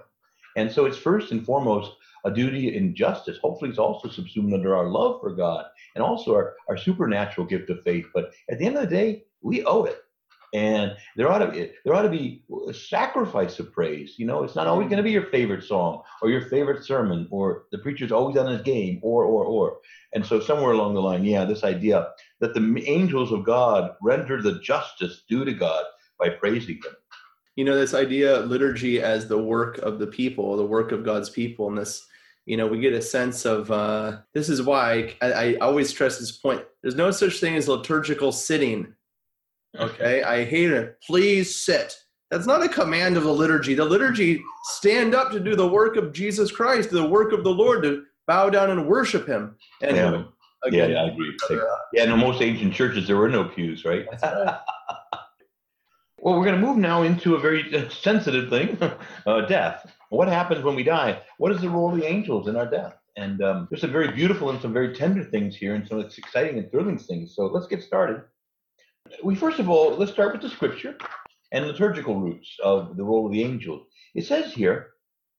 And 0.56 0.72
so 0.72 0.86
it's 0.86 0.98
first 0.98 1.32
and 1.32 1.46
foremost 1.46 1.92
a 2.26 2.32
duty 2.32 2.76
in 2.76 2.96
justice. 2.96 3.38
Hopefully, 3.42 3.70
it's 3.70 3.80
also 3.80 4.10
subsumed 4.10 4.54
under 4.54 4.76
our 4.76 4.88
love 4.88 5.20
for 5.22 5.34
God 5.34 5.66
and 5.96 6.04
also 6.04 6.34
our, 6.34 6.56
our 6.70 6.78
supernatural 6.78 7.48
gift 7.48 7.70
of 7.70 7.84
faith. 7.84 8.06
But 8.14 8.32
at 8.50 8.60
the 8.60 8.66
end 8.66 8.78
of 8.78 8.82
the 8.82 8.96
day, 8.96 9.24
we 9.42 9.64
owe 9.66 9.84
it. 9.84 9.98
And 10.54 10.98
there 11.16 11.32
ought 11.32 11.40
to 11.40 11.50
be 11.50 11.72
there 11.86 11.94
ought 11.94 12.02
to 12.02 12.10
be 12.10 12.44
a 12.68 12.74
sacrifice 12.74 13.58
of 13.60 13.72
praise. 13.72 14.16
You 14.18 14.26
know, 14.26 14.44
it's 14.44 14.56
not 14.56 14.68
always 14.68 14.90
going 14.90 14.98
to 14.98 15.04
be 15.04 15.12
your 15.12 15.28
favorite 15.28 15.64
song 15.64 16.02
or 16.22 16.30
your 16.30 16.42
favorite 16.42 16.84
sermon 16.84 17.28
or 17.32 17.64
the 17.72 17.78
preacher's 17.78 18.12
always 18.12 18.36
on 18.36 18.52
his 18.52 18.62
game 18.62 19.00
or 19.02 19.24
or 19.24 19.46
or. 19.46 19.78
And 20.14 20.26
so 20.26 20.42
somewhere 20.42 20.74
along 20.74 20.94
the 20.94 21.02
line, 21.02 21.24
yeah, 21.24 21.46
this 21.46 21.64
idea 21.64 22.10
that 22.42 22.54
the 22.54 22.84
angels 22.86 23.32
of 23.32 23.46
God 23.46 23.92
render 24.02 24.42
the 24.42 24.60
justice 24.60 25.24
due 25.30 25.46
to 25.46 25.54
God 25.54 25.86
by 26.20 26.30
praising 26.30 26.82
them 26.84 26.96
you 27.56 27.66
know 27.66 27.78
this 27.78 27.94
idea 27.94 28.38
of 28.38 28.50
liturgy 28.50 29.02
as 29.02 29.28
the 29.28 29.38
work 29.38 29.78
of 29.80 30.00
the 30.00 30.08
people 30.08 30.56
the 30.56 30.66
work 30.66 30.92
of 30.92 31.04
god's 31.04 31.30
people 31.30 31.68
and 31.68 31.78
this 31.78 32.08
you 32.52 32.58
know 32.58 32.68
we 32.68 32.82
get 32.82 32.92
a 32.92 33.02
sense 33.02 33.46
of 33.46 33.72
uh, 33.72 34.18
this 34.34 34.50
is 34.50 34.62
why 34.62 35.16
I, 35.22 35.32
I 35.32 35.54
always 35.62 35.88
stress 35.88 36.20
this 36.20 36.34
point. 36.34 36.62
There's 36.82 36.96
no 36.96 37.10
such 37.10 37.40
thing 37.40 37.56
as 37.56 37.70
liturgical 37.70 38.34
sitting. 38.34 38.94
Okay. 39.80 40.22
I 40.22 40.44
hate 40.44 40.70
it. 40.70 40.98
Please 41.08 41.56
sit. 41.64 41.96
That's 42.30 42.46
not 42.46 42.62
a 42.62 42.68
command 42.68 43.16
of 43.16 43.24
the 43.24 43.32
liturgy. 43.32 43.74
The 43.74 43.86
liturgy 43.86 44.44
stand 44.64 45.16
up 45.16 45.32
to 45.32 45.40
do 45.40 45.56
the 45.56 45.66
work 45.66 45.96
of 45.96 46.12
jesus 46.12 46.52
christ 46.52 46.90
the 46.90 47.08
work 47.08 47.32
of 47.32 47.46
the 47.46 47.50
lord 47.50 47.84
to 47.84 48.04
bow 48.28 48.50
down 48.50 48.70
and 48.70 48.86
worship 48.86 49.26
him. 49.26 49.56
And 49.82 49.96
yeah, 49.96 50.24
yeah, 50.72 50.88
yeah 50.88 51.04
i 51.04 51.08
agree. 51.08 51.38
yeah 51.94 52.04
in 52.04 52.20
most 52.20 52.42
ancient 52.42 52.74
churches 52.74 53.08
there 53.08 53.18
were 53.18 53.30
no 53.30 53.46
pews 53.46 53.86
right, 53.86 54.06
right. 54.22 54.60
Well, 56.24 56.38
we're 56.38 56.46
going 56.46 56.62
to 56.62 56.68
move 56.68 56.78
now 56.78 57.02
into 57.02 57.34
a 57.34 57.40
very 57.40 57.90
sensitive 57.90 58.48
thing 58.52 58.78
uh, 59.26 59.42
death. 59.48 59.92
What 60.12 60.28
happens 60.28 60.62
when 60.62 60.76
we 60.76 60.84
die? 60.84 61.22
What 61.38 61.54
is 61.54 61.62
the 61.62 61.70
role 61.70 61.90
of 61.90 61.98
the 61.98 62.06
angels 62.06 62.50
in 62.50 62.58
our 62.58 62.66
death? 62.66 62.98
And 63.16 63.42
um, 63.42 63.68
there's 63.70 63.80
some 63.80 63.94
very 63.94 64.12
beautiful 64.12 64.50
and 64.50 64.62
some 64.62 64.74
very 64.74 64.94
tender 64.94 65.24
things 65.24 65.56
here, 65.56 65.74
and 65.74 65.88
some 65.88 66.02
exciting 66.02 66.58
and 66.58 66.70
thrilling 66.70 66.98
things. 66.98 67.34
So 67.34 67.46
let's 67.46 67.68
get 67.68 67.82
started. 67.82 68.22
We 69.24 69.36
first 69.36 69.60
of 69.60 69.70
all 69.70 69.96
let's 69.96 70.12
start 70.12 70.34
with 70.34 70.42
the 70.42 70.50
scripture 70.50 70.98
and 71.54 71.66
liturgical 71.66 72.20
roots 72.20 72.58
of 72.62 72.98
the 72.98 73.06
role 73.06 73.26
of 73.26 73.32
the 73.32 73.42
angels. 73.42 73.88
It 74.14 74.26
says 74.26 74.52
here, 74.52 74.92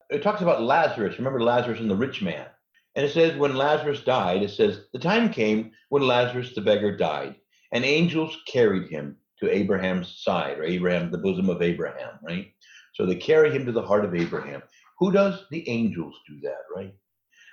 it 0.09 0.23
talks 0.23 0.41
about 0.41 0.63
Lazarus. 0.63 1.19
Remember 1.19 1.43
Lazarus 1.43 1.81
and 1.81 1.91
the 1.91 1.97
rich 1.97 2.23
man. 2.23 2.47
And 2.95 3.05
it 3.05 3.13
says, 3.13 3.37
when 3.37 3.55
Lazarus 3.55 4.01
died, 4.01 4.43
it 4.43 4.51
says, 4.51 4.87
the 4.95 4.99
time 4.99 5.31
came 5.31 5.73
when 5.91 6.07
Lazarus 6.07 6.55
the 6.55 6.61
beggar 6.63 6.97
died, 6.97 7.37
and 7.73 7.85
angels 7.85 8.39
carried 8.47 8.91
him 8.91 9.17
to 9.41 9.55
Abraham's 9.55 10.23
side, 10.23 10.59
or 10.59 10.65
Abraham, 10.65 11.11
the 11.11 11.19
bosom 11.19 11.49
of 11.49 11.63
Abraham, 11.63 12.19
right? 12.23 12.53
So 12.93 13.07
they 13.07 13.17
carry 13.17 13.51
him 13.51 13.65
to 13.67 13.73
the 13.73 13.83
heart 13.83 14.05
of 14.05 14.15
Abraham. 14.15 14.63
Who 14.99 15.13
does? 15.13 15.45
The 15.51 15.69
angels 15.69 16.15
do 16.29 16.41
that, 16.43 16.63
right? 16.75 16.95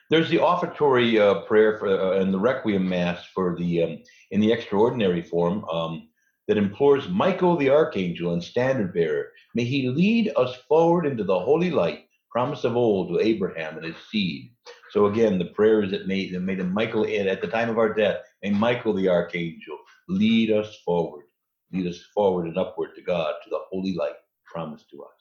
There's 0.09 0.29
the 0.29 0.39
offertory 0.39 1.19
uh, 1.19 1.41
prayer 1.41 1.77
for 1.77 1.87
uh, 1.87 2.19
and 2.19 2.33
the 2.33 2.39
requiem 2.39 2.87
mass 2.89 3.25
for 3.33 3.55
the 3.55 3.83
um, 3.83 4.03
in 4.31 4.41
the 4.41 4.51
extraordinary 4.51 5.21
form 5.21 5.63
um, 5.65 6.09
that 6.47 6.57
implores 6.57 7.07
Michael 7.09 7.55
the 7.55 7.69
archangel 7.69 8.33
and 8.33 8.43
standard 8.43 8.91
bearer, 8.91 9.27
may 9.53 9.63
he 9.63 9.87
lead 9.87 10.31
us 10.35 10.55
forward 10.67 11.05
into 11.05 11.23
the 11.23 11.39
holy 11.39 11.69
light, 11.69 12.05
promise 12.31 12.63
of 12.63 12.75
old 12.75 13.09
to 13.09 13.23
Abraham 13.23 13.77
and 13.77 13.85
his 13.85 13.95
seed. 14.11 14.51
So 14.89 15.05
again, 15.05 15.37
the 15.37 15.45
prayer 15.45 15.83
is 15.83 15.91
that 15.91 16.07
made 16.07 16.33
that 16.33 16.39
made 16.39 16.57
Michael 16.65 17.05
at 17.05 17.41
the 17.41 17.47
time 17.47 17.69
of 17.69 17.77
our 17.77 17.93
death, 17.93 18.17
may 18.41 18.49
Michael 18.49 18.93
the 18.93 19.09
archangel 19.09 19.77
lead 20.07 20.51
us 20.51 20.75
forward, 20.83 21.25
lead 21.71 21.85
us 21.85 22.01
forward 22.15 22.47
and 22.47 22.57
upward 22.57 22.95
to 22.95 23.01
God, 23.03 23.35
to 23.43 23.49
the 23.51 23.59
holy 23.69 23.93
light 23.93 24.15
promised 24.51 24.89
to 24.91 25.03
us. 25.03 25.19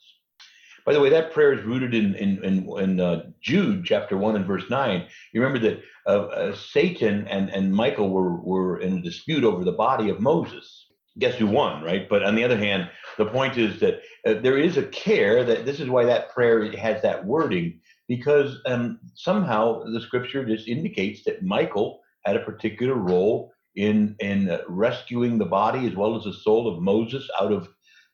By 0.89 0.95
the 0.95 1.01
way, 1.01 1.11
that 1.11 1.33
prayer 1.33 1.53
is 1.53 1.65
rooted 1.65 1.93
in 1.93 2.15
in 2.15 2.43
in, 2.43 2.79
in 2.79 3.01
uh, 3.01 3.27
Jude 3.43 3.85
chapter 3.85 4.17
one 4.17 4.37
and 4.37 4.47
verse 4.47 4.65
nine. 4.71 5.07
You 5.33 5.43
remember 5.43 5.69
that 5.69 5.83
uh, 6.07 6.27
uh, 6.29 6.57
Satan 6.57 7.29
and 7.29 7.51
and 7.51 7.75
Michael 7.75 8.09
were 8.09 8.37
were 8.37 8.81
in 8.81 8.99
a 8.99 9.03
dispute 9.03 9.45
over 9.45 9.65
the 9.65 9.73
body 9.73 10.09
of 10.09 10.21
Moses. 10.21 10.87
Guess 11.19 11.35
who 11.35 11.47
won, 11.47 11.83
right? 11.83 12.09
But 12.09 12.23
on 12.23 12.37
the 12.37 12.45
other 12.45 12.57
hand, 12.57 12.89
the 13.19 13.27
point 13.27 13.59
is 13.59 13.81
that 13.81 14.01
uh, 14.25 14.35
there 14.41 14.57
is 14.57 14.77
a 14.77 14.85
care 14.85 15.45
that 15.45 15.67
this 15.67 15.79
is 15.81 15.91
why 15.91 16.05
that 16.05 16.33
prayer 16.33 16.71
has 16.77 17.03
that 17.03 17.25
wording 17.25 17.81
because 18.07 18.57
um, 18.65 18.99
somehow 19.15 19.83
the 19.85 20.01
scripture 20.01 20.45
just 20.45 20.69
indicates 20.69 21.23
that 21.25 21.43
Michael 21.43 22.01
had 22.25 22.37
a 22.37 22.45
particular 22.45 22.95
role 22.95 23.53
in 23.77 24.17
in 24.21 24.49
uh, 24.51 24.63
rescuing 24.69 25.39
the 25.39 25.45
body 25.45 25.87
as 25.87 25.95
well 25.95 26.17
as 26.17 26.25
the 26.25 26.33
soul 26.33 26.67
of 26.67 26.83
Moses 26.83 27.29
out 27.39 27.53
of 27.53 27.69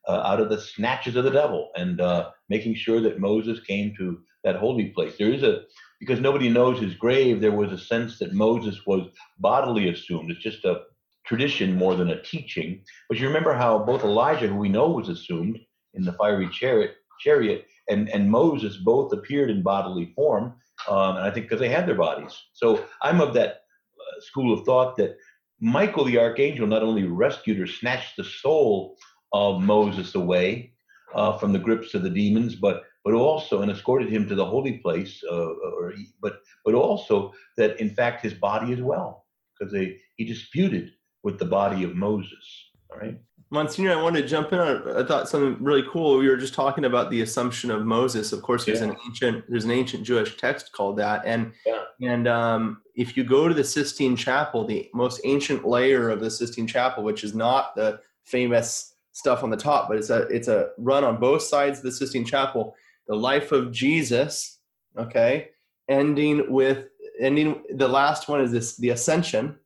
uh, 0.08 0.22
out 0.24 0.40
of 0.40 0.48
the 0.48 0.60
snatches 0.60 1.16
of 1.16 1.24
the 1.24 1.30
devil 1.30 1.70
and 1.76 2.00
uh, 2.00 2.30
making 2.48 2.74
sure 2.74 3.00
that 3.00 3.20
Moses 3.20 3.60
came 3.60 3.94
to 3.96 4.20
that 4.42 4.56
holy 4.56 4.86
place. 4.86 5.14
There 5.18 5.32
is 5.32 5.42
a, 5.42 5.62
because 5.98 6.20
nobody 6.20 6.48
knows 6.48 6.80
his 6.80 6.94
grave, 6.94 7.40
there 7.40 7.52
was 7.52 7.72
a 7.72 7.78
sense 7.78 8.18
that 8.18 8.34
Moses 8.34 8.84
was 8.86 9.08
bodily 9.38 9.88
assumed. 9.88 10.30
It's 10.30 10.42
just 10.42 10.64
a 10.64 10.82
tradition 11.26 11.74
more 11.74 11.94
than 11.94 12.10
a 12.10 12.22
teaching. 12.22 12.82
But 13.08 13.18
you 13.18 13.26
remember 13.26 13.54
how 13.54 13.78
both 13.78 14.04
Elijah, 14.04 14.48
who 14.48 14.56
we 14.56 14.68
know 14.68 14.90
was 14.90 15.08
assumed 15.08 15.58
in 15.94 16.04
the 16.04 16.12
fiery 16.12 16.48
chariot, 16.50 16.96
chariot 17.20 17.66
and, 17.88 18.08
and 18.10 18.30
Moses 18.30 18.76
both 18.76 19.12
appeared 19.12 19.50
in 19.50 19.62
bodily 19.62 20.12
form. 20.14 20.54
Um, 20.88 21.16
and 21.16 21.24
I 21.24 21.30
think 21.30 21.46
because 21.46 21.60
they 21.60 21.68
had 21.68 21.86
their 21.86 21.94
bodies. 21.94 22.38
So 22.52 22.84
I'm 23.02 23.20
of 23.20 23.32
that 23.34 23.50
uh, 23.50 24.20
school 24.20 24.52
of 24.52 24.66
thought 24.66 24.96
that 24.96 25.16
Michael 25.60 26.04
the 26.04 26.18
archangel 26.18 26.66
not 26.66 26.82
only 26.82 27.04
rescued 27.04 27.60
or 27.60 27.66
snatched 27.66 28.16
the 28.16 28.24
soul 28.24 28.96
of 29.34 29.60
Moses 29.60 30.14
away 30.14 30.72
uh, 31.14 31.36
from 31.36 31.52
the 31.52 31.58
grips 31.58 31.92
of 31.94 32.02
the 32.02 32.10
demons, 32.10 32.54
but 32.54 32.84
but 33.04 33.12
also 33.12 33.60
and 33.60 33.70
escorted 33.70 34.10
him 34.10 34.26
to 34.28 34.34
the 34.34 34.46
holy 34.46 34.78
place, 34.78 35.22
uh, 35.30 35.50
or 35.78 35.92
but 36.22 36.40
but 36.64 36.74
also 36.74 37.34
that 37.58 37.78
in 37.80 37.90
fact 37.90 38.22
his 38.22 38.32
body 38.32 38.72
as 38.72 38.80
well, 38.80 39.26
because 39.58 39.72
they 39.72 39.98
he 40.16 40.24
disputed 40.24 40.92
with 41.24 41.38
the 41.38 41.44
body 41.44 41.82
of 41.82 41.96
Moses. 41.96 42.70
All 42.90 42.98
right. 42.98 43.18
Monsignor, 43.50 43.92
I 43.92 44.02
wanted 44.02 44.22
to 44.22 44.28
jump 44.28 44.52
in 44.52 44.58
on. 44.58 44.96
I 44.96 45.04
thought 45.04 45.28
something 45.28 45.62
really 45.62 45.84
cool. 45.90 46.18
We 46.18 46.28
were 46.28 46.36
just 46.36 46.54
talking 46.54 46.84
about 46.84 47.10
the 47.10 47.20
Assumption 47.20 47.70
of 47.70 47.84
Moses. 47.84 48.32
Of 48.32 48.42
course, 48.42 48.64
there's 48.64 48.80
yeah. 48.80 48.88
an 48.88 48.96
ancient 49.06 49.44
there's 49.48 49.64
an 49.64 49.70
ancient 49.70 50.04
Jewish 50.04 50.36
text 50.36 50.72
called 50.72 50.96
that, 50.98 51.22
and 51.24 51.52
yeah. 51.66 51.82
and 52.00 52.26
um, 52.26 52.82
if 52.94 53.16
you 53.16 53.24
go 53.24 53.48
to 53.48 53.54
the 53.54 53.64
Sistine 53.64 54.16
Chapel, 54.16 54.64
the 54.64 54.88
most 54.94 55.20
ancient 55.24 55.66
layer 55.66 56.08
of 56.08 56.20
the 56.20 56.30
Sistine 56.30 56.66
Chapel, 56.66 57.04
which 57.04 57.22
is 57.22 57.34
not 57.34 57.76
the 57.76 58.00
famous 58.24 58.93
stuff 59.14 59.42
on 59.42 59.50
the 59.50 59.56
top, 59.56 59.88
but 59.88 59.96
it's 59.96 60.10
a 60.10 60.22
it's 60.22 60.48
a 60.48 60.70
run 60.76 61.04
on 61.04 61.18
both 61.18 61.42
sides 61.42 61.78
of 61.78 61.84
the 61.84 61.92
Sistine 61.92 62.26
Chapel. 62.26 62.76
The 63.06 63.14
life 63.14 63.52
of 63.52 63.72
Jesus, 63.72 64.58
okay, 64.98 65.50
ending 65.88 66.52
with 66.52 66.88
ending. 67.18 67.62
The 67.74 67.88
last 67.88 68.28
one 68.28 68.42
is 68.42 68.52
this 68.52 68.76
the 68.76 68.90
Ascension, 68.90 69.56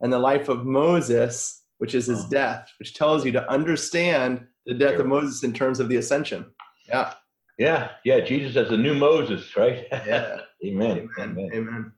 and 0.00 0.12
the 0.12 0.18
life 0.18 0.48
of 0.48 0.66
Moses, 0.66 1.62
which 1.78 1.94
is 1.94 2.06
his 2.06 2.24
death, 2.26 2.70
which 2.78 2.94
tells 2.94 3.24
you 3.24 3.32
to 3.32 3.50
understand 3.50 4.46
the 4.66 4.74
death 4.74 4.98
of 4.98 5.06
Moses 5.06 5.42
in 5.44 5.52
terms 5.52 5.80
of 5.80 5.88
the 5.88 5.96
Ascension. 5.96 6.44
Yeah. 6.88 7.14
Yeah, 7.58 7.90
yeah, 8.04 8.20
Jesus 8.20 8.56
as 8.56 8.70
the 8.70 8.76
new 8.76 8.94
Moses, 8.94 9.56
right? 9.56 9.86
Yeah. 9.92 10.40
Amen. 10.64 11.08
Amen. 11.18 11.50
Amen. 11.52 11.92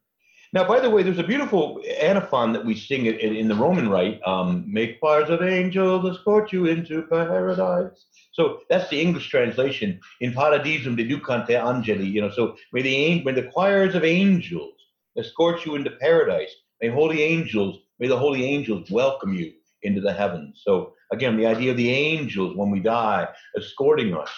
Now, 0.54 0.62
by 0.62 0.78
the 0.78 0.88
way, 0.88 1.02
there's 1.02 1.18
a 1.18 1.24
beautiful 1.24 1.82
antiphon 2.00 2.52
that 2.52 2.64
we 2.64 2.76
sing 2.76 3.06
in, 3.06 3.16
in 3.16 3.48
the 3.48 3.56
Roman 3.56 3.88
Rite. 3.88 4.20
Um, 4.24 4.64
Make 4.72 5.00
choirs 5.00 5.28
of 5.28 5.42
angels 5.42 6.08
escort 6.08 6.52
you 6.52 6.66
into 6.66 7.02
paradise. 7.02 8.06
So 8.30 8.60
that's 8.70 8.88
the 8.88 9.00
English 9.00 9.28
translation. 9.30 9.98
In 10.20 10.32
Paradisum 10.32 10.96
deducant 10.96 11.48
te 11.48 11.56
angeli. 11.56 12.06
You 12.06 12.20
know, 12.20 12.30
so 12.30 12.54
may 12.72 12.82
the 12.82 13.24
may 13.24 13.32
the 13.32 13.50
choirs 13.50 13.96
of 13.96 14.04
angels 14.04 14.74
escort 15.18 15.66
you 15.66 15.74
into 15.74 15.90
paradise. 15.90 16.54
May 16.80 16.88
holy 16.88 17.22
angels, 17.22 17.80
may 17.98 18.06
the 18.06 18.16
holy 18.16 18.44
angels 18.44 18.88
welcome 18.92 19.34
you 19.34 19.52
into 19.82 20.00
the 20.00 20.12
heavens. 20.12 20.62
So 20.64 20.94
again, 21.10 21.36
the 21.36 21.46
idea 21.46 21.72
of 21.72 21.76
the 21.76 21.90
angels 21.90 22.56
when 22.56 22.70
we 22.70 22.78
die, 22.78 23.26
escorting 23.56 24.14
us 24.14 24.30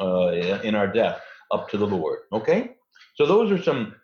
uh, 0.00 0.30
in 0.64 0.74
our 0.74 0.88
death 0.88 1.20
up 1.52 1.68
to 1.68 1.76
the 1.76 1.86
Lord. 1.86 2.18
Okay, 2.32 2.72
so 3.14 3.24
those 3.24 3.52
are 3.52 3.62
some 3.62 3.94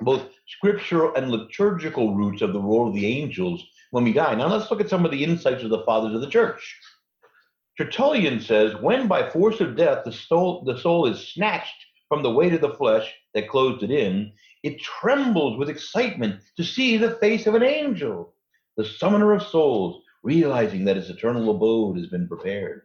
both 0.00 0.22
scriptural 0.46 1.14
and 1.14 1.30
liturgical 1.30 2.14
roots 2.14 2.42
of 2.42 2.52
the 2.52 2.60
role 2.60 2.88
of 2.88 2.94
the 2.94 3.06
angels 3.06 3.64
when 3.90 4.04
we 4.04 4.12
die. 4.12 4.34
Now 4.34 4.48
let's 4.48 4.70
look 4.70 4.80
at 4.80 4.90
some 4.90 5.04
of 5.04 5.10
the 5.10 5.24
insights 5.24 5.62
of 5.62 5.70
the 5.70 5.84
fathers 5.84 6.14
of 6.14 6.20
the 6.20 6.30
church. 6.30 6.78
Tertullian 7.78 8.40
says, 8.40 8.74
when 8.80 9.06
by 9.06 9.28
force 9.30 9.60
of 9.60 9.76
death 9.76 10.04
the 10.04 10.12
soul, 10.12 10.64
the 10.64 10.78
soul 10.78 11.06
is 11.06 11.28
snatched 11.28 11.86
from 12.08 12.22
the 12.22 12.30
weight 12.30 12.54
of 12.54 12.60
the 12.60 12.74
flesh 12.74 13.12
that 13.34 13.48
closed 13.48 13.82
it 13.82 13.90
in, 13.90 14.32
it 14.62 14.80
trembles 14.80 15.58
with 15.58 15.68
excitement 15.68 16.40
to 16.56 16.64
see 16.64 16.96
the 16.96 17.16
face 17.16 17.46
of 17.46 17.54
an 17.54 17.62
angel, 17.62 18.34
the 18.76 18.84
summoner 18.84 19.32
of 19.32 19.42
souls, 19.42 20.02
realizing 20.22 20.84
that 20.84 20.96
his 20.96 21.10
eternal 21.10 21.50
abode 21.50 21.96
has 21.96 22.06
been 22.06 22.26
prepared. 22.26 22.82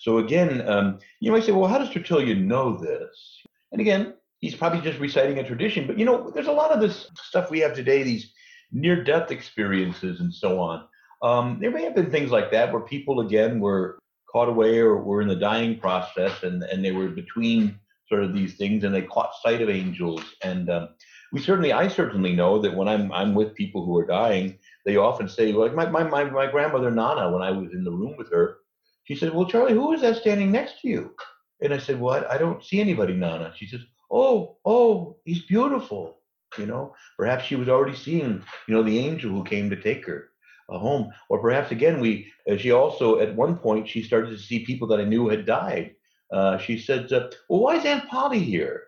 So 0.00 0.18
again, 0.18 0.66
um, 0.68 0.98
you 1.20 1.32
might 1.32 1.44
say, 1.44 1.52
well, 1.52 1.68
how 1.68 1.78
does 1.78 1.90
Tertullian 1.90 2.46
know 2.46 2.76
this? 2.76 3.42
And 3.72 3.80
again, 3.80 4.14
he's 4.40 4.54
probably 4.54 4.80
just 4.80 4.98
reciting 4.98 5.38
a 5.38 5.46
tradition. 5.46 5.86
But 5.86 5.98
you 5.98 6.04
know, 6.04 6.30
there's 6.30 6.46
a 6.46 6.52
lot 6.52 6.70
of 6.70 6.80
this 6.80 7.10
stuff 7.16 7.50
we 7.50 7.60
have 7.60 7.74
today, 7.74 8.02
these 8.02 8.32
near 8.72 9.02
death 9.02 9.30
experiences 9.30 10.20
and 10.20 10.32
so 10.32 10.60
on. 10.60 10.86
Um, 11.22 11.58
there 11.60 11.70
may 11.70 11.82
have 11.84 11.94
been 11.94 12.10
things 12.10 12.30
like 12.30 12.50
that 12.52 12.72
where 12.72 12.82
people 12.82 13.20
again 13.20 13.60
were 13.60 13.98
caught 14.30 14.48
away 14.48 14.78
or 14.78 14.98
were 14.98 15.22
in 15.22 15.28
the 15.28 15.34
dying 15.34 15.78
process 15.78 16.42
and, 16.42 16.62
and 16.62 16.84
they 16.84 16.92
were 16.92 17.08
between 17.08 17.78
sort 18.08 18.22
of 18.22 18.34
these 18.34 18.56
things 18.56 18.84
and 18.84 18.94
they 18.94 19.02
caught 19.02 19.32
sight 19.42 19.62
of 19.62 19.68
angels. 19.68 20.22
And 20.42 20.70
um, 20.70 20.90
we 21.32 21.40
certainly, 21.40 21.72
I 21.72 21.88
certainly 21.88 22.34
know 22.34 22.60
that 22.60 22.74
when 22.74 22.88
I'm, 22.88 23.10
I'm 23.12 23.34
with 23.34 23.54
people 23.54 23.84
who 23.84 23.98
are 23.98 24.06
dying, 24.06 24.58
they 24.84 24.96
often 24.96 25.28
say, 25.28 25.52
like 25.52 25.74
my, 25.74 25.88
my, 25.88 26.04
my, 26.04 26.24
my 26.24 26.46
grandmother 26.46 26.90
Nana, 26.90 27.32
when 27.32 27.42
I 27.42 27.50
was 27.50 27.72
in 27.72 27.84
the 27.84 27.90
room 27.90 28.16
with 28.16 28.30
her, 28.32 28.58
she 29.04 29.14
said, 29.16 29.34
well, 29.34 29.46
Charlie, 29.46 29.72
who 29.72 29.92
is 29.92 30.02
that 30.02 30.16
standing 30.16 30.52
next 30.52 30.80
to 30.82 30.88
you? 30.88 31.14
And 31.60 31.74
I 31.74 31.78
said, 31.78 31.98
what? 31.98 32.30
I 32.30 32.38
don't 32.38 32.64
see 32.64 32.80
anybody, 32.80 33.14
Nana. 33.14 33.52
She 33.56 33.66
says, 33.66 33.80
oh, 34.10 34.58
oh, 34.64 35.16
he's 35.24 35.44
beautiful. 35.44 36.18
You 36.56 36.66
know, 36.66 36.94
perhaps 37.16 37.44
she 37.44 37.56
was 37.56 37.68
already 37.68 37.96
seeing, 37.96 38.42
you 38.66 38.74
know, 38.74 38.82
the 38.82 38.98
angel 38.98 39.30
who 39.30 39.44
came 39.44 39.68
to 39.70 39.80
take 39.80 40.06
her 40.06 40.30
uh, 40.70 40.78
home. 40.78 41.10
Or 41.28 41.40
perhaps 41.40 41.72
again, 41.72 42.00
we, 42.00 42.32
uh, 42.50 42.56
she 42.56 42.72
also, 42.72 43.20
at 43.20 43.34
one 43.34 43.56
point, 43.56 43.88
she 43.88 44.02
started 44.02 44.30
to 44.30 44.38
see 44.38 44.64
people 44.64 44.88
that 44.88 45.00
I 45.00 45.04
knew 45.04 45.28
had 45.28 45.46
died. 45.46 45.94
Uh, 46.32 46.58
she 46.58 46.78
said, 46.78 47.12
uh, 47.12 47.28
well, 47.48 47.60
why 47.60 47.76
is 47.76 47.84
Aunt 47.84 48.08
Polly 48.08 48.40
here? 48.40 48.84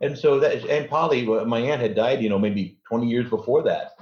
And 0.00 0.18
so 0.18 0.38
that 0.40 0.54
is 0.54 0.64
Aunt 0.66 0.90
Polly, 0.90 1.24
my 1.24 1.60
aunt 1.60 1.80
had 1.80 1.94
died, 1.94 2.22
you 2.22 2.28
know, 2.28 2.38
maybe 2.38 2.78
20 2.88 3.06
years 3.06 3.30
before 3.30 3.62
that. 3.62 3.92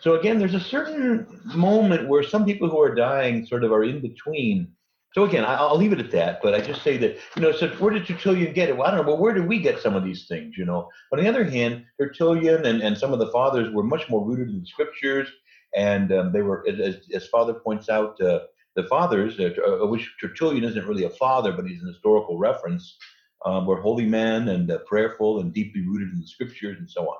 So 0.00 0.14
again, 0.14 0.38
there's 0.38 0.54
a 0.54 0.60
certain 0.60 1.26
moment 1.44 2.08
where 2.08 2.22
some 2.22 2.44
people 2.44 2.70
who 2.70 2.80
are 2.80 2.94
dying 2.94 3.44
sort 3.44 3.64
of 3.64 3.72
are 3.72 3.84
in 3.84 4.00
between 4.00 4.68
so 5.12 5.24
again, 5.24 5.44
I, 5.44 5.60
will 5.70 5.78
leave 5.78 5.92
it 5.92 5.98
at 5.98 6.10
that. 6.12 6.40
But 6.42 6.54
I 6.54 6.60
just 6.60 6.82
say 6.82 6.96
that 6.98 7.18
you 7.36 7.42
know, 7.42 7.52
so 7.52 7.68
where 7.78 7.92
did 7.92 8.06
Tertullian 8.06 8.52
get 8.52 8.68
it? 8.68 8.76
Well, 8.76 8.86
I 8.86 8.90
don't 8.92 9.04
know. 9.04 9.12
Well, 9.12 9.20
where 9.20 9.34
did 9.34 9.48
we 9.48 9.60
get 9.60 9.80
some 9.80 9.96
of 9.96 10.04
these 10.04 10.26
things? 10.26 10.56
You 10.56 10.64
know. 10.64 10.88
But 11.10 11.18
on 11.18 11.24
the 11.24 11.30
other 11.30 11.44
hand, 11.44 11.84
Tertullian 12.00 12.64
and, 12.66 12.82
and 12.82 12.96
some 12.96 13.12
of 13.12 13.18
the 13.18 13.30
fathers 13.30 13.72
were 13.74 13.82
much 13.82 14.08
more 14.08 14.24
rooted 14.24 14.48
in 14.48 14.60
the 14.60 14.66
scriptures, 14.66 15.28
and 15.74 16.12
um, 16.12 16.32
they 16.32 16.42
were, 16.42 16.64
as, 16.68 16.98
as 17.12 17.26
Father 17.28 17.54
points 17.54 17.88
out, 17.88 18.20
uh, 18.20 18.40
the 18.76 18.84
fathers, 18.84 19.38
uh, 19.40 19.50
uh, 19.66 19.86
which 19.86 20.12
Tertullian 20.20 20.64
isn't 20.64 20.86
really 20.86 21.04
a 21.04 21.10
father, 21.10 21.52
but 21.52 21.66
he's 21.66 21.82
an 21.82 21.88
historical 21.88 22.38
reference, 22.38 22.96
um, 23.44 23.66
were 23.66 23.80
holy 23.80 24.06
men 24.06 24.48
and 24.48 24.70
uh, 24.70 24.78
prayerful 24.86 25.40
and 25.40 25.52
deeply 25.52 25.84
rooted 25.86 26.10
in 26.12 26.20
the 26.20 26.26
scriptures 26.26 26.78
and 26.78 26.88
so 26.88 27.02
on. 27.08 27.18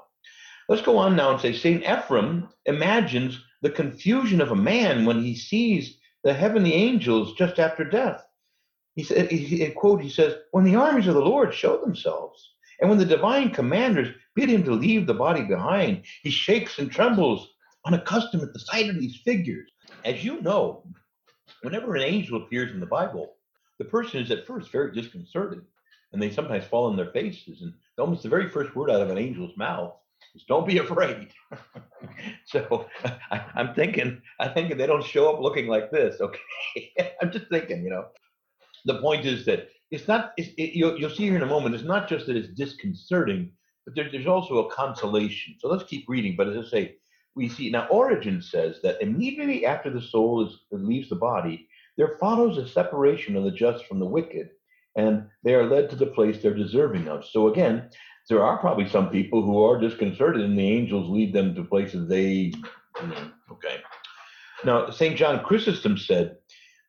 Let's 0.69 0.83
go 0.83 0.97
on 0.99 1.17
now 1.17 1.33
and 1.33 1.41
say 1.41 1.53
St. 1.53 1.83
Ephrem 1.83 2.49
imagines 2.67 3.41
the 3.63 3.71
confusion 3.71 4.41
of 4.41 4.53
a 4.53 4.57
man 4.57 5.05
when 5.05 5.23
he 5.23 5.35
sees 5.35 5.99
the 6.25 6.33
heavenly 6.35 6.75
angels 6.75 7.35
just 7.35 7.59
after 7.59 7.85
death. 7.85 8.25
He 8.95 9.05
said, 9.05 9.31
he, 9.31 9.67
quote, 9.71 10.03
he 10.03 10.11
says, 10.11 10.35
when 10.51 10.65
the 10.65 10.75
armies 10.75 11.07
of 11.07 11.15
the 11.15 11.21
Lord 11.21 11.55
show 11.55 11.79
themselves, 11.79 12.55
and 12.81 12.89
when 12.89 12.99
the 12.99 13.05
divine 13.05 13.51
commanders 13.51 14.15
bid 14.35 14.49
him 14.49 14.65
to 14.65 14.73
leave 14.73 15.07
the 15.07 15.15
body 15.15 15.43
behind, 15.43 16.05
he 16.23 16.31
shakes 16.31 16.79
and 16.79 16.91
trembles, 16.91 17.49
unaccustomed 17.87 18.43
at 18.43 18.53
the 18.53 18.59
sight 18.59 18.89
of 18.89 18.97
these 18.97 19.21
figures. 19.25 19.71
As 20.05 20.25
you 20.25 20.41
know, 20.41 20.85
whenever 21.63 21.95
an 21.95 22.03
angel 22.03 22.43
appears 22.43 22.73
in 22.73 22.81
the 22.81 22.87
Bible, 22.87 23.35
the 23.79 23.85
person 23.85 24.21
is 24.21 24.31
at 24.31 24.47
first 24.47 24.71
very 24.71 24.93
disconcerted, 24.93 25.63
and 26.13 26.21
they 26.21 26.31
sometimes 26.31 26.65
fall 26.65 26.87
on 26.87 26.97
their 26.97 27.13
faces. 27.13 27.63
And 27.63 27.73
almost 27.99 28.23
the 28.23 28.29
very 28.29 28.49
first 28.49 28.75
word 28.75 28.91
out 28.91 29.01
of 29.01 29.11
an 29.11 29.19
angel's 29.19 29.57
mouth 29.57 29.95
is 30.35 30.45
don't 30.49 30.67
be 30.67 30.79
afraid. 30.87 31.29
so 32.47 32.87
I, 33.31 33.45
am 33.57 33.75
thinking, 33.75 34.21
I'm 34.39 34.55
thinking 34.55 34.77
they 34.77 34.87
don't 34.87 35.05
show 35.05 35.33
up 35.33 35.41
looking 35.41 35.67
like 35.67 35.91
this. 35.91 36.21
Okay, 36.21 36.93
I'm 37.23 37.31
just 37.31 37.49
thinking, 37.49 37.83
you 37.83 37.91
know. 37.91 38.07
The 38.87 39.01
point 39.01 39.27
is 39.27 39.45
that 39.45 39.69
it's 39.91 40.09
not. 40.09 40.33
It's, 40.37 40.51
it, 40.57 40.75
you'll, 40.75 40.99
you'll 40.99 41.11
see 41.11 41.25
here 41.25 41.37
in 41.37 41.43
a 41.43 41.47
moment. 41.47 41.75
It's 41.75 41.85
not 41.85 42.09
just 42.09 42.27
that 42.27 42.37
it's 42.37 42.49
disconcerting, 42.49 43.53
but 43.85 43.95
there, 43.95 44.09
there's 44.11 44.27
also 44.27 44.67
a 44.67 44.71
consolation. 44.73 45.57
So 45.59 45.69
let's 45.69 45.85
keep 45.85 46.07
reading. 46.09 46.35
But 46.37 46.49
as 46.49 46.67
I 46.67 46.71
say, 46.71 46.97
we 47.35 47.49
see 47.49 47.71
now. 47.71 47.87
Origen 47.89 48.41
says 48.41 48.81
that 48.83 49.03
immediately 49.03 49.67
after 49.67 49.91
the 49.91 50.01
soul 50.01 50.47
is 50.47 50.59
leaves 50.71 51.09
the 51.09 51.17
body, 51.17 51.69
there 51.97 52.17
follows 52.19 52.57
a 52.57 52.69
separation 52.69 53.37
of 53.37 53.45
the 53.45 53.51
just 53.51 53.85
from 53.87 53.99
the 53.99 54.07
wicked, 54.07 54.51
and 54.97 55.27
they 55.45 55.55
are 55.55 55.69
led 55.69 55.91
to 55.91 55.97
the 55.97 56.07
place 56.07 56.41
they're 56.41 56.55
deserving 56.55 57.09
of. 57.09 57.25
So 57.25 57.49
again, 57.49 57.91
there 58.31 58.45
are 58.45 58.57
probably 58.59 58.89
some 58.89 59.11
people 59.11 59.43
who 59.43 59.63
are 59.63 59.79
disconcerted, 59.79 60.43
and 60.43 60.57
the 60.57 60.71
angels 60.71 61.11
lead 61.11 61.35
them 61.35 61.55
to 61.57 61.65
places 61.65 62.09
they. 62.09 62.55
Okay. 63.51 63.77
Now, 64.65 64.89
St. 64.91 65.17
John 65.17 65.45
Chrysostom 65.45 65.99
said, 65.99 66.37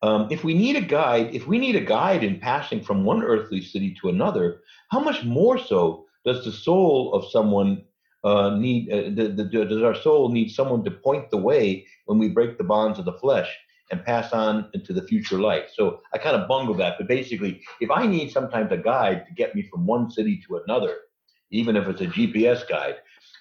um, 0.04 0.28
if 0.30 0.44
we 0.44 0.54
need 0.54 0.76
a 0.76 0.82
guide, 0.82 1.34
if 1.34 1.48
we 1.48 1.58
need 1.58 1.76
a 1.76 1.82
guide 1.82 2.24
in 2.24 2.39
passing 2.39 2.82
from 2.82 3.04
one 3.04 3.24
earthly 3.24 3.62
city 3.62 3.96
to 4.02 4.10
another, 4.10 4.62
how 4.89 5.00
much 5.00 5.24
more 5.24 5.58
so 5.58 6.06
does 6.26 6.46
the 6.46 6.52
soul 6.52 7.14
of 7.14 7.30
someone 7.32 7.84
uh, 8.24 8.52
need? 8.52 8.92
Uh, 8.92 9.10
the, 9.16 9.30
the, 9.30 9.66
does 9.66 9.82
our 9.82 9.96
soul 9.96 10.30
need 10.30 10.50
someone 10.50 10.84
to 10.84 10.92
point 10.92 11.32
the 11.32 11.38
way 11.38 11.86
when 12.06 12.20
we 12.20 12.30
break 12.30 12.58
the 12.58 12.64
bonds 12.64 13.00
of 13.00 13.06
the 13.06 13.14
flesh 13.14 13.50
and 13.89 14.06
pass 14.06 14.32
on 14.32 14.70
into 14.74 14.94
the 14.94 15.04
future 15.04 15.39
life? 15.39 15.70
So 15.74 16.02
I 16.14 16.20
kind 16.20 16.36
of 16.36 16.48
bungled 16.48 16.80
that, 16.80 16.96
but 17.00 17.08
basically, 17.08 17.62
if 17.80 17.89
I 17.89 18.06
need 18.06 18.32
sometimes 18.32 18.72
a 18.72 18.78
guide 18.78 19.26
to 19.28 19.34
get 19.34 19.56
me 19.56 19.64
from 19.64 19.88
one 19.88 20.12
city 20.12 20.42
to 20.48 20.58
another, 20.58 20.98
even 21.52 21.76
if 21.76 21.88
it's 21.88 22.02
a 22.02 22.08
GPS 22.08 22.68
guide. 22.68 22.95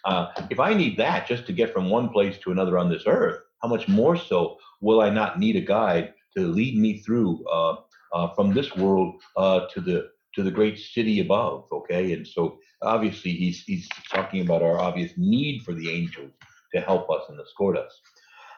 Uh, 0.05 0.29
if 0.51 0.61
I 0.61 0.75
need 0.75 0.97
that 0.99 1.27
just 1.27 1.47
to 1.47 1.53
get 1.53 1.73
from 1.73 1.91
one 1.91 2.09
place 2.09 2.39
to 2.39 2.53
another 2.53 2.79
on 2.79 2.89
this 2.89 3.05
earth, 3.07 3.41
how 3.63 3.69
much 3.69 3.89
more 3.89 4.17
so 4.17 4.59
will 4.81 5.01
I 5.01 5.11
not 5.11 5.39
need 5.39 5.57
a 5.57 5.61
guide 5.61 6.15
to 6.37 6.47
lead 6.47 6.79
me 6.79 6.99
through 6.99 7.45
uh, 7.49 7.77
uh, 8.15 8.35
from 8.35 8.53
this 8.53 8.75
world 8.77 9.21
uh, 9.37 9.67
to 9.75 9.81
the 9.81 10.09
to 10.35 10.43
the 10.43 10.51
great 10.51 10.79
city 10.79 11.21
above? 11.21 11.67
Okay, 11.73 12.13
and 12.13 12.27
so 12.27 12.59
obviously 12.83 13.33
he's 13.33 13.63
he's 13.65 13.89
talking 14.11 14.41
about 14.41 14.63
our 14.63 14.79
obvious 14.79 15.13
need 15.17 15.63
for 15.63 15.75
the 15.75 15.91
angels 15.91 16.33
to 16.75 16.81
help 16.81 17.11
us 17.11 17.25
and 17.29 17.39
escort 17.41 17.77
us. 17.77 18.01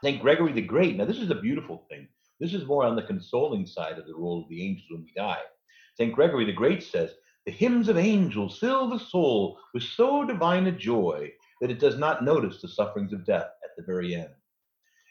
Saint 0.05 0.21
Gregory 0.21 0.53
the 0.53 0.63
Great. 0.63 0.97
Now 0.97 1.05
this 1.05 1.19
is 1.19 1.31
a 1.31 1.37
beautiful 1.41 1.87
thing. 1.91 2.09
This 2.41 2.55
is 2.55 2.67
more 2.67 2.85
on 2.85 2.97
the 2.97 3.03
consoling 3.03 3.67
side 3.67 3.99
of 3.99 4.07
the 4.07 4.17
role 4.17 4.43
of 4.43 4.49
the 4.49 4.65
angels 4.65 4.87
when 4.91 5.05
we 5.05 5.13
die. 5.17 5.43
St. 5.97 6.13
Gregory 6.13 6.45
the 6.45 6.53
Great 6.53 6.83
says, 6.83 7.13
the 7.47 7.53
hymns 7.53 7.89
of 7.89 7.97
angels 7.99 8.59
fill 8.59 8.89
the 8.89 8.99
soul 8.99 9.59
with 9.75 9.83
so 9.83 10.25
divine 10.25 10.67
a 10.67 10.73
joy 10.73 11.33
that 11.61 11.71
it 11.71 11.81
does 11.81 11.99
not 11.99 12.25
notice 12.25 12.61
the 12.61 12.69
sufferings 12.69 13.13
of 13.13 13.27
death 13.27 13.51
at 13.65 13.71
the 13.77 13.83
very 13.83 14.15
end. 14.15 14.31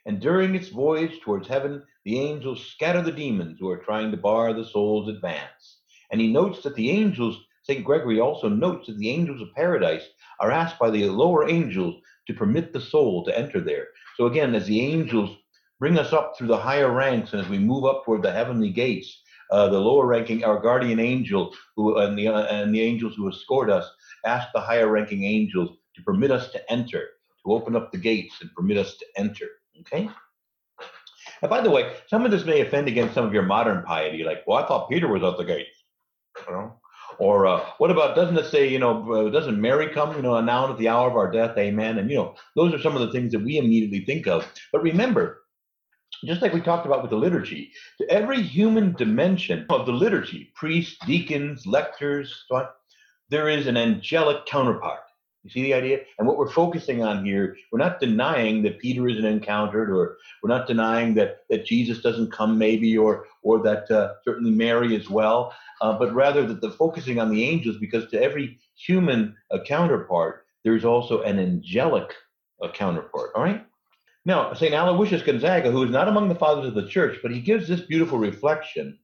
And 0.05 0.19
during 0.19 0.55
its 0.55 0.69
voyage 0.69 1.19
towards 1.21 1.47
heaven, 1.47 1.83
the 2.05 2.19
angels 2.19 2.65
scatter 2.65 3.01
the 3.01 3.11
demons 3.11 3.57
who 3.59 3.69
are 3.69 3.83
trying 3.83 4.11
to 4.11 4.17
bar 4.17 4.53
the 4.53 4.65
soul's 4.65 5.09
advance. 5.09 5.81
And 6.11 6.19
he 6.19 6.31
notes 6.31 6.63
that 6.63 6.75
the 6.75 6.89
angels, 6.89 7.37
St. 7.63 7.83
Gregory 7.83 8.19
also 8.19 8.49
notes 8.49 8.87
that 8.87 8.97
the 8.97 9.09
angels 9.09 9.41
of 9.41 9.53
paradise 9.53 10.07
are 10.39 10.51
asked 10.51 10.79
by 10.79 10.89
the 10.89 11.05
lower 11.07 11.47
angels 11.47 12.01
to 12.27 12.33
permit 12.33 12.73
the 12.73 12.81
soul 12.81 13.23
to 13.25 13.37
enter 13.37 13.61
there. 13.61 13.87
So 14.17 14.25
again, 14.25 14.55
as 14.55 14.65
the 14.65 14.81
angels 14.81 15.37
bring 15.79 15.99
us 15.99 16.13
up 16.13 16.37
through 16.37 16.47
the 16.47 16.57
higher 16.57 16.91
ranks 16.91 17.33
and 17.33 17.41
as 17.41 17.49
we 17.49 17.59
move 17.59 17.85
up 17.85 18.03
toward 18.05 18.23
the 18.23 18.31
heavenly 18.31 18.71
gates, 18.71 19.20
uh, 19.51 19.67
the 19.69 19.79
lower 19.79 20.05
ranking, 20.05 20.43
our 20.43 20.59
guardian 20.59 20.99
angel, 20.99 21.53
who 21.75 21.97
and 21.97 22.17
the 22.17 22.27
uh, 22.27 22.43
and 22.45 22.73
the 22.73 22.81
angels 22.81 23.15
who 23.15 23.29
escort 23.29 23.69
us, 23.69 23.85
ask 24.25 24.47
the 24.53 24.61
higher 24.61 24.87
ranking 24.87 25.23
angels 25.23 25.77
to 25.95 26.01
permit 26.03 26.31
us 26.31 26.51
to 26.51 26.71
enter, 26.71 27.09
to 27.45 27.51
open 27.51 27.75
up 27.75 27.91
the 27.91 27.97
gates 27.97 28.35
and 28.41 28.53
permit 28.53 28.77
us 28.77 28.97
to 28.97 29.05
enter. 29.17 29.47
Okay. 29.81 30.09
And 31.41 31.49
by 31.49 31.61
the 31.61 31.71
way, 31.71 31.93
some 32.07 32.23
of 32.23 32.31
this 32.31 32.45
may 32.45 32.61
offend 32.61 32.87
against 32.87 33.15
some 33.15 33.25
of 33.25 33.33
your 33.33 33.43
modern 33.43 33.83
piety, 33.83 34.23
like, 34.23 34.43
well, 34.45 34.63
I 34.63 34.67
thought 34.67 34.89
Peter 34.89 35.07
was 35.07 35.23
at 35.23 35.37
the 35.37 35.43
gates. 35.43 35.83
You 36.47 36.53
know? 36.53 36.81
Or 37.17 37.45
uh, 37.45 37.65
what 37.77 37.91
about, 37.91 38.15
doesn't 38.15 38.37
it 38.37 38.45
say, 38.45 38.67
you 38.67 38.79
know, 38.79 39.11
uh, 39.11 39.29
doesn't 39.29 39.59
Mary 39.59 39.89
come, 39.89 40.15
you 40.15 40.21
know, 40.21 40.39
now 40.41 40.71
at 40.71 40.77
the 40.77 40.87
hour 40.87 41.09
of 41.09 41.15
our 41.15 41.31
death, 41.31 41.57
amen? 41.57 41.97
And, 41.97 42.09
you 42.09 42.15
know, 42.15 42.35
those 42.55 42.73
are 42.73 42.81
some 42.81 42.95
of 42.95 43.01
the 43.01 43.11
things 43.11 43.31
that 43.31 43.43
we 43.43 43.57
immediately 43.57 44.05
think 44.05 44.27
of. 44.27 44.47
But 44.71 44.81
remember, 44.81 45.40
just 46.25 46.41
like 46.41 46.53
we 46.53 46.61
talked 46.61 46.85
about 46.85 47.01
with 47.01 47.11
the 47.11 47.17
liturgy, 47.17 47.71
to 47.99 48.09
every 48.09 48.41
human 48.41 48.93
dimension 48.93 49.65
of 49.69 49.85
the 49.85 49.91
liturgy, 49.91 50.51
priests, 50.55 50.97
deacons, 51.05 51.65
lectors, 51.65 52.45
so 52.47 52.55
on, 52.55 52.67
there 53.29 53.49
is 53.49 53.67
an 53.67 53.77
angelic 53.77 54.45
counterpart. 54.45 54.99
You 55.43 55.49
see 55.49 55.63
the 55.63 55.73
idea? 55.73 56.01
And 56.19 56.27
what 56.27 56.37
we're 56.37 56.51
focusing 56.51 57.03
on 57.03 57.25
here, 57.25 57.57
we're 57.71 57.79
not 57.79 57.99
denying 57.99 58.61
that 58.61 58.77
Peter 58.77 59.07
isn't 59.07 59.25
encountered, 59.25 59.89
or 59.89 60.17
we're 60.43 60.55
not 60.55 60.67
denying 60.67 61.15
that, 61.15 61.39
that 61.49 61.65
Jesus 61.65 62.01
doesn't 62.01 62.31
come, 62.31 62.57
maybe, 62.59 62.95
or 62.95 63.25
or 63.41 63.63
that 63.63 63.89
uh, 63.89 64.13
certainly 64.23 64.51
Mary 64.51 64.95
as 64.95 65.09
well, 65.09 65.51
uh, 65.81 65.97
but 65.97 66.13
rather 66.13 66.45
that 66.45 66.61
the 66.61 66.69
focusing 66.69 67.19
on 67.19 67.31
the 67.31 67.43
angels, 67.43 67.77
because 67.77 68.07
to 68.11 68.21
every 68.21 68.59
human 68.75 69.35
uh, 69.49 69.57
counterpart, 69.65 70.45
there's 70.63 70.85
also 70.85 71.23
an 71.23 71.39
angelic 71.39 72.13
uh, 72.61 72.71
counterpart. 72.71 73.31
All 73.33 73.41
right. 73.41 73.65
Now, 74.23 74.53
St. 74.53 74.73
Aloysius 74.73 75.23
Gonzaga, 75.23 75.71
who 75.71 75.83
is 75.83 75.89
not 75.89 76.07
among 76.07 76.29
the 76.29 76.35
fathers 76.35 76.67
of 76.67 76.75
the 76.75 76.87
church, 76.87 77.17
but 77.23 77.31
he 77.31 77.41
gives 77.41 77.67
this 77.67 77.81
beautiful 77.81 78.19
reflection 78.19 78.99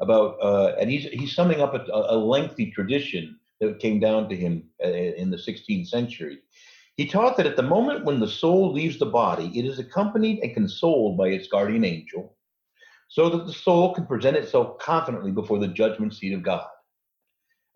about, 0.00 0.36
uh, 0.40 0.74
and 0.80 0.90
he's, 0.90 1.04
he's 1.04 1.34
summing 1.34 1.60
up 1.60 1.74
a, 1.74 1.84
a, 1.90 2.16
lengthy 2.16 2.70
tradition 2.70 3.38
that 3.60 3.80
came 3.80 3.98
down 3.98 4.28
to 4.28 4.36
him 4.36 4.64
uh, 4.84 4.88
in 4.88 5.30
the 5.30 5.36
16th 5.36 5.88
century. 5.88 6.38
He 6.96 7.06
taught 7.06 7.36
that 7.36 7.46
at 7.46 7.56
the 7.56 7.62
moment 7.62 8.04
when 8.04 8.20
the 8.20 8.28
soul 8.28 8.72
leaves 8.72 8.98
the 8.98 9.06
body, 9.06 9.50
it 9.58 9.64
is 9.64 9.78
accompanied 9.78 10.40
and 10.40 10.54
consoled 10.54 11.16
by 11.16 11.28
its 11.28 11.48
guardian 11.48 11.84
angel, 11.84 12.36
so 13.08 13.30
that 13.30 13.46
the 13.46 13.52
soul 13.52 13.94
can 13.94 14.06
present 14.06 14.36
itself 14.36 14.78
confidently 14.78 15.32
before 15.32 15.58
the 15.58 15.68
judgment 15.68 16.14
seat 16.14 16.34
of 16.34 16.42
God, 16.42 16.66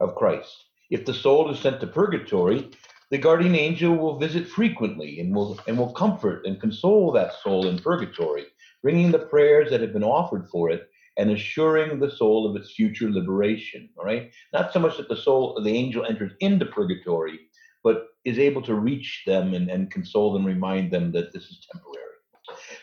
of 0.00 0.14
Christ. 0.14 0.64
If 0.90 1.04
the 1.04 1.14
soul 1.14 1.50
is 1.50 1.58
sent 1.58 1.80
to 1.80 1.86
purgatory, 1.86 2.70
the 3.10 3.18
guardian 3.18 3.54
angel 3.54 3.94
will 3.94 4.18
visit 4.18 4.48
frequently 4.48 5.20
and 5.20 5.34
will 5.34 5.58
and 5.66 5.78
will 5.78 5.92
comfort 5.92 6.44
and 6.44 6.60
console 6.60 7.12
that 7.12 7.34
soul 7.42 7.68
in 7.68 7.78
purgatory, 7.78 8.46
bringing 8.82 9.10
the 9.10 9.18
prayers 9.18 9.70
that 9.70 9.80
have 9.80 9.92
been 9.92 10.04
offered 10.04 10.48
for 10.50 10.70
it 10.70 10.88
and 11.16 11.30
assuring 11.30 11.98
the 11.98 12.10
soul 12.10 12.48
of 12.48 12.56
its 12.60 12.72
future 12.72 13.10
liberation. 13.10 13.88
All 13.96 14.04
right, 14.04 14.30
not 14.52 14.72
so 14.72 14.80
much 14.80 14.96
that 14.96 15.08
the 15.08 15.16
soul 15.16 15.56
of 15.56 15.64
the 15.64 15.76
angel 15.76 16.04
enters 16.04 16.32
into 16.40 16.66
purgatory, 16.66 17.38
but 17.84 18.08
is 18.24 18.38
able 18.38 18.62
to 18.62 18.74
reach 18.74 19.22
them 19.26 19.54
and, 19.54 19.70
and 19.70 19.90
console 19.90 20.32
them, 20.32 20.44
remind 20.44 20.90
them 20.90 21.12
that 21.12 21.32
this 21.32 21.44
is 21.44 21.66
temporary. 21.72 22.02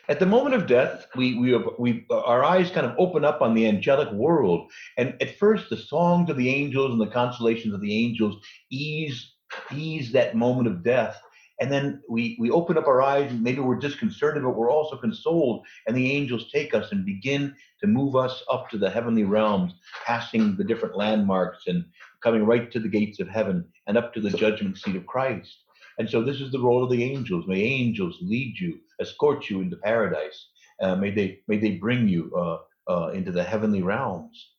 At 0.08 0.20
the 0.20 0.26
moment 0.26 0.56
of 0.56 0.68
death, 0.68 1.08
we 1.16 1.38
we 1.38 1.58
we 1.80 2.06
our 2.12 2.44
eyes 2.44 2.70
kind 2.70 2.86
of 2.86 2.96
open 2.98 3.24
up 3.26 3.42
on 3.42 3.54
the 3.54 3.68
angelic 3.68 4.12
world, 4.12 4.72
and 4.98 5.16
at 5.22 5.38
first 5.38 5.70
the 5.70 5.78
songs 5.78 6.30
of 6.30 6.38
the 6.38 6.50
angels 6.50 6.92
and 6.92 7.02
the 7.02 7.08
consolations 7.08 7.74
of 7.74 7.82
the 7.82 7.94
angels 7.94 8.42
ease 8.70 9.33
ease 9.72 10.12
that 10.12 10.36
moment 10.36 10.68
of 10.68 10.84
death. 10.84 11.22
And 11.60 11.72
then 11.72 12.02
we 12.10 12.36
we 12.40 12.50
open 12.50 12.78
up 12.78 12.88
our 12.88 13.02
eyes 13.02 13.32
and 13.32 13.42
maybe 13.44 13.60
we're 13.60 13.76
disconcerted 13.76 14.44
but 14.44 14.56
we're 14.56 14.72
also 14.72 14.98
consoled 14.98 15.66
and 15.88 15.96
the 15.96 16.12
angels 16.12 16.52
take 16.52 16.74
us 16.74 16.92
and 16.92 17.06
begin 17.06 17.56
to 17.80 17.88
move 17.88 18.16
us 18.16 18.44
up 18.52 18.70
to 18.72 18.78
the 18.78 18.90
heavenly 18.90 19.24
realms 19.24 19.74
passing 20.04 20.56
the 20.58 20.64
different 20.64 20.98
landmarks 20.98 21.68
and 21.68 21.86
coming 22.22 22.44
right 22.44 22.72
to 22.72 22.80
the 22.80 22.90
gates 22.90 23.20
of 23.20 23.30
heaven 23.30 23.66
and 23.88 23.98
up 23.98 24.14
to 24.14 24.20
the 24.20 24.32
judgment 24.32 24.78
seat 24.78 24.96
of 24.96 25.06
christ. 25.06 25.64
And 26.00 26.10
so 26.10 26.24
this 26.24 26.42
is 26.42 26.52
the 26.52 26.60
role 26.60 26.84
of 26.84 26.90
the 26.90 27.04
angels. 27.04 27.46
May 27.48 27.62
angels 27.62 28.18
lead 28.22 28.58
you 28.60 28.80
escort 29.00 29.50
you 29.50 29.62
into 29.62 29.78
paradise. 29.78 30.48
Uh, 30.82 30.96
may 30.96 31.12
they 31.12 31.40
may 31.48 31.58
they 31.58 31.76
bring 31.76 32.08
you 32.08 32.32
uh, 32.36 32.58
uh, 32.92 33.10
into 33.10 33.32
the 33.32 33.44
heavenly 33.44 33.84
realms 33.84 34.53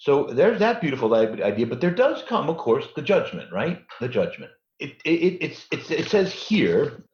so 0.00 0.24
there's 0.24 0.58
that 0.60 0.80
beautiful 0.80 1.14
idea, 1.14 1.66
but 1.66 1.82
there 1.82 1.90
does 1.90 2.22
come, 2.26 2.48
of 2.48 2.56
course, 2.56 2.86
the 2.96 3.02
judgment, 3.02 3.52
right? 3.52 3.82
The 4.00 4.08
judgment. 4.08 4.50
It, 4.78 4.92
it, 5.04 5.36
it's, 5.42 5.90
it 5.90 6.08
says 6.08 6.32
here, 6.32 7.04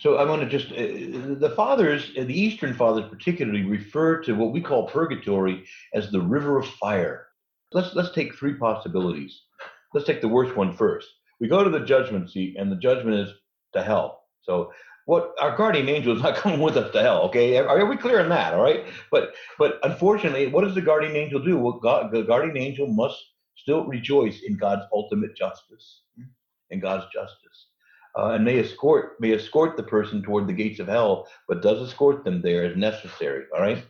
so 0.00 0.16
I 0.16 0.24
want 0.24 0.42
to 0.42 0.48
just, 0.48 0.72
uh, 0.72 1.38
the 1.38 1.52
fathers, 1.54 2.10
uh, 2.18 2.24
the 2.24 2.40
Eastern 2.40 2.74
fathers 2.74 3.08
particularly, 3.08 3.62
refer 3.62 4.20
to 4.22 4.32
what 4.32 4.52
we 4.52 4.60
call 4.60 4.88
purgatory 4.88 5.64
as 5.94 6.10
the 6.10 6.20
river 6.20 6.58
of 6.58 6.66
fire. 6.66 7.28
Let's, 7.70 7.94
let's 7.94 8.12
take 8.12 8.34
three 8.34 8.54
possibilities. 8.54 9.40
Let's 9.94 10.08
take 10.08 10.20
the 10.20 10.26
worst 10.26 10.56
one 10.56 10.76
first. 10.76 11.06
We 11.38 11.46
go 11.46 11.62
to 11.62 11.70
the 11.70 11.84
judgment 11.84 12.28
seat, 12.28 12.56
and 12.58 12.72
the 12.72 12.76
judgment 12.76 13.20
is 13.20 13.34
to 13.74 13.84
hell. 13.84 14.24
So 14.42 14.72
what 15.06 15.34
our 15.40 15.56
guardian 15.56 15.88
angel 15.88 16.16
is 16.16 16.22
not 16.22 16.36
coming 16.42 16.60
with 16.60 16.76
us 16.76 16.92
to 16.92 17.00
hell. 17.00 17.22
Okay, 17.22 17.56
are, 17.58 17.68
are 17.68 17.86
we 17.86 17.96
clear 17.96 18.20
on 18.20 18.28
that? 18.28 18.54
All 18.54 18.62
right. 18.62 18.84
But 19.10 19.34
but 19.58 19.78
unfortunately, 19.82 20.46
what 20.46 20.64
does 20.64 20.74
the 20.74 20.80
guardian 20.80 21.16
angel 21.16 21.40
do? 21.40 21.58
Well, 21.58 21.78
God, 21.82 22.12
the 22.12 22.22
guardian 22.22 22.56
angel 22.56 22.86
must 22.86 23.22
still 23.56 23.84
rejoice 23.86 24.40
in 24.42 24.56
God's 24.56 24.84
ultimate 24.92 25.36
justice, 25.36 26.02
in 26.70 26.80
God's 26.80 27.06
justice, 27.12 27.68
uh, 28.18 28.30
and 28.30 28.44
may 28.44 28.58
escort 28.58 29.20
may 29.20 29.32
escort 29.32 29.76
the 29.76 29.82
person 29.82 30.22
toward 30.22 30.46
the 30.46 30.52
gates 30.52 30.80
of 30.80 30.88
hell, 30.88 31.28
but 31.48 31.62
does 31.62 31.80
escort 31.88 32.24
them 32.24 32.42
there 32.42 32.64
as 32.64 32.76
necessary. 32.76 33.44
All 33.54 33.62
right. 33.62 33.84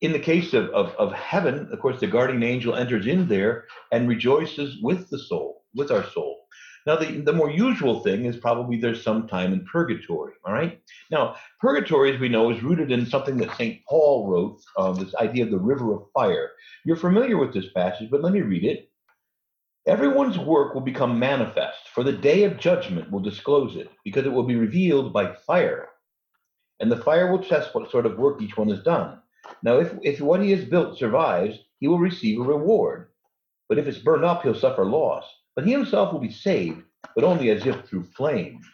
In 0.00 0.12
the 0.12 0.18
case 0.18 0.54
of, 0.54 0.70
of, 0.70 0.94
of 0.94 1.12
heaven, 1.12 1.68
of 1.70 1.78
course, 1.78 2.00
the 2.00 2.06
guardian 2.06 2.42
angel 2.42 2.74
enters 2.74 3.06
in 3.06 3.28
there 3.28 3.66
and 3.92 4.08
rejoices 4.08 4.78
with 4.82 5.10
the 5.10 5.18
soul, 5.18 5.64
with 5.74 5.90
our 5.90 6.04
soul. 6.12 6.39
Now, 6.86 6.96
the, 6.96 7.20
the 7.20 7.32
more 7.32 7.50
usual 7.50 8.00
thing 8.00 8.24
is 8.24 8.36
probably 8.36 8.78
there's 8.78 9.02
some 9.02 9.28
time 9.28 9.52
in 9.52 9.66
purgatory, 9.66 10.32
all 10.44 10.52
right? 10.52 10.80
Now, 11.10 11.36
purgatory, 11.60 12.14
as 12.14 12.20
we 12.20 12.28
know, 12.28 12.50
is 12.50 12.62
rooted 12.62 12.90
in 12.90 13.04
something 13.04 13.36
that 13.38 13.56
St. 13.56 13.84
Paul 13.86 14.28
wrote, 14.28 14.60
uh, 14.76 14.92
this 14.92 15.14
idea 15.16 15.44
of 15.44 15.50
the 15.50 15.58
river 15.58 15.92
of 15.94 16.10
fire. 16.14 16.52
You're 16.84 16.96
familiar 16.96 17.36
with 17.36 17.52
this 17.52 17.70
passage, 17.74 18.10
but 18.10 18.22
let 18.22 18.32
me 18.32 18.40
read 18.40 18.64
it. 18.64 18.90
Everyone's 19.86 20.38
work 20.38 20.74
will 20.74 20.80
become 20.80 21.18
manifest, 21.18 21.88
for 21.94 22.02
the 22.02 22.12
day 22.12 22.44
of 22.44 22.58
judgment 22.58 23.10
will 23.10 23.20
disclose 23.20 23.76
it, 23.76 23.90
because 24.04 24.24
it 24.24 24.32
will 24.32 24.44
be 24.44 24.56
revealed 24.56 25.12
by 25.12 25.34
fire. 25.34 25.88
And 26.80 26.90
the 26.90 26.96
fire 26.96 27.30
will 27.30 27.42
test 27.42 27.74
what 27.74 27.90
sort 27.90 28.06
of 28.06 28.18
work 28.18 28.40
each 28.40 28.56
one 28.56 28.68
has 28.70 28.82
done. 28.82 29.20
Now, 29.62 29.80
if, 29.80 29.92
if 30.02 30.20
what 30.20 30.42
he 30.42 30.50
has 30.52 30.64
built 30.64 30.98
survives, 30.98 31.58
he 31.78 31.88
will 31.88 31.98
receive 31.98 32.40
a 32.40 32.44
reward. 32.44 33.08
But 33.68 33.78
if 33.78 33.86
it's 33.86 33.98
burned 33.98 34.24
up, 34.24 34.42
he'll 34.42 34.54
suffer 34.54 34.84
loss 34.84 35.24
but 35.54 35.64
he 35.64 35.72
himself 35.72 36.12
will 36.12 36.20
be 36.20 36.30
saved, 36.30 36.82
but 37.14 37.24
only 37.24 37.50
as 37.50 37.66
if 37.66 37.84
through 37.84 38.04
flames. 38.04 38.64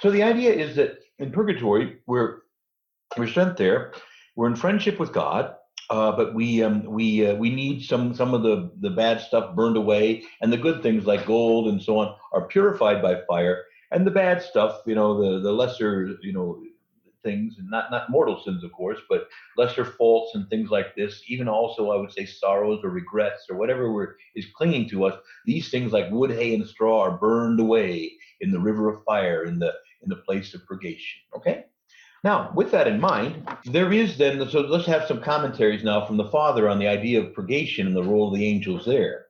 So 0.00 0.10
the 0.10 0.22
idea 0.22 0.52
is 0.52 0.76
that 0.76 0.98
in 1.18 1.32
purgatory, 1.32 1.98
we're 2.06 2.38
we're 3.16 3.28
sent 3.28 3.56
there, 3.56 3.92
we're 4.34 4.48
in 4.48 4.56
friendship 4.56 4.98
with 4.98 5.12
God, 5.12 5.54
uh, 5.88 6.12
but 6.12 6.34
we 6.34 6.62
um, 6.62 6.84
we 6.84 7.26
uh, 7.26 7.34
we 7.34 7.50
need 7.50 7.82
some 7.82 8.14
some 8.14 8.34
of 8.34 8.42
the 8.42 8.70
the 8.80 8.90
bad 8.90 9.20
stuff 9.20 9.54
burned 9.54 9.76
away, 9.76 10.24
and 10.40 10.52
the 10.52 10.58
good 10.58 10.82
things 10.82 11.06
like 11.06 11.26
gold 11.26 11.68
and 11.68 11.82
so 11.82 11.98
on 11.98 12.14
are 12.32 12.46
purified 12.48 13.00
by 13.00 13.22
fire, 13.28 13.64
and 13.92 14.06
the 14.06 14.10
bad 14.10 14.42
stuff, 14.42 14.80
you 14.86 14.94
know, 14.94 15.20
the 15.20 15.40
the 15.40 15.52
lesser 15.52 16.16
you 16.22 16.32
know 16.32 16.60
things, 17.26 17.56
and 17.58 17.68
not 17.68 17.90
not 17.90 18.08
mortal 18.08 18.40
sins, 18.42 18.64
of 18.64 18.72
course, 18.72 18.98
but 19.10 19.28
lesser 19.56 19.84
faults 19.84 20.34
and 20.34 20.48
things 20.48 20.70
like 20.70 20.94
this. 20.94 21.22
Even 21.28 21.48
also, 21.48 21.90
I 21.90 21.96
would 21.96 22.12
say 22.12 22.24
sorrows 22.24 22.80
or 22.84 22.90
regrets 22.90 23.46
or 23.50 23.56
whatever 23.58 24.16
is 24.34 24.46
clinging 24.56 24.88
to 24.90 25.04
us. 25.04 25.14
These 25.44 25.70
things 25.70 25.92
like 25.92 26.10
wood, 26.10 26.30
hay, 26.30 26.54
and 26.54 26.66
straw 26.66 27.02
are 27.02 27.18
burned 27.18 27.60
away 27.60 28.12
in 28.40 28.50
the 28.50 28.60
river 28.60 28.88
of 28.88 29.04
fire 29.04 29.44
in 29.44 29.58
the 29.58 29.72
in 30.02 30.08
the 30.08 30.22
place 30.26 30.54
of 30.54 30.64
purgation. 30.66 31.20
Okay. 31.36 31.64
Now, 32.24 32.50
with 32.54 32.70
that 32.72 32.88
in 32.88 32.98
mind, 32.98 33.46
there 33.66 33.92
is 33.92 34.16
then, 34.16 34.48
so 34.48 34.60
let's 34.60 34.86
have 34.86 35.06
some 35.06 35.22
commentaries 35.22 35.84
now 35.84 36.04
from 36.06 36.16
the 36.16 36.30
Father 36.30 36.68
on 36.68 36.78
the 36.78 36.88
idea 36.88 37.20
of 37.20 37.34
purgation 37.34 37.86
and 37.86 37.94
the 37.94 38.02
role 38.02 38.28
of 38.28 38.34
the 38.34 38.46
angels 38.46 38.84
there. 38.84 39.26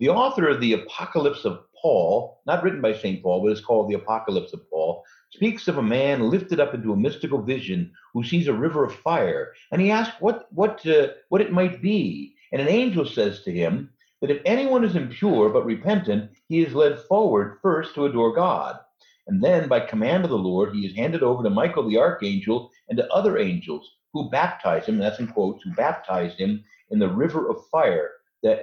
The 0.00 0.08
author 0.08 0.48
of 0.48 0.60
the 0.60 0.72
Apocalypse 0.72 1.44
of 1.44 1.60
Paul, 1.80 2.40
not 2.46 2.62
written 2.64 2.80
by 2.80 2.94
St. 2.94 3.22
Paul, 3.22 3.42
but 3.42 3.52
it's 3.52 3.60
called 3.60 3.88
the 3.88 3.94
Apocalypse 3.94 4.52
of 4.52 4.68
Paul, 4.70 5.04
speaks 5.36 5.68
of 5.68 5.78
a 5.78 5.82
man 5.82 6.30
lifted 6.30 6.58
up 6.60 6.74
into 6.74 6.92
a 6.92 6.96
mystical 6.96 7.42
vision 7.42 7.92
who 8.14 8.24
sees 8.24 8.48
a 8.48 8.52
river 8.52 8.84
of 8.84 8.94
fire, 8.94 9.52
and 9.70 9.80
he 9.80 9.90
asks 9.90 10.16
what 10.20 10.48
what 10.50 10.84
uh, 10.86 11.08
what 11.28 11.42
it 11.42 11.52
might 11.52 11.82
be. 11.82 12.34
And 12.52 12.62
an 12.62 12.68
angel 12.68 13.06
says 13.06 13.42
to 13.42 13.52
him 13.52 13.90
that 14.20 14.30
if 14.30 14.42
anyone 14.44 14.84
is 14.84 14.96
impure 14.96 15.50
but 15.50 15.66
repentant, 15.66 16.30
he 16.48 16.64
is 16.64 16.74
led 16.74 16.98
forward 17.00 17.58
first 17.62 17.94
to 17.94 18.06
adore 18.06 18.34
God, 18.34 18.78
and 19.26 19.42
then 19.42 19.68
by 19.68 19.80
command 19.80 20.24
of 20.24 20.30
the 20.30 20.38
Lord, 20.38 20.74
he 20.74 20.86
is 20.86 20.96
handed 20.96 21.22
over 21.22 21.42
to 21.42 21.50
Michael 21.50 21.88
the 21.88 21.98
archangel 21.98 22.70
and 22.88 22.96
to 22.98 23.12
other 23.12 23.38
angels 23.38 23.96
who 24.12 24.30
baptize 24.30 24.86
him. 24.86 24.98
That's 24.98 25.18
in 25.18 25.26
quotes. 25.28 25.62
Who 25.62 25.72
baptize 25.74 26.34
him 26.36 26.64
in 26.90 26.98
the 26.98 27.08
river 27.08 27.50
of 27.50 27.66
fire. 27.70 28.10
That, 28.42 28.62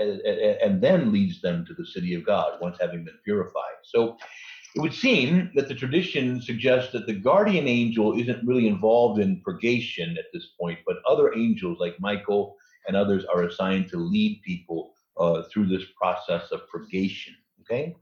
and 0.64 0.82
then 0.82 1.12
leads 1.12 1.42
them 1.42 1.66
to 1.66 1.74
the 1.74 1.86
city 1.86 2.14
of 2.14 2.26
God 2.26 2.62
once 2.62 2.78
having 2.80 3.04
been 3.04 3.18
purified. 3.26 3.80
So 3.84 4.18
it 4.76 4.82
would 4.82 4.94
seem 4.94 5.52
that 5.56 5.68
the 5.68 5.76
tradition 5.76 6.42
suggests 6.42 6.92
that 6.94 7.06
the 7.06 7.14
guardian 7.14 7.68
angel 7.68 8.20
isn't 8.20 8.46
really 8.46 8.68
involved 8.68 9.20
in 9.20 9.42
purgation 9.42 10.18
at 10.18 10.26
this 10.34 10.48
point, 10.60 10.80
but 10.86 10.98
other 11.08 11.34
angels 11.36 11.78
like 11.80 12.00
Michael 12.00 12.56
and 12.88 12.98
others 12.98 13.24
are 13.26 13.44
assigned 13.44 13.90
to 13.90 13.98
lead 13.98 14.42
people 14.44 14.94
uh, 15.18 15.44
through 15.44 15.68
this 15.68 15.84
process 15.96 16.52
of 16.52 16.68
purgation. 16.70 17.36
Okay. 17.62 17.96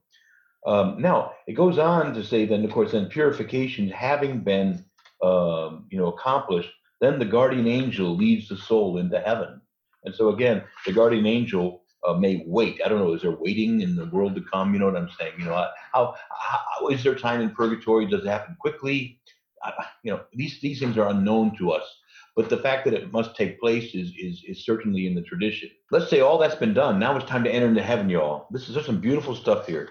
Um, 0.65 1.01
now 1.01 1.33
it 1.47 1.53
goes 1.53 1.77
on 1.77 2.13
to 2.13 2.23
say, 2.23 2.45
then 2.45 2.63
of 2.63 2.71
course, 2.71 2.91
then 2.93 3.07
purification 3.07 3.89
having 3.89 4.39
been, 4.39 4.85
um, 5.21 5.87
you 5.89 5.97
know, 5.97 6.07
accomplished, 6.07 6.71
then 7.01 7.19
the 7.19 7.25
guardian 7.25 7.67
angel 7.67 8.15
leads 8.15 8.47
the 8.47 8.57
soul 8.57 8.97
into 8.97 9.19
heaven. 9.19 9.59
And 10.03 10.15
so 10.15 10.29
again, 10.29 10.63
the 10.85 10.93
guardian 10.93 11.25
angel 11.25 11.80
uh, 12.07 12.13
may 12.13 12.43
wait. 12.45 12.81
I 12.83 12.89
don't 12.89 12.99
know. 12.99 13.13
Is 13.13 13.21
there 13.21 13.31
waiting 13.31 13.81
in 13.81 13.95
the 13.95 14.05
world 14.07 14.35
to 14.35 14.41
come? 14.41 14.73
You 14.73 14.79
know 14.79 14.87
what 14.87 14.97
I'm 14.97 15.09
saying? 15.19 15.33
You 15.37 15.45
know, 15.45 15.67
how, 15.93 16.15
how 16.29 16.87
is 16.87 17.03
there 17.03 17.15
time 17.15 17.41
in 17.41 17.51
purgatory? 17.51 18.07
Does 18.07 18.23
it 18.23 18.27
happen 18.27 18.55
quickly? 18.59 19.19
Uh, 19.63 19.71
you 20.03 20.11
know, 20.11 20.21
these 20.33 20.59
these 20.61 20.79
things 20.79 20.97
are 20.97 21.09
unknown 21.09 21.55
to 21.57 21.71
us. 21.71 21.83
But 22.35 22.49
the 22.49 22.57
fact 22.57 22.85
that 22.85 22.93
it 22.93 23.11
must 23.11 23.35
take 23.35 23.59
place 23.59 23.93
is 23.93 24.13
is 24.17 24.43
is 24.47 24.65
certainly 24.65 25.05
in 25.05 25.15
the 25.15 25.21
tradition. 25.21 25.69
Let's 25.91 26.09
say 26.09 26.21
all 26.21 26.37
that's 26.37 26.55
been 26.55 26.73
done. 26.73 26.97
Now 26.97 27.15
it's 27.17 27.29
time 27.29 27.43
to 27.43 27.51
enter 27.51 27.67
into 27.67 27.83
heaven, 27.83 28.09
y'all. 28.09 28.47
This 28.51 28.67
is 28.67 28.75
just 28.75 28.85
some 28.85 29.01
beautiful 29.01 29.35
stuff 29.35 29.67
here. 29.67 29.89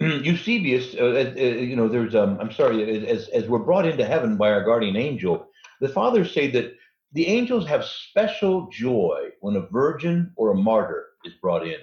Eusebius, 0.00 0.94
uh, 0.94 1.04
uh, 1.04 1.34
uh, 1.36 1.42
you 1.42 1.74
know, 1.74 1.88
there's 1.88 2.14
um, 2.14 2.38
I'm 2.40 2.52
sorry, 2.52 3.06
as 3.06 3.28
as 3.28 3.48
we're 3.48 3.58
brought 3.58 3.86
into 3.86 4.04
heaven 4.04 4.36
by 4.36 4.50
our 4.50 4.62
guardian 4.62 4.96
angel, 4.96 5.48
the 5.80 5.88
fathers 5.88 6.32
say 6.32 6.50
that 6.50 6.74
the 7.12 7.26
angels 7.26 7.66
have 7.66 7.84
special 7.84 8.68
joy 8.70 9.30
when 9.40 9.56
a 9.56 9.66
virgin 9.68 10.32
or 10.36 10.50
a 10.50 10.56
martyr 10.56 11.06
is 11.24 11.34
brought 11.40 11.66
in. 11.66 11.78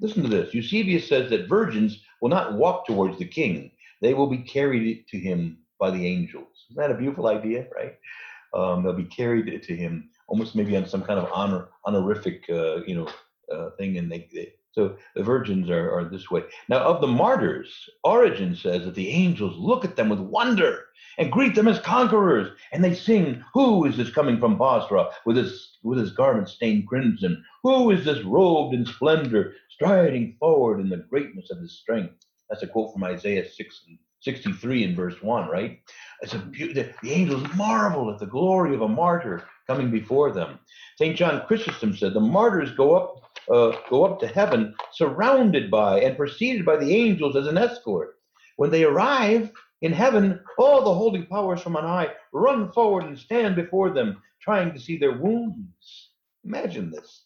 Listen 0.00 0.22
to 0.22 0.28
this. 0.28 0.54
Eusebius 0.54 1.08
says 1.08 1.30
that 1.30 1.48
virgins 1.48 2.02
will 2.20 2.28
not 2.28 2.54
walk 2.54 2.86
towards 2.86 3.18
the 3.18 3.24
king, 3.24 3.70
they 4.00 4.14
will 4.14 4.28
be 4.28 4.38
carried 4.38 5.06
to 5.08 5.18
him 5.18 5.58
by 5.78 5.90
the 5.90 6.06
angels. 6.06 6.66
Isn't 6.70 6.80
that 6.80 6.90
a 6.90 6.98
beautiful 6.98 7.28
idea, 7.28 7.66
right? 7.74 7.94
Um, 8.54 8.82
they'll 8.82 8.92
be 8.92 9.04
carried 9.04 9.62
to 9.62 9.76
him 9.76 10.10
almost 10.26 10.54
maybe 10.54 10.76
on 10.76 10.86
some 10.86 11.02
kind 11.02 11.18
of 11.18 11.30
honor 11.32 11.68
honorific 11.84 12.44
uh, 12.48 12.82
you 12.84 12.94
know 12.94 13.08
uh, 13.52 13.70
thing 13.78 13.98
and 13.98 14.10
they, 14.10 14.28
they, 14.32 14.52
so 14.72 14.96
the 15.14 15.22
virgins 15.22 15.70
are, 15.70 15.90
are 15.92 16.04
this 16.04 16.30
way 16.30 16.42
now 16.68 16.78
of 16.78 17.00
the 17.00 17.06
martyrs 17.06 17.88
Origen 18.04 18.54
says 18.54 18.84
that 18.84 18.94
the 18.94 19.08
angels 19.08 19.56
look 19.58 19.84
at 19.84 19.96
them 19.96 20.08
with 20.08 20.20
wonder 20.20 20.84
and 21.18 21.32
greet 21.32 21.54
them 21.54 21.68
as 21.68 21.80
conquerors. 21.80 22.50
And 22.72 22.82
they 22.82 22.94
sing, 22.94 23.44
Who 23.52 23.84
is 23.84 23.96
this 23.96 24.10
coming 24.10 24.38
from 24.38 24.58
Bosra 24.58 25.10
with 25.26 25.36
his, 25.36 25.76
with 25.82 25.98
his 25.98 26.12
garment 26.12 26.48
stained 26.48 26.86
crimson? 26.86 27.44
Who 27.64 27.90
is 27.90 28.04
this 28.04 28.24
robed 28.24 28.74
in 28.74 28.86
splendor, 28.86 29.54
striding 29.68 30.36
forward 30.38 30.80
in 30.80 30.88
the 30.88 31.04
greatness 31.10 31.50
of 31.50 31.58
his 31.58 31.78
strength? 31.78 32.14
That's 32.48 32.62
a 32.62 32.66
quote 32.66 32.94
from 32.94 33.04
Isaiah 33.04 33.48
6 33.48 33.82
and 33.88 33.98
63 34.20 34.84
in 34.84 34.96
verse 34.96 35.20
1, 35.20 35.48
right? 35.48 35.80
It's 36.22 36.34
a 36.34 36.38
the, 36.38 36.92
the 37.02 37.12
angels 37.12 37.46
marvel 37.54 38.10
at 38.10 38.18
the 38.18 38.26
glory 38.26 38.74
of 38.74 38.82
a 38.82 38.88
martyr 38.88 39.44
coming 39.66 39.90
before 39.90 40.32
them. 40.32 40.58
St. 40.96 41.16
John 41.16 41.42
Chrysostom 41.46 41.96
said, 41.96 42.14
The 42.14 42.20
martyrs 42.20 42.72
go 42.72 42.96
up 42.96 43.27
uh, 43.50 43.76
go 43.88 44.04
up 44.04 44.20
to 44.20 44.26
heaven 44.26 44.74
surrounded 44.92 45.70
by 45.70 46.00
and 46.00 46.16
preceded 46.16 46.64
by 46.64 46.76
the 46.76 46.94
angels 46.94 47.36
as 47.36 47.46
an 47.46 47.58
escort. 47.58 48.16
When 48.56 48.70
they 48.70 48.84
arrive, 48.84 49.52
in 49.80 49.92
heaven, 49.92 50.40
all 50.58 50.82
the 50.82 50.94
holy 50.94 51.22
powers 51.22 51.62
from 51.62 51.76
on 51.76 51.84
high 51.84 52.12
run 52.32 52.72
forward 52.72 53.04
and 53.04 53.18
stand 53.18 53.54
before 53.54 53.90
them, 53.90 54.20
trying 54.40 54.72
to 54.72 54.80
see 54.80 54.98
their 54.98 55.18
wounds. 55.18 56.10
Imagine 56.44 56.90
this. 56.90 57.24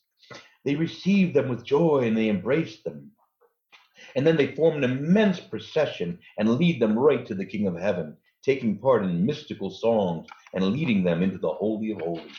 They 0.64 0.74
receive 0.74 1.34
them 1.34 1.48
with 1.48 1.64
joy 1.64 2.04
and 2.04 2.16
they 2.16 2.28
embrace 2.28 2.82
them. 2.82 3.10
And 4.14 4.26
then 4.26 4.36
they 4.36 4.54
form 4.54 4.76
an 4.76 4.84
immense 4.84 5.40
procession 5.40 6.18
and 6.38 6.58
lead 6.58 6.80
them 6.80 6.98
right 6.98 7.26
to 7.26 7.34
the 7.34 7.46
King 7.46 7.66
of 7.66 7.78
Heaven, 7.78 8.16
taking 8.42 8.78
part 8.78 9.02
in 9.04 9.24
mystical 9.24 9.70
songs 9.70 10.26
and 10.54 10.64
leading 10.66 11.02
them 11.02 11.22
into 11.22 11.38
the 11.38 11.52
Holy 11.52 11.92
of 11.92 12.00
Holies. 12.00 12.36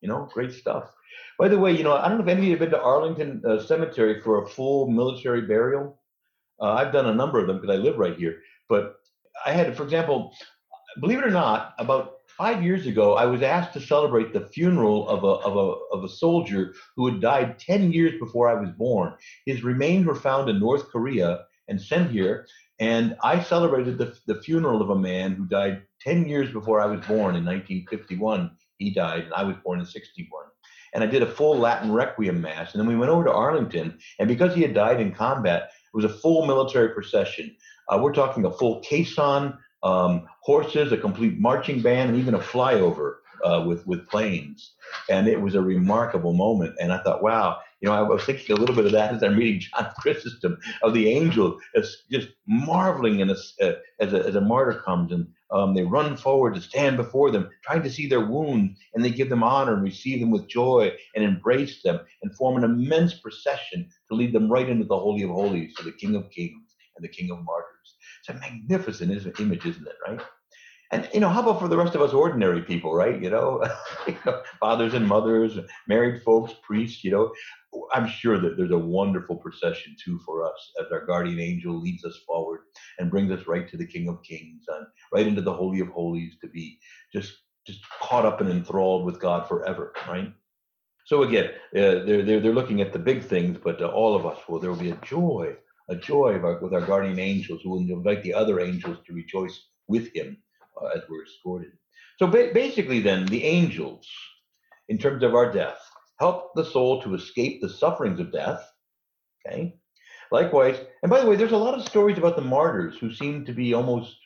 You 0.00 0.08
know, 0.08 0.28
great 0.32 0.52
stuff. 0.52 0.92
By 1.38 1.48
the 1.48 1.58
way, 1.58 1.72
you 1.72 1.84
know, 1.84 1.94
I 1.94 2.08
don't 2.08 2.18
know 2.18 2.24
if 2.24 2.28
any 2.28 2.40
of 2.40 2.44
you 2.44 2.50
have 2.50 2.58
been 2.58 2.70
to 2.70 2.82
Arlington 2.82 3.42
uh, 3.48 3.62
Cemetery 3.62 4.20
for 4.22 4.42
a 4.42 4.48
full 4.48 4.88
military 4.88 5.42
burial. 5.42 6.00
Uh, 6.60 6.72
I've 6.72 6.92
done 6.92 7.06
a 7.06 7.14
number 7.14 7.38
of 7.38 7.46
them 7.46 7.60
because 7.60 7.76
I 7.76 7.78
live 7.78 7.96
right 7.96 8.16
here. 8.16 8.40
But 8.68 8.96
I 9.46 9.52
had, 9.52 9.76
for 9.76 9.84
example, 9.84 10.32
believe 11.00 11.18
it 11.18 11.24
or 11.24 11.30
not, 11.30 11.74
about 11.78 12.16
five 12.36 12.62
years 12.62 12.86
ago, 12.86 13.14
I 13.14 13.26
was 13.26 13.42
asked 13.42 13.72
to 13.74 13.80
celebrate 13.80 14.32
the 14.32 14.48
funeral 14.48 15.08
of 15.08 15.22
a, 15.22 15.44
of 15.46 15.56
a, 15.56 15.96
of 15.96 16.04
a 16.04 16.08
soldier 16.08 16.74
who 16.96 17.06
had 17.06 17.20
died 17.20 17.58
10 17.60 17.92
years 17.92 18.18
before 18.18 18.48
I 18.48 18.60
was 18.60 18.70
born. 18.70 19.14
His 19.46 19.62
remains 19.62 20.06
were 20.06 20.16
found 20.16 20.50
in 20.50 20.58
North 20.58 20.88
Korea 20.88 21.44
and 21.68 21.80
sent 21.80 22.10
here. 22.10 22.46
And 22.80 23.16
I 23.22 23.42
celebrated 23.42 23.98
the, 23.98 24.16
the 24.26 24.40
funeral 24.42 24.82
of 24.82 24.90
a 24.90 24.98
man 24.98 25.34
who 25.34 25.46
died 25.46 25.82
10 26.00 26.28
years 26.28 26.52
before 26.52 26.80
I 26.80 26.86
was 26.86 27.00
born 27.06 27.36
in 27.36 27.44
1951. 27.44 28.50
He 28.78 28.92
died, 28.92 29.24
and 29.24 29.34
I 29.34 29.42
was 29.42 29.56
born 29.64 29.80
in 29.80 29.86
61 29.86 30.44
and 30.94 31.02
I 31.04 31.06
did 31.06 31.22
a 31.22 31.26
full 31.26 31.58
Latin 31.58 31.92
Requiem 31.92 32.40
Mass. 32.40 32.72
And 32.72 32.80
then 32.80 32.88
we 32.88 32.96
went 32.96 33.10
over 33.10 33.24
to 33.24 33.32
Arlington, 33.32 33.98
and 34.18 34.28
because 34.28 34.54
he 34.54 34.62
had 34.62 34.74
died 34.74 35.00
in 35.00 35.14
combat, 35.14 35.70
it 35.92 35.96
was 35.96 36.04
a 36.04 36.08
full 36.08 36.46
military 36.46 36.90
procession. 36.90 37.54
Uh, 37.88 37.98
we're 38.02 38.12
talking 38.12 38.44
a 38.44 38.50
full 38.50 38.80
caisson, 38.80 39.58
um, 39.82 40.26
horses, 40.40 40.92
a 40.92 40.96
complete 40.96 41.38
marching 41.38 41.80
band, 41.80 42.10
and 42.10 42.18
even 42.18 42.34
a 42.34 42.38
flyover 42.38 43.16
uh, 43.44 43.64
with 43.66 43.86
with 43.86 44.08
planes. 44.08 44.72
And 45.08 45.28
it 45.28 45.40
was 45.40 45.54
a 45.54 45.62
remarkable 45.62 46.32
moment. 46.32 46.74
And 46.80 46.92
I 46.92 47.02
thought, 47.02 47.22
wow, 47.22 47.58
you 47.80 47.88
know, 47.88 47.94
I 47.94 48.02
was 48.02 48.24
thinking 48.24 48.56
a 48.56 48.58
little 48.58 48.74
bit 48.74 48.86
of 48.86 48.92
that 48.92 49.14
as 49.14 49.22
I'm 49.22 49.36
reading 49.36 49.60
John 49.60 49.90
Chrysostom 50.00 50.58
of 50.82 50.94
the 50.94 51.08
angel 51.10 51.58
as 51.76 51.96
just 52.10 52.28
marveling 52.46 53.20
in 53.20 53.30
a, 53.30 53.36
uh, 53.62 53.74
as, 54.00 54.12
a, 54.12 54.26
as 54.26 54.34
a 54.34 54.40
martyr 54.40 54.80
comes 54.84 55.12
and 55.12 55.28
um, 55.50 55.74
they 55.74 55.82
run 55.82 56.16
forward 56.16 56.54
to 56.54 56.60
stand 56.60 56.96
before 56.96 57.30
them, 57.30 57.50
trying 57.64 57.82
to 57.82 57.90
see 57.90 58.06
their 58.06 58.26
wounds, 58.26 58.78
and 58.94 59.04
they 59.04 59.10
give 59.10 59.28
them 59.28 59.42
honor 59.42 59.74
and 59.74 59.82
receive 59.82 60.20
them 60.20 60.30
with 60.30 60.48
joy 60.48 60.92
and 61.14 61.24
embrace 61.24 61.82
them 61.82 62.00
and 62.22 62.34
form 62.34 62.56
an 62.56 62.64
immense 62.64 63.14
procession 63.14 63.88
to 64.08 64.14
lead 64.14 64.32
them 64.32 64.50
right 64.50 64.68
into 64.68 64.84
the 64.84 64.98
Holy 64.98 65.22
of 65.22 65.30
Holies 65.30 65.74
to 65.76 65.84
the 65.84 65.92
King 65.92 66.16
of 66.16 66.30
Kings 66.30 66.74
and 66.96 67.04
the 67.04 67.08
King 67.08 67.30
of 67.30 67.44
Martyrs. 67.44 67.96
It's 68.20 68.28
a 68.28 68.34
magnificent 68.34 69.40
image, 69.40 69.64
isn't 69.64 69.86
it, 69.86 69.96
right? 70.06 70.20
And 70.90 71.06
you 71.12 71.20
know, 71.20 71.28
how 71.28 71.42
about 71.42 71.60
for 71.60 71.68
the 71.68 71.76
rest 71.76 71.94
of 71.94 72.00
us 72.00 72.14
ordinary 72.14 72.62
people, 72.62 72.94
right? 72.94 73.20
You 73.22 73.30
know, 73.30 73.62
fathers 74.58 74.94
and 74.94 75.06
mothers, 75.06 75.58
married 75.86 76.22
folks, 76.22 76.54
priests. 76.62 77.04
You 77.04 77.10
know, 77.10 77.32
I'm 77.92 78.08
sure 78.08 78.38
that 78.40 78.56
there's 78.56 78.70
a 78.70 78.78
wonderful 78.78 79.36
procession 79.36 79.96
too 80.02 80.18
for 80.24 80.44
us 80.46 80.72
as 80.80 80.90
our 80.90 81.04
guardian 81.04 81.40
angel 81.40 81.78
leads 81.78 82.04
us 82.04 82.18
forward 82.26 82.60
and 82.98 83.10
brings 83.10 83.30
us 83.30 83.46
right 83.46 83.68
to 83.68 83.76
the 83.76 83.86
King 83.86 84.08
of 84.08 84.22
Kings 84.22 84.64
and 84.68 84.86
right 85.12 85.26
into 85.26 85.42
the 85.42 85.52
Holy 85.52 85.80
of 85.80 85.88
Holies 85.88 86.36
to 86.40 86.48
be 86.48 86.78
just 87.12 87.34
just 87.66 87.80
caught 88.00 88.24
up 88.24 88.40
and 88.40 88.48
enthralled 88.48 89.04
with 89.04 89.20
God 89.20 89.46
forever, 89.46 89.92
right? 90.08 90.32
So 91.04 91.22
again, 91.22 91.50
uh, 91.76 92.04
they're, 92.06 92.22
they're 92.22 92.40
they're 92.40 92.54
looking 92.54 92.80
at 92.80 92.94
the 92.94 92.98
big 92.98 93.22
things, 93.22 93.58
but 93.62 93.82
uh, 93.82 93.88
all 93.88 94.16
of 94.16 94.24
us 94.24 94.38
will 94.48 94.58
there 94.58 94.70
will 94.70 94.78
be 94.78 94.90
a 94.90 94.96
joy, 95.02 95.54
a 95.90 95.96
joy 95.96 96.40
with 96.62 96.72
our 96.72 96.80
guardian 96.80 97.18
angels 97.18 97.60
who 97.62 97.70
will 97.70 97.80
invite 97.80 98.22
the 98.22 98.32
other 98.32 98.60
angels 98.60 98.96
to 99.06 99.12
rejoice 99.12 99.66
with 99.86 100.14
him 100.14 100.38
uh, 100.82 100.88
as 100.96 101.02
we're 101.08 101.24
escorted. 101.24 101.72
So 102.18 102.26
ba- 102.26 102.50
basically, 102.52 103.00
then 103.00 103.26
the 103.26 103.44
angels, 103.44 104.06
in 104.88 104.98
terms 104.98 105.22
of 105.22 105.34
our 105.34 105.52
death, 105.52 105.78
help 106.18 106.54
the 106.54 106.64
soul 106.64 107.02
to 107.02 107.14
escape 107.14 107.60
the 107.60 107.68
sufferings 107.68 108.20
of 108.20 108.32
death. 108.32 108.66
Okay. 109.46 109.74
Likewise, 110.30 110.78
and 111.02 111.10
by 111.10 111.20
the 111.20 111.26
way, 111.26 111.36
there's 111.36 111.52
a 111.52 111.56
lot 111.56 111.74
of 111.74 111.86
stories 111.86 112.18
about 112.18 112.36
the 112.36 112.42
martyrs 112.42 112.98
who 112.98 113.12
seem 113.12 113.44
to 113.46 113.52
be 113.52 113.72
almost 113.72 114.16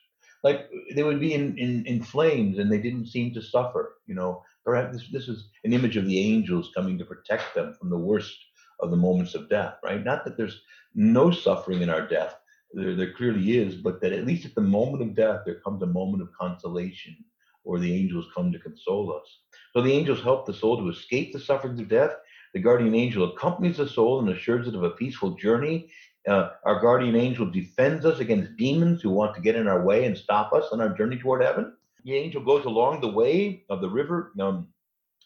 like 0.43 0.69
they 0.95 1.05
would 1.05 1.21
be 1.21 1.35
in, 1.35 1.57
in, 1.59 1.87
in 1.87 2.03
flames 2.03 2.59
and 2.59 2.71
they 2.71 2.79
didn't 2.79 3.07
seem 3.07 3.33
to 3.35 3.43
suffer. 3.43 3.99
You 4.07 4.17
know, 4.17 4.43
perhaps 4.65 4.97
this, 4.97 5.09
this 5.13 5.29
is 5.29 5.49
an 5.65 5.73
image 5.73 5.97
of 5.97 6.07
the 6.07 6.19
angels 6.19 6.73
coming 6.75 6.99
to 6.99 7.05
protect 7.05 7.55
them 7.55 7.75
from 7.79 7.91
the 7.91 7.99
worst 7.99 8.37
of 8.81 8.91
the 8.91 8.97
moments 8.97 9.35
of 9.35 9.49
death, 9.49 9.75
right? 9.85 10.03
Not 10.03 10.25
that 10.25 10.37
there's 10.37 10.63
no 10.95 11.31
suffering 11.31 11.83
in 11.83 11.91
our 11.91 12.07
death, 12.07 12.37
there, 12.73 12.95
there 12.95 13.13
clearly 13.13 13.59
is, 13.59 13.75
but 13.75 14.01
that 14.01 14.13
at 14.13 14.27
least 14.27 14.45
at 14.45 14.55
the 14.55 14.61
moment 14.61 15.03
of 15.03 15.15
death, 15.15 15.43
there 15.45 15.61
comes 15.61 15.83
a 15.83 15.87
moment 15.87 16.23
of 16.23 16.33
consolation 16.33 17.17
or 17.65 17.79
the 17.79 17.95
angels 17.95 18.27
come 18.35 18.51
to 18.53 18.59
console 18.59 19.15
us. 19.15 19.39
So 19.73 19.83
the 19.83 19.93
angels 19.93 20.23
help 20.23 20.47
the 20.47 20.55
soul 20.55 20.79
to 20.79 20.89
escape 20.89 21.33
the 21.33 21.41
sufferings 21.41 21.81
of 21.81 21.89
death. 21.89 22.13
The 22.55 22.61
guardian 22.61 22.95
angel 22.95 23.31
accompanies 23.31 23.77
the 23.77 23.89
soul 23.89 24.21
and 24.21 24.29
assures 24.29 24.69
it 24.69 24.75
of 24.75 24.83
a 24.83 24.91
peaceful 24.91 25.37
journey. 25.37 25.89
Uh, 26.29 26.51
our 26.65 26.81
guardian 26.81 27.17
angel 27.17 27.47
defends 27.47 28.05
us 28.05 28.21
against 28.21 28.57
demons 28.57 29.03
who 29.03 29.11
want 29.11 29.35
to 29.35 29.41
get 29.41 29.57
in 29.57 29.69
our 29.69 29.85
way 29.85 30.05
and 30.05 30.17
stop 30.17 30.53
us 30.53 30.67
on 30.73 30.81
our 30.81 30.91
journey 30.91 31.17
toward 31.17 31.43
heaven. 31.43 31.73
The 32.05 32.17
angel 32.17 32.43
goes 32.43 32.65
along 32.65 33.01
the 33.01 33.09
way 33.09 33.65
of 33.71 33.81
the 33.81 33.89
river. 33.89 34.33
Um, 34.41 34.69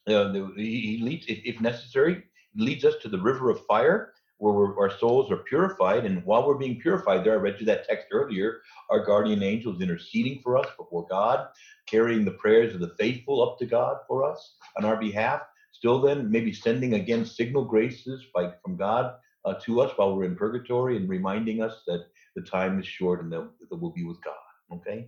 uh, 0.06 0.32
he 0.56 1.00
leads, 1.02 1.26
if 1.28 1.60
necessary, 1.60 2.22
leads 2.54 2.84
us 2.84 2.94
to 3.02 3.08
the 3.08 3.20
river 3.20 3.50
of 3.50 3.64
fire 3.66 4.12
where 4.38 4.78
our 4.78 4.90
souls 4.98 5.30
are 5.30 5.38
purified. 5.38 6.04
And 6.04 6.24
while 6.24 6.46
we're 6.46 6.58
being 6.58 6.80
purified, 6.80 7.24
there 7.24 7.34
I 7.34 7.36
read 7.36 7.58
you 7.58 7.66
that 7.66 7.88
text 7.88 8.08
earlier, 8.10 8.60
our 8.90 9.04
guardian 9.04 9.42
angel 9.42 9.74
is 9.74 9.80
interceding 9.80 10.40
for 10.42 10.56
us 10.56 10.66
before 10.76 11.06
God, 11.08 11.48
carrying 11.86 12.24
the 12.24 12.32
prayers 12.32 12.74
of 12.74 12.80
the 12.80 12.94
faithful 12.98 13.42
up 13.42 13.58
to 13.58 13.66
God 13.66 13.96
for 14.06 14.30
us 14.30 14.56
on 14.76 14.84
our 14.84 14.96
behalf. 14.96 15.42
Still, 15.72 16.00
then, 16.00 16.30
maybe 16.30 16.52
sending 16.52 16.94
again 16.94 17.24
signal 17.24 17.64
graces 17.64 18.24
by, 18.34 18.52
from 18.62 18.76
God 18.76 19.14
uh, 19.44 19.54
to 19.62 19.80
us 19.80 19.92
while 19.96 20.16
we're 20.16 20.24
in 20.24 20.36
purgatory 20.36 20.96
and 20.96 21.08
reminding 21.08 21.62
us 21.62 21.82
that 21.86 22.06
the 22.34 22.42
time 22.42 22.78
is 22.80 22.86
short 22.86 23.22
and 23.22 23.32
that, 23.32 23.48
that 23.70 23.76
we'll 23.76 23.92
be 23.92 24.04
with 24.04 24.22
God. 24.22 24.34
Okay, 24.72 25.06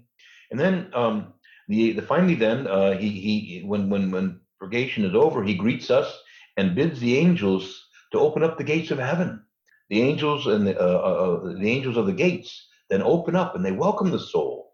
and 0.50 0.60
then 0.60 0.90
um, 0.94 1.34
the, 1.68 1.92
the 1.92 2.02
finally 2.02 2.36
then 2.36 2.66
uh, 2.66 2.96
he 2.96 3.08
he 3.08 3.62
when 3.66 3.90
when 3.90 4.10
when 4.10 4.40
purgation 4.60 5.04
is 5.04 5.14
over, 5.14 5.42
he 5.42 5.54
greets 5.54 5.90
us 5.90 6.16
and 6.56 6.74
bids 6.74 7.00
the 7.00 7.16
angels 7.16 7.88
to 8.12 8.18
open 8.18 8.42
up 8.42 8.59
the 8.59 8.64
gates 8.64 8.90
of 8.90 8.98
heaven. 8.98 9.44
The 9.90 10.02
angels 10.02 10.46
and 10.46 10.66
the, 10.66 10.78
uh, 10.78 10.84
uh, 10.84 11.48
uh, 11.48 11.59
the 11.59 11.70
angels 11.70 11.96
of 11.96 12.06
the 12.06 12.12
gates 12.12 12.68
then 12.90 13.02
open 13.02 13.36
up 13.36 13.54
and 13.54 13.64
they 13.64 13.72
welcome 13.72 14.11
the 14.11 14.18
soul. 14.18 14.72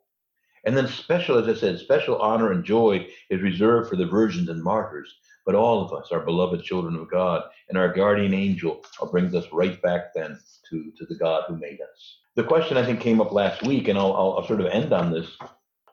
And 0.65 0.77
then 0.77 0.89
special, 0.89 1.37
as 1.37 1.49
I 1.49 1.59
said, 1.59 1.79
special 1.79 2.21
honor 2.21 2.53
and 2.53 2.65
joy 2.65 3.07
is 3.29 3.43
reserved 3.43 3.91
for 3.91 3.97
the 3.97 4.07
virgins 4.07 4.49
and 4.49 4.63
martyrs. 4.63 5.13
But 5.45 5.55
all 5.55 5.85
of 5.85 5.93
us 5.93 6.11
are 6.11 6.21
beloved 6.21 6.63
children 6.63 6.97
of 6.97 7.11
God, 7.11 7.43
and 7.69 7.77
our 7.77 7.93
guardian 7.93 8.33
angel 8.33 8.83
brings 9.11 9.35
us 9.35 9.45
right 9.53 9.81
back 9.83 10.15
then 10.15 10.41
to, 10.71 10.91
to 10.97 11.05
the 11.05 11.17
God 11.17 11.45
who 11.47 11.57
made 11.57 11.81
us. 11.83 12.19
The 12.35 12.45
question 12.45 12.79
I 12.79 12.85
think 12.85 13.01
came 13.01 13.21
up 13.21 13.31
last 13.31 13.63
week, 13.63 13.89
and 13.89 13.99
I'll, 13.99 14.15
I'll, 14.15 14.39
I'll 14.39 14.47
sort 14.47 14.63
of 14.63 14.69
end 14.69 14.95
on 14.95 15.13
this. 15.13 15.37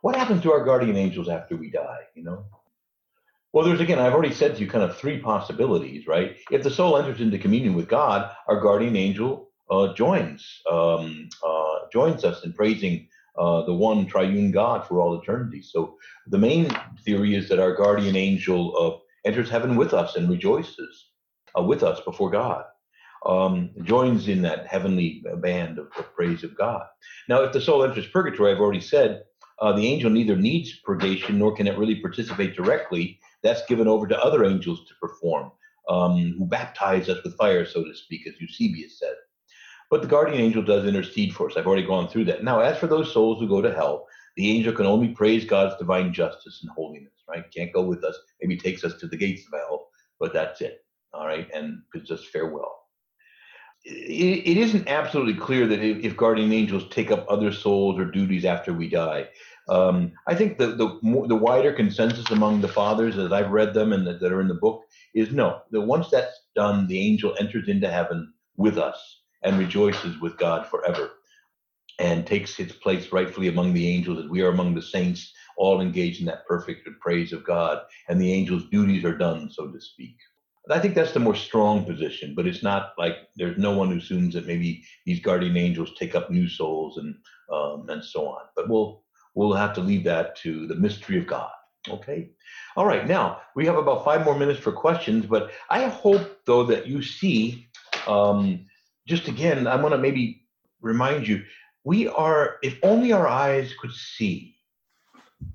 What 0.02 0.16
happens 0.16 0.42
to 0.44 0.54
our 0.54 0.64
guardian 0.64 0.96
angels 0.96 1.28
after 1.28 1.58
we 1.58 1.70
die? 1.70 2.00
You 2.16 2.24
know, 2.24 2.46
well, 3.54 3.66
there's 3.66 3.82
again, 3.82 3.99
I've 3.99 4.14
already 4.14 4.34
said 4.34 4.56
to 4.56 4.62
you 4.62 4.70
kind 4.70 4.84
of 4.84 4.97
three 4.97 5.20
possibilities, 5.20 6.08
right? 6.08 6.38
If 6.52 6.64
the 6.64 6.72
soul 6.72 6.97
enters 6.97 7.20
into 7.20 7.38
communion 7.38 7.74
with 7.74 7.89
God, 7.89 8.32
our 8.47 8.60
guardian 8.60 8.95
angel 8.95 9.49
uh, 9.70 9.93
joins 9.93 10.62
um, 10.72 11.30
uh, 11.45 11.80
joins 11.91 12.24
us 12.24 12.43
in 12.45 12.54
praising 12.54 13.08
uh, 13.38 13.64
the 13.66 13.74
one 13.74 14.06
triune 14.06 14.52
God 14.52 14.88
for 14.88 15.02
all 15.02 15.20
eternity. 15.20 15.62
So 15.62 15.97
the 16.28 16.38
main 16.38 16.70
theory 17.04 17.36
is 17.36 17.49
that 17.49 17.60
our 17.60 17.76
guardian 17.76 18.16
angel 18.16 18.76
uh, 18.78 19.28
enters 19.28 19.49
heaven 19.49 19.76
with 19.76 19.93
us 19.93 20.16
and 20.16 20.30
rejoices 20.30 21.10
uh, 21.58 21.64
with 21.64 21.84
us 21.84 21.99
before 22.02 22.30
God. 22.30 22.66
Um, 23.24 23.70
joins 23.84 24.28
in 24.28 24.41
that 24.41 24.66
heavenly 24.66 25.24
band 25.38 25.78
of, 25.78 25.89
of, 25.97 26.12
praise 26.16 26.43
of 26.43 26.58
God. 26.58 26.82
Now, 27.30 27.43
if 27.43 27.54
the 27.54 27.62
soul 27.62 27.84
enters 27.84 28.08
purgatory, 28.08 28.52
I've 28.52 28.60
already 28.60 28.82
said 28.82 29.24
uh, 29.60 29.74
the 29.74 29.86
angel 29.86 30.10
neither 30.10 30.36
needs 30.36 30.80
purgation 30.84 31.38
nor 31.38 31.56
can 31.56 31.68
it 31.68 31.78
really 31.78 32.02
participate 32.02 32.56
directly 32.56 33.20
that's 33.44 33.66
given 33.66 33.88
over 33.88 34.08
to 34.08 34.20
other 34.20 34.46
angels 34.46 34.88
to 34.88 34.94
perform, 35.02 35.52
um, 35.89 36.36
who 36.38 36.46
baptize 36.46 37.10
us 37.10 37.24
with 37.24 37.38
fire, 37.38 37.66
so 37.66 37.84
to 37.84 37.96
speak, 37.96 38.28
as 38.28 38.39
Eusebius 38.39 39.00
said. 39.00 39.16
But 39.89 40.02
the 40.02 40.08
guardian 40.08 40.39
angel 40.39 40.64
does 40.64 40.86
intercede 40.86 41.34
for 41.34 41.50
us. 41.50 41.58
I've 41.58 41.68
already 41.68 41.86
gone 41.86 42.08
through 42.08 42.26
that. 42.26 42.44
Now, 42.44 42.62
as 42.62 42.78
for 42.78 42.88
those 42.88 43.12
souls 43.12 43.39
who 43.39 43.48
go 43.48 43.62
to 43.62 43.74
hell, 43.74 44.08
the 44.38 44.50
angel 44.50 44.74
can 44.74 44.86
only 44.86 45.10
praise 45.10 45.44
God's 45.44 45.76
divine 45.78 46.14
justice 46.14 46.62
and 46.64 46.72
holiness, 46.72 47.12
right? 47.28 47.44
Can't 47.54 47.74
go 47.74 47.82
with 47.82 48.04
us. 48.04 48.18
Maybe 48.42 48.58
takes 48.58 48.86
us 48.86 48.98
to 49.00 49.08
the 49.08 49.18
gates 49.18 49.46
of 49.46 49.60
hell, 49.60 49.89
but 50.20 50.32
that's 50.32 50.62
it, 50.62 50.86
all 51.14 51.26
right? 51.26 51.50
And 51.54 51.82
bids 51.92 52.12
us 52.12 52.24
farewell. 52.24 52.78
It, 53.84 54.48
it 54.48 54.58
isn't 54.58 54.88
absolutely 54.88 55.34
clear 55.34 55.68
that 55.68 55.84
if, 55.84 55.98
if 56.06 56.16
guardian 56.16 56.54
angels 56.54 56.88
take 56.89 57.12
up 57.12 57.26
other 57.28 57.52
souls 57.52 58.00
or 58.00 58.06
duties 58.06 58.46
after 58.46 58.74
we 58.74 58.88
die, 58.88 59.28
um, 59.72 60.12
I 60.28 60.36
think 60.36 60.58
the, 60.58 60.68
the 60.68 61.00
the 61.28 61.36
wider 61.36 61.72
consensus 61.72 62.30
among 62.30 62.60
the 62.60 62.68
fathers, 62.68 63.18
as 63.18 63.32
I've 63.32 63.52
read 63.52 63.74
them 63.74 63.94
and 63.94 64.06
that, 64.06 64.20
that 64.20 64.34
are 64.34 64.42
in 64.42 64.50
the 64.50 64.54
book, 64.54 64.84
is 65.16 65.32
no. 65.32 65.62
That 65.72 65.82
once 65.82 66.10
that's 66.10 66.42
done, 66.56 66.88
the 66.88 67.00
angel 67.00 67.36
enters 67.40 67.70
into 67.70 67.90
heaven 67.90 68.34
with 68.58 68.78
us 68.78 69.22
and 69.44 69.58
rejoices 69.58 70.20
with 70.20 70.38
God 70.38 70.68
forever, 70.68 71.12
and 72.00 72.28
takes 72.28 72.60
its 72.60 72.74
place 72.74 73.14
rightfully 73.14 73.48
among 73.48 73.74
the 73.74 73.88
angels, 73.88 74.20
as 74.24 74.30
we 74.30 74.42
are 74.42 74.50
among 74.50 74.76
the 74.76 74.82
saints, 74.82 75.32
all 75.56 75.80
engaged 75.80 76.20
in 76.20 76.26
that 76.26 76.46
perfect 76.46 76.90
praise 77.00 77.32
of 77.32 77.46
God, 77.46 77.80
and 78.10 78.20
the 78.22 78.34
angels' 78.34 78.70
duties 78.72 79.06
are 79.06 79.18
done, 79.18 79.50
so 79.50 79.72
to 79.72 79.80
speak. 79.80 80.18
I 80.70 80.80
think 80.80 80.96
that's 80.96 81.14
the 81.14 81.20
more 81.20 81.36
strong 81.36 81.86
position, 81.86 82.34
but 82.36 82.46
it's 82.46 82.62
not 82.62 82.92
like 82.98 83.16
there's 83.38 83.58
no 83.58 83.76
one 83.76 83.90
who 83.90 83.98
assumes 83.98 84.34
that 84.34 84.46
maybe 84.48 84.84
these 85.06 85.22
guardian 85.22 85.58
angels 85.58 85.92
take 85.98 86.14
up 86.14 86.30
new 86.30 86.48
souls 86.48 86.98
and 86.98 87.16
um, 87.52 87.90
and 87.90 88.04
so 88.04 88.28
on. 88.28 88.44
But 88.56 88.70
we'll 88.70 89.04
we'll 89.34 89.54
have 89.54 89.74
to 89.74 89.82
leave 89.82 90.04
that 90.04 90.36
to 90.38 90.68
the 90.68 90.76
mystery 90.76 91.18
of 91.18 91.28
God. 91.28 91.52
Okay. 91.90 92.30
All 92.76 92.86
right. 92.86 93.08
Now 93.08 93.42
we 93.56 93.66
have 93.66 93.78
about 93.78 94.06
five 94.06 94.24
more 94.24 94.38
minutes 94.38 94.60
for 94.60 94.72
questions, 94.72 95.26
but 95.26 95.52
I 95.70 95.88
hope 95.88 96.40
though 96.46 96.64
that 96.66 96.88
you 96.88 97.02
see, 97.02 97.68
um, 98.08 98.66
just 99.08 99.28
again, 99.28 99.68
I 99.68 99.76
want 99.76 99.94
to 99.94 99.98
maybe 99.98 100.46
remind 100.82 101.28
you, 101.28 101.44
we 101.84 102.08
are, 102.08 102.58
if 102.62 102.78
only 102.84 103.12
our 103.12 103.28
eyes 103.28 103.74
could 103.82 103.94
see, 103.94 104.56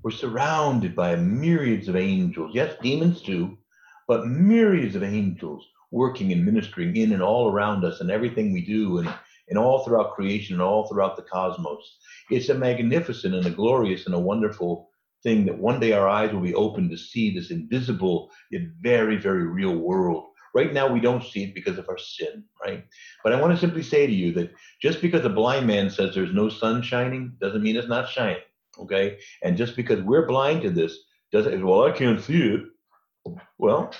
we're 0.03 0.11
surrounded 0.11 0.95
by 0.95 1.15
myriads 1.15 1.87
of 1.87 1.95
angels. 1.95 2.51
Yes, 2.53 2.75
demons 2.81 3.21
too, 3.21 3.57
but 4.07 4.27
myriads 4.27 4.95
of 4.95 5.03
angels 5.03 5.65
working 5.91 6.33
and 6.33 6.45
ministering 6.45 6.97
in 6.97 7.13
and 7.13 7.21
all 7.21 7.49
around 7.49 7.85
us 7.85 8.01
and 8.01 8.11
everything 8.11 8.51
we 8.51 8.65
do 8.65 8.97
and, 8.97 9.13
and 9.49 9.57
all 9.57 9.83
throughout 9.83 10.13
creation 10.13 10.55
and 10.55 10.61
all 10.61 10.87
throughout 10.87 11.15
the 11.15 11.23
cosmos. 11.23 11.97
It's 12.29 12.49
a 12.49 12.53
magnificent 12.53 13.35
and 13.35 13.45
a 13.45 13.51
glorious 13.51 14.05
and 14.05 14.15
a 14.15 14.19
wonderful 14.19 14.89
thing 15.23 15.45
that 15.45 15.57
one 15.57 15.79
day 15.79 15.93
our 15.93 16.07
eyes 16.07 16.31
will 16.31 16.41
be 16.41 16.53
open 16.55 16.89
to 16.89 16.97
see 16.97 17.33
this 17.33 17.51
invisible 17.51 18.29
yet 18.51 18.61
very, 18.81 19.17
very 19.17 19.47
real 19.47 19.75
world 19.75 20.27
Right 20.57 20.73
now, 20.73 20.91
we 20.91 20.99
don't 20.99 21.23
see 21.23 21.43
it 21.43 21.53
because 21.53 21.77
of 21.77 21.87
our 21.87 21.99
sin, 21.99 22.43
right? 22.65 22.83
But 23.23 23.31
I 23.31 23.39
want 23.39 23.53
to 23.53 23.59
simply 23.59 23.83
say 23.83 24.07
to 24.07 24.11
you 24.11 24.33
that 24.33 24.51
just 24.81 25.01
because 25.03 25.23
a 25.23 25.29
blind 25.29 25.67
man 25.67 25.87
says 25.91 26.15
there's 26.15 26.33
no 26.33 26.49
sun 26.49 26.81
shining 26.81 27.37
doesn't 27.39 27.61
mean 27.61 27.75
it's 27.75 27.87
not 27.87 28.09
shining, 28.09 28.41
okay? 28.79 29.19
And 29.43 29.55
just 29.55 29.75
because 29.75 30.01
we're 30.01 30.25
blind 30.25 30.63
to 30.63 30.71
this 30.71 30.97
doesn't, 31.31 31.63
well, 31.63 31.83
I 31.83 31.91
can't 31.91 32.19
see 32.19 32.41
it. 32.41 32.61
Well, 33.59 33.93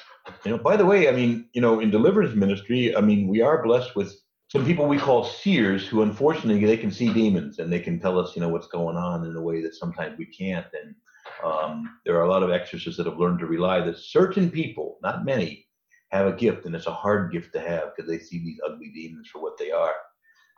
you 0.46 0.52
know, 0.52 0.58
by 0.58 0.78
the 0.78 0.86
way, 0.88 1.08
I 1.08 1.12
mean, 1.12 1.48
you 1.54 1.62
know, 1.62 1.80
in 1.80 1.92
deliverance 1.92 2.34
ministry, 2.36 2.96
I 2.96 3.02
mean, 3.02 3.28
we 3.28 3.42
are 3.42 3.62
blessed 3.62 3.96
with 3.96 4.20
some 4.50 4.66
people 4.66 4.88
we 4.88 4.98
call 4.98 5.26
seers 5.26 5.86
who 5.86 6.04
unfortunately 6.04 6.66
they 6.66 6.78
can 6.78 6.92
see 6.92 7.12
demons 7.12 7.60
and 7.60 7.72
they 7.72 7.82
can 7.82 8.00
tell 8.00 8.18
us, 8.18 8.36
you 8.36 8.42
know, 8.42 8.50
what's 8.50 8.68
going 8.68 8.96
on 8.96 9.26
in 9.26 9.36
a 9.36 9.42
way 9.42 9.62
that 9.62 9.76
sometimes 9.76 10.18
we 10.18 10.26
can't. 10.26 10.68
And 10.82 10.96
um, 11.44 12.00
there 12.06 12.16
are 12.18 12.24
a 12.24 12.30
lot 12.30 12.44
of 12.44 12.52
exorcists 12.52 12.98
that 12.98 13.08
have 13.08 13.20
learned 13.20 13.40
to 13.40 13.46
rely 13.46 13.82
that 13.82 13.98
certain 13.98 14.50
people, 14.50 15.00
not 15.04 15.26
many, 15.26 15.68
have 16.12 16.28
a 16.28 16.32
gift, 16.34 16.66
and 16.66 16.74
it's 16.74 16.88
a 16.88 16.94
hard 16.94 17.32
gift 17.34 17.52
to 17.54 17.60
have 17.60 17.94
because 17.94 18.10
they 18.10 18.20
see 18.20 18.40
these 18.40 18.60
ugly 18.66 18.90
demons 18.96 19.28
for 19.28 19.42
what 19.42 19.58
they 19.58 19.72
are, 19.72 19.94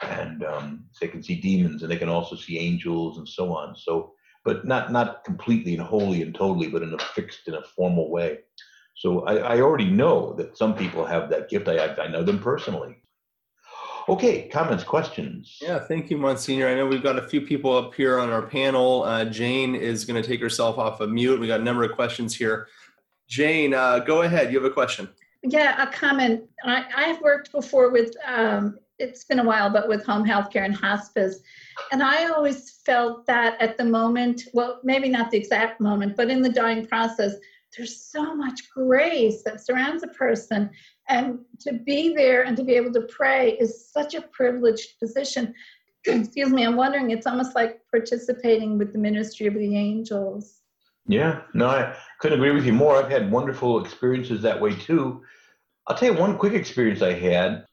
and 0.03 0.43
um, 0.43 0.85
they 1.01 1.07
can 1.07 1.23
see 1.23 1.41
demons, 1.41 1.81
and 1.81 1.91
they 1.91 1.97
can 1.97 2.09
also 2.09 2.35
see 2.35 2.59
angels 2.59 3.17
and 3.17 3.27
so 3.27 3.51
on. 3.55 3.75
So, 3.75 4.13
but 4.45 4.65
not 4.65 4.91
not 4.91 5.23
completely 5.23 5.73
and 5.73 5.81
wholly 5.81 6.21
and 6.21 6.35
totally, 6.35 6.67
but 6.69 6.83
in 6.83 6.93
a 6.93 6.99
fixed 6.99 7.47
in 7.47 7.55
a 7.55 7.63
formal 7.63 8.11
way. 8.11 8.39
So 8.95 9.21
I, 9.25 9.55
I 9.55 9.61
already 9.61 9.89
know 9.89 10.33
that 10.33 10.55
some 10.55 10.75
people 10.75 11.03
have 11.03 11.31
that 11.31 11.49
gift. 11.49 11.67
I 11.67 11.95
I 11.95 12.07
know 12.07 12.21
them 12.23 12.37
personally. 12.39 13.01
Okay, 14.09 14.47
comments, 14.47 14.83
questions? 14.83 15.59
Yeah, 15.61 15.77
thank 15.77 16.09
you, 16.09 16.17
Monsignor. 16.17 16.67
I 16.67 16.73
know 16.73 16.87
we've 16.87 17.03
got 17.03 17.19
a 17.19 17.27
few 17.27 17.41
people 17.41 17.77
up 17.77 17.93
here 17.93 18.17
on 18.17 18.31
our 18.31 18.41
panel. 18.41 19.03
Uh, 19.03 19.23
Jane 19.23 19.75
is 19.75 20.03
going 20.03 20.19
to 20.19 20.27
take 20.27 20.41
herself 20.41 20.79
off 20.79 20.99
of 20.99 21.11
mute. 21.11 21.39
We 21.39 21.45
got 21.45 21.59
a 21.59 21.63
number 21.63 21.83
of 21.83 21.91
questions 21.91 22.35
here. 22.35 22.67
Jane, 23.27 23.75
uh, 23.75 23.99
go 23.99 24.23
ahead. 24.23 24.51
You 24.51 24.57
have 24.59 24.65
a 24.65 24.73
question. 24.73 25.07
Yeah, 25.43 25.79
a 25.83 25.93
comment. 25.93 26.41
I, 26.63 26.85
I've 26.95 27.21
worked 27.21 27.51
before 27.51 27.91
with, 27.91 28.15
um, 28.25 28.79
it's 28.97 29.25
been 29.25 29.37
a 29.37 29.43
while, 29.43 29.69
but 29.69 29.87
with 29.87 30.03
home 30.07 30.25
health 30.25 30.49
care 30.49 30.63
and 30.63 30.75
hospice. 30.75 31.41
And 31.91 32.01
I 32.01 32.29
always 32.29 32.81
felt 32.83 33.27
that 33.27 33.61
at 33.61 33.77
the 33.77 33.85
moment, 33.85 34.41
well, 34.53 34.79
maybe 34.83 35.09
not 35.09 35.29
the 35.29 35.37
exact 35.37 35.79
moment, 35.79 36.17
but 36.17 36.31
in 36.31 36.41
the 36.41 36.49
dying 36.49 36.87
process, 36.87 37.35
there's 37.75 38.01
so 38.01 38.35
much 38.35 38.69
grace 38.73 39.43
that 39.43 39.65
surrounds 39.65 40.03
a 40.03 40.07
person. 40.07 40.69
And 41.07 41.39
to 41.61 41.73
be 41.73 42.13
there 42.15 42.43
and 42.43 42.57
to 42.57 42.63
be 42.63 42.73
able 42.73 42.93
to 42.93 43.01
pray 43.01 43.57
is 43.59 43.89
such 43.91 44.15
a 44.15 44.21
privileged 44.21 44.99
position. 44.99 45.53
Excuse 46.05 46.49
me, 46.49 46.65
I'm 46.65 46.75
wondering, 46.75 47.11
it's 47.11 47.27
almost 47.27 47.55
like 47.55 47.81
participating 47.91 48.77
with 48.77 48.93
the 48.93 48.99
ministry 48.99 49.47
of 49.47 49.53
the 49.53 49.75
angels. 49.75 50.61
Yeah, 51.07 51.41
no, 51.53 51.67
I 51.67 51.95
couldn't 52.19 52.39
agree 52.39 52.51
with 52.51 52.65
you 52.65 52.73
more. 52.73 52.95
I've 52.95 53.09
had 53.11 53.31
wonderful 53.31 53.83
experiences 53.83 54.43
that 54.43 54.61
way 54.61 54.75
too. 54.75 55.23
I'll 55.87 55.97
tell 55.97 56.13
you 56.13 56.19
one 56.19 56.37
quick 56.37 56.53
experience 56.53 57.01
I 57.01 57.13
had, 57.13 57.65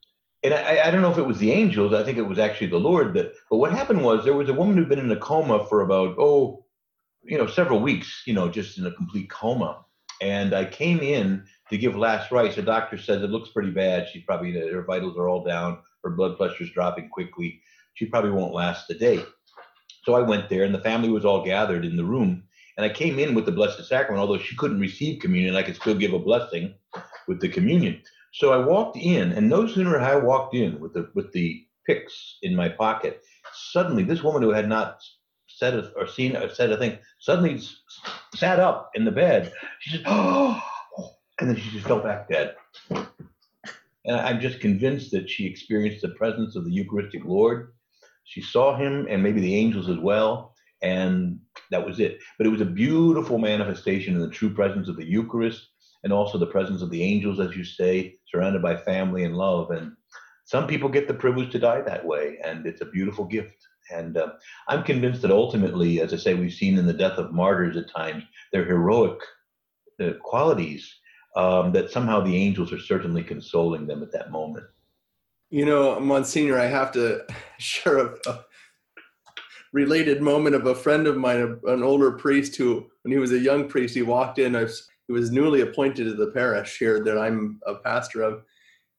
and 0.43 0.55
I, 0.55 0.87
I 0.87 0.91
don't 0.91 1.03
know 1.03 1.11
if 1.11 1.19
it 1.19 1.27
was 1.27 1.39
the 1.39 1.53
angels. 1.53 1.93
I 1.93 2.03
think 2.03 2.17
it 2.17 2.23
was 2.23 2.39
actually 2.39 2.69
the 2.69 2.79
Lord. 2.79 3.13
That, 3.13 3.33
but 3.51 3.59
what 3.59 3.73
happened 3.73 4.03
was 4.03 4.25
there 4.25 4.35
was 4.35 4.49
a 4.49 4.55
woman 4.55 4.77
who'd 4.77 4.89
been 4.89 4.99
in 4.99 5.11
a 5.11 5.17
coma 5.17 5.67
for 5.67 5.83
about 5.83 6.17
oh, 6.19 6.65
you 7.25 7.37
know, 7.37 7.47
several 7.47 7.81
weeks. 7.81 8.23
You 8.27 8.33
know, 8.33 8.49
just 8.49 8.79
in 8.79 8.87
a 8.87 8.93
complete 8.93 9.29
coma. 9.29 9.85
And 10.21 10.55
I 10.55 10.65
came 10.65 11.01
in 11.01 11.45
to 11.71 11.79
give 11.79 11.97
last 11.97 12.31
rites. 12.31 12.57
The 12.57 12.63
doctor 12.63 12.97
says 12.97 13.23
it 13.23 13.31
looks 13.31 13.51
pretty 13.51 13.71
bad. 13.71 14.09
She's 14.09 14.25
probably 14.25 14.53
her 14.53 14.85
vitals 14.85 15.17
are 15.17 15.29
all 15.29 15.45
down. 15.45 15.79
Her 16.03 16.11
blood 16.11 16.37
pressure's 16.37 16.71
dropping 16.71 17.09
quickly. 17.11 17.61
She 17.95 18.07
probably 18.07 18.31
won't 18.31 18.55
last 18.55 18.89
the 18.89 18.95
day. 18.95 19.25
So 20.05 20.15
I 20.15 20.21
went 20.21 20.49
there, 20.49 20.65
and 20.65 20.75
the 20.75 20.81
family 20.81 21.09
was 21.09 21.25
all 21.25 21.45
gathered 21.45 21.85
in 21.85 21.97
the 21.97 22.05
room. 22.05 22.45
And 22.77 22.85
I 22.85 22.91
came 22.91 23.19
in 23.19 23.35
with 23.35 23.47
the 23.47 23.53
Blessed 23.53 23.85
Sacrament, 23.85 24.21
although 24.21 24.39
she 24.39 24.55
couldn't 24.57 24.81
receive 24.81 25.21
communion, 25.21 25.57
I 25.57 25.63
could 25.63 25.77
still 25.77 25.95
give 25.95 26.13
a 26.13 26.19
blessing 26.19 26.75
with 27.27 27.41
the 27.41 27.49
communion. 27.49 28.03
So 28.33 28.53
I 28.53 28.65
walked 28.65 28.99
in, 28.99 29.33
and 29.33 29.49
no 29.49 29.67
sooner 29.67 29.99
had 29.99 30.13
I 30.13 30.17
walked 30.17 30.55
in 30.55 30.79
with 30.79 30.93
the 30.93 31.11
with 31.15 31.33
the 31.33 31.65
pyx 31.87 32.39
in 32.43 32.55
my 32.55 32.69
pocket, 32.69 33.23
suddenly 33.53 34.03
this 34.03 34.23
woman 34.23 34.43
who 34.43 34.51
had 34.51 34.69
not 34.69 35.01
said 35.57 35.75
a, 35.75 35.91
or 35.97 36.07
seen 36.07 36.37
or 36.37 36.49
said 36.49 36.71
a 36.71 36.77
thing 36.77 36.99
suddenly 37.19 37.61
sat 38.35 38.61
up 38.61 38.91
in 38.95 39.05
the 39.05 39.11
bed. 39.11 39.53
She 39.81 39.91
said, 39.91 40.03
"Oh," 40.07 40.63
and 41.39 41.49
then 41.49 41.57
she 41.57 41.71
just 41.71 41.87
fell 41.87 42.01
back 42.01 42.29
dead. 42.29 42.55
And 42.91 44.17
I'm 44.21 44.41
just 44.41 44.61
convinced 44.61 45.11
that 45.13 45.29
she 45.29 45.47
experienced 45.47 46.03
the 46.03 46.11
presence 46.11 46.55
of 46.55 46.65
the 46.65 46.73
Eucharistic 46.73 47.25
Lord. 47.25 47.73
She 48.25 48.41
saw 48.41 48.77
him, 48.77 49.07
and 49.11 49.23
maybe 49.23 49.41
the 49.41 49.57
angels 49.57 49.89
as 49.89 49.99
well 49.99 50.55
and 50.83 51.41
that 51.71 51.85
was 51.85 52.01
it. 52.01 52.21
But 52.39 52.47
it 52.47 52.51
was 52.51 52.61
a 52.61 52.67
beautiful 52.67 53.39
manifestation 53.39 54.15
in 54.15 54.21
the 54.21 54.31
true 54.31 54.53
presence 54.53 54.89
of 54.89 54.97
the 54.97 55.05
Eucharist 55.05 55.69
and 56.05 56.13
also 56.13 56.39
the 56.39 56.47
presence 56.47 56.83
of 56.83 56.91
the 56.91 57.03
angels, 57.03 57.41
as 57.41 57.57
you 57.57 57.65
say, 57.65 58.19
surrounded 58.31 58.63
by 58.63 58.77
family 58.77 59.25
and 59.25 59.37
love. 59.37 59.71
And 59.71 59.93
some 60.45 60.67
people 60.67 60.89
get 60.89 61.09
the 61.09 61.15
privilege 61.15 61.51
to 61.53 61.59
die 61.59 61.81
that 61.81 62.05
way, 62.05 62.39
and 62.45 62.67
it's 62.67 62.83
a 62.83 62.87
beautiful 62.87 63.25
gift. 63.25 63.57
And 63.91 64.17
uh, 64.17 64.33
I'm 64.69 64.83
convinced 64.83 65.23
that 65.23 65.31
ultimately, 65.31 66.01
as 66.01 66.13
I 66.13 66.17
say, 66.17 66.35
we've 66.35 66.53
seen 66.53 66.79
in 66.79 66.87
the 66.87 66.93
death 66.93 67.19
of 67.19 67.33
martyrs 67.33 67.77
at 67.77 67.91
times, 67.91 68.25
their 68.53 68.65
heroic 68.65 69.19
uh, 70.03 70.11
qualities, 70.23 70.93
um, 71.37 71.73
that 71.73 71.91
somehow 71.91 72.21
the 72.21 72.37
angels 72.37 72.73
are 72.73 72.81
certainly 72.81 73.23
consoling 73.23 73.87
them 73.87 74.03
at 74.03 74.13
that 74.13 74.31
moment. 74.31 74.65
You 75.51 75.65
know, 75.65 76.01
Monsignor, 76.01 76.59
I 76.59 76.67
have 76.67 76.93
to 76.93 77.25
share 77.59 77.99
a, 77.99 78.15
a 78.27 78.45
related 79.73 80.23
moment 80.23 80.57
of 80.57 80.67
a 80.67 80.75
friend 80.75 81.07
of 81.07 81.17
mine, 81.17 81.61
an 81.67 81.83
older 81.83 82.13
priest 82.13 82.57
who, 82.57 82.87
when 83.03 83.13
he 83.13 83.19
was 83.19 83.33
a 83.33 83.39
young 83.39 83.69
priest, 83.69 83.95
he 83.95 84.03
walked 84.03 84.39
in. 84.39 84.55
he 84.55 85.13
was 85.13 85.31
newly 85.31 85.61
appointed 85.61 86.05
to 86.05 86.15
the 86.15 86.33
parish 86.33 86.79
here 86.79 87.05
that 87.05 87.19
I'm 87.19 87.61
a 87.67 87.77
pastor 87.77 88.23
of. 88.23 88.43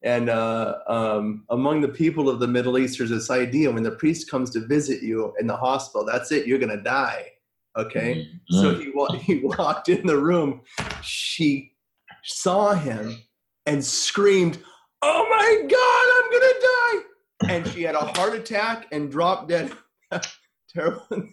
And 0.04 0.30
uh, 0.30 0.78
um, 0.88 1.44
among 1.50 1.82
the 1.82 1.88
people 1.88 2.30
of 2.30 2.40
the 2.40 2.48
Middle 2.48 2.78
East, 2.78 2.98
there's 2.98 3.10
this 3.10 3.32
idea 3.32 3.72
when 3.72 3.84
the 3.84 3.92
priest 3.92 4.30
comes 4.30 4.52
to 4.52 4.66
visit 4.68 5.02
you 5.02 5.34
in 5.40 5.48
the 5.48 5.58
hospital, 5.58 6.06
that's 6.06 6.32
it, 6.32 6.46
you're 6.46 6.60
going 6.60 6.76
to 6.76 6.84
die. 6.84 7.32
Okay. 7.76 8.28
Mm-hmm. 8.52 8.62
So 8.62 8.76
he, 8.76 9.18
he 9.22 9.46
walked 9.46 9.90
in 9.90 10.06
the 10.06 10.18
room. 10.18 10.62
She 11.02 11.74
saw 12.24 12.74
him 12.74 13.18
and 13.66 13.84
screamed, 13.84 14.60
Oh 15.02 15.28
my 15.30 15.68
God, 15.68 16.08
I'm 16.16 16.32
going 16.32 16.54
to 16.54 16.60
die. 16.62 17.54
And 17.54 17.68
she 17.74 17.84
had 17.84 17.96
a 17.96 18.00
heart 18.00 18.34
attack 18.34 18.88
and 18.92 19.12
dropped 19.12 19.50
dead 19.50 19.72
terrible 20.74 21.06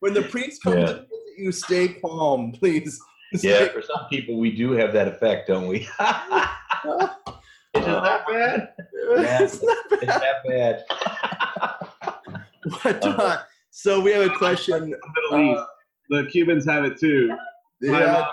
when 0.00 0.14
the 0.14 0.22
priest 0.30 0.62
comes 0.62 0.76
yeah. 0.76 0.86
to 0.86 0.94
visit 0.94 1.38
you, 1.38 1.52
stay 1.52 1.88
calm, 1.88 2.52
please. 2.52 3.00
Stay 3.34 3.64
yeah, 3.64 3.72
for 3.72 3.82
some 3.82 4.06
people, 4.08 4.38
we 4.38 4.54
do 4.54 4.72
have 4.72 4.92
that 4.92 5.08
effect, 5.08 5.48
don't 5.48 5.66
we? 5.66 5.88
Is 6.84 7.82
it 7.82 7.86
that 7.86 8.22
uh, 8.22 8.32
bad? 8.32 8.72
Yeah, 9.16 9.42
it's 9.42 9.62
not 9.62 9.90
bad. 9.90 10.02
It's 10.02 10.18
that 10.18 10.44
bad. 10.46 10.84
what, 12.82 13.04
uh, 13.04 13.42
so 13.70 14.00
we 14.00 14.12
have 14.12 14.30
a 14.30 14.34
question. 14.34 14.94
Middle 15.30 15.52
East. 15.52 15.60
Uh, 15.60 15.66
the 16.08 16.26
Cubans 16.30 16.64
have 16.64 16.84
it 16.84 16.98
too. 16.98 17.36
Yeah. 17.80 18.26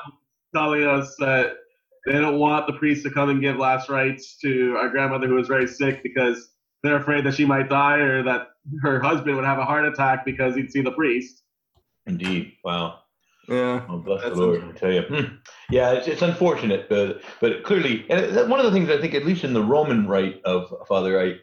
telling 0.55 0.83
us 0.83 1.15
that 1.19 1.57
they 2.05 2.13
don't 2.13 2.39
want 2.39 2.67
the 2.67 2.73
priest 2.73 3.03
to 3.03 3.11
come 3.11 3.29
and 3.29 3.41
give 3.41 3.57
last 3.57 3.89
rites 3.89 4.37
to 4.37 4.75
our 4.77 4.89
grandmother 4.89 5.27
who 5.27 5.35
was 5.35 5.47
very 5.47 5.67
sick 5.67 6.03
because 6.03 6.51
they're 6.83 6.97
afraid 6.97 7.25
that 7.25 7.33
she 7.33 7.45
might 7.45 7.69
die 7.69 7.97
or 7.97 8.23
that 8.23 8.49
her 8.81 9.01
husband 9.01 9.35
would 9.35 9.45
have 9.45 9.57
a 9.57 9.65
heart 9.65 9.85
attack 9.85 10.25
because 10.25 10.55
he'd 10.55 10.71
see 10.71 10.81
the 10.81 10.91
priest. 10.91 11.43
Indeed. 12.05 12.53
Wow. 12.63 12.99
Yeah. 13.47 13.85
Oh, 13.89 13.97
bless 13.97 14.23
the 14.23 14.35
Lord, 14.35 14.63
I 14.63 14.71
tell 14.77 14.91
you. 14.91 15.01
Hmm. 15.01 15.35
Yeah, 15.69 15.91
it's, 15.91 16.07
it's 16.07 16.21
unfortunate, 16.21 16.89
but 16.89 17.21
but 17.39 17.63
clearly, 17.63 18.05
and 18.09 18.49
one 18.49 18.59
of 18.59 18.65
the 18.65 18.71
things 18.71 18.89
I 18.89 18.99
think, 18.99 19.13
at 19.13 19.25
least 19.25 19.43
in 19.43 19.53
the 19.53 19.63
Roman 19.63 20.07
rite 20.07 20.41
of 20.43 20.73
Father 20.87 21.15
Rite, 21.15 21.41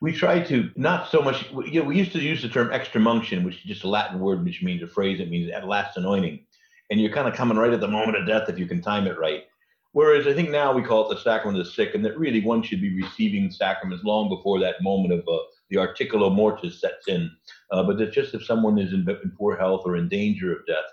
we 0.00 0.12
try 0.12 0.40
to 0.40 0.70
not 0.76 1.08
so 1.08 1.22
much. 1.22 1.50
You 1.66 1.80
know, 1.80 1.86
we 1.86 1.96
used 1.96 2.12
to 2.12 2.20
use 2.20 2.42
the 2.42 2.48
term 2.48 2.72
extreme 2.72 3.06
unction, 3.06 3.44
which 3.44 3.56
is 3.56 3.62
just 3.62 3.84
a 3.84 3.88
Latin 3.88 4.18
word 4.18 4.44
which 4.44 4.62
means 4.62 4.82
a 4.82 4.88
phrase 4.88 5.18
that 5.18 5.30
means 5.30 5.50
at 5.52 5.68
last 5.68 5.96
anointing, 5.96 6.44
and 6.90 7.00
you're 7.00 7.12
kind 7.12 7.28
of 7.28 7.34
coming 7.34 7.56
right 7.56 7.72
at 7.72 7.80
the 7.80 7.88
moment 7.88 8.18
of 8.18 8.26
death 8.26 8.48
if 8.48 8.58
you 8.58 8.66
can 8.66 8.82
time 8.82 9.06
it 9.06 9.18
right. 9.18 9.44
Whereas 9.92 10.26
I 10.26 10.34
think 10.34 10.50
now 10.50 10.72
we 10.72 10.82
call 10.82 11.10
it 11.10 11.14
the 11.14 11.20
sacrament 11.20 11.58
of 11.58 11.66
the 11.66 11.72
sick, 11.72 11.94
and 11.94 12.04
that 12.04 12.18
really 12.18 12.42
one 12.42 12.62
should 12.62 12.80
be 12.80 13.02
receiving 13.02 13.50
sacraments 13.50 14.04
long 14.04 14.28
before 14.28 14.60
that 14.60 14.82
moment 14.82 15.12
of 15.12 15.20
uh, 15.28 15.38
the 15.68 15.76
articulo 15.76 16.32
mortis 16.32 16.80
sets 16.80 17.08
in. 17.08 17.30
Uh, 17.72 17.82
but 17.82 18.00
it's 18.00 18.14
just 18.14 18.34
if 18.34 18.44
someone 18.44 18.78
is 18.78 18.92
in, 18.92 19.00
in, 19.08 19.32
poor 19.36 19.56
health 19.56 19.82
or 19.84 19.96
in 19.96 20.08
danger 20.08 20.52
of 20.52 20.64
death, 20.66 20.84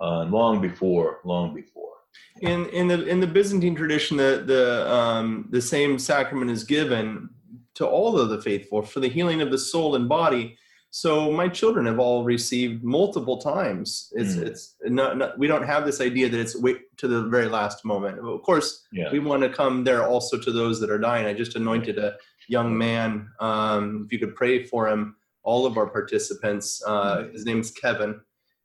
uh, 0.00 0.24
long 0.24 0.60
before, 0.60 1.20
long 1.24 1.54
before. 1.54 1.91
In 2.40 2.66
in 2.70 2.88
the 2.88 3.06
in 3.06 3.20
the 3.20 3.26
Byzantine 3.26 3.74
tradition, 3.74 4.16
the 4.16 4.42
the 4.46 4.92
um, 4.92 5.48
the 5.50 5.60
same 5.60 5.98
sacrament 5.98 6.50
is 6.50 6.64
given 6.64 7.28
to 7.74 7.86
all 7.86 8.18
of 8.18 8.28
the 8.28 8.40
faithful 8.40 8.82
for 8.82 9.00
the 9.00 9.08
healing 9.08 9.40
of 9.42 9.50
the 9.50 9.58
soul 9.58 9.94
and 9.94 10.08
body. 10.08 10.56
So 10.94 11.32
my 11.32 11.48
children 11.48 11.86
have 11.86 11.98
all 11.98 12.22
received 12.22 12.84
multiple 12.84 13.38
times. 13.38 14.12
It's 14.14 14.34
mm. 14.34 14.42
it's 14.42 14.74
not, 14.84 15.16
not, 15.16 15.38
we 15.38 15.46
don't 15.46 15.64
have 15.64 15.86
this 15.86 16.02
idea 16.02 16.28
that 16.28 16.38
it's 16.38 16.54
wait 16.54 16.94
to 16.98 17.08
the 17.08 17.22
very 17.22 17.46
last 17.46 17.82
moment. 17.84 18.18
Of 18.18 18.42
course, 18.42 18.86
yeah. 18.92 19.10
we 19.10 19.18
want 19.18 19.42
to 19.42 19.48
come 19.48 19.84
there 19.84 20.06
also 20.06 20.38
to 20.38 20.52
those 20.52 20.80
that 20.80 20.90
are 20.90 20.98
dying. 20.98 21.24
I 21.24 21.32
just 21.32 21.56
anointed 21.56 21.98
a 21.98 22.16
young 22.46 22.76
man. 22.76 23.28
Um, 23.40 24.02
if 24.04 24.12
you 24.12 24.18
could 24.18 24.34
pray 24.34 24.64
for 24.64 24.86
him, 24.86 25.16
all 25.42 25.64
of 25.64 25.78
our 25.78 25.86
participants. 25.86 26.82
Uh, 26.86 27.16
mm. 27.16 27.32
his 27.32 27.46
name's 27.46 27.70
Kevin, 27.70 28.20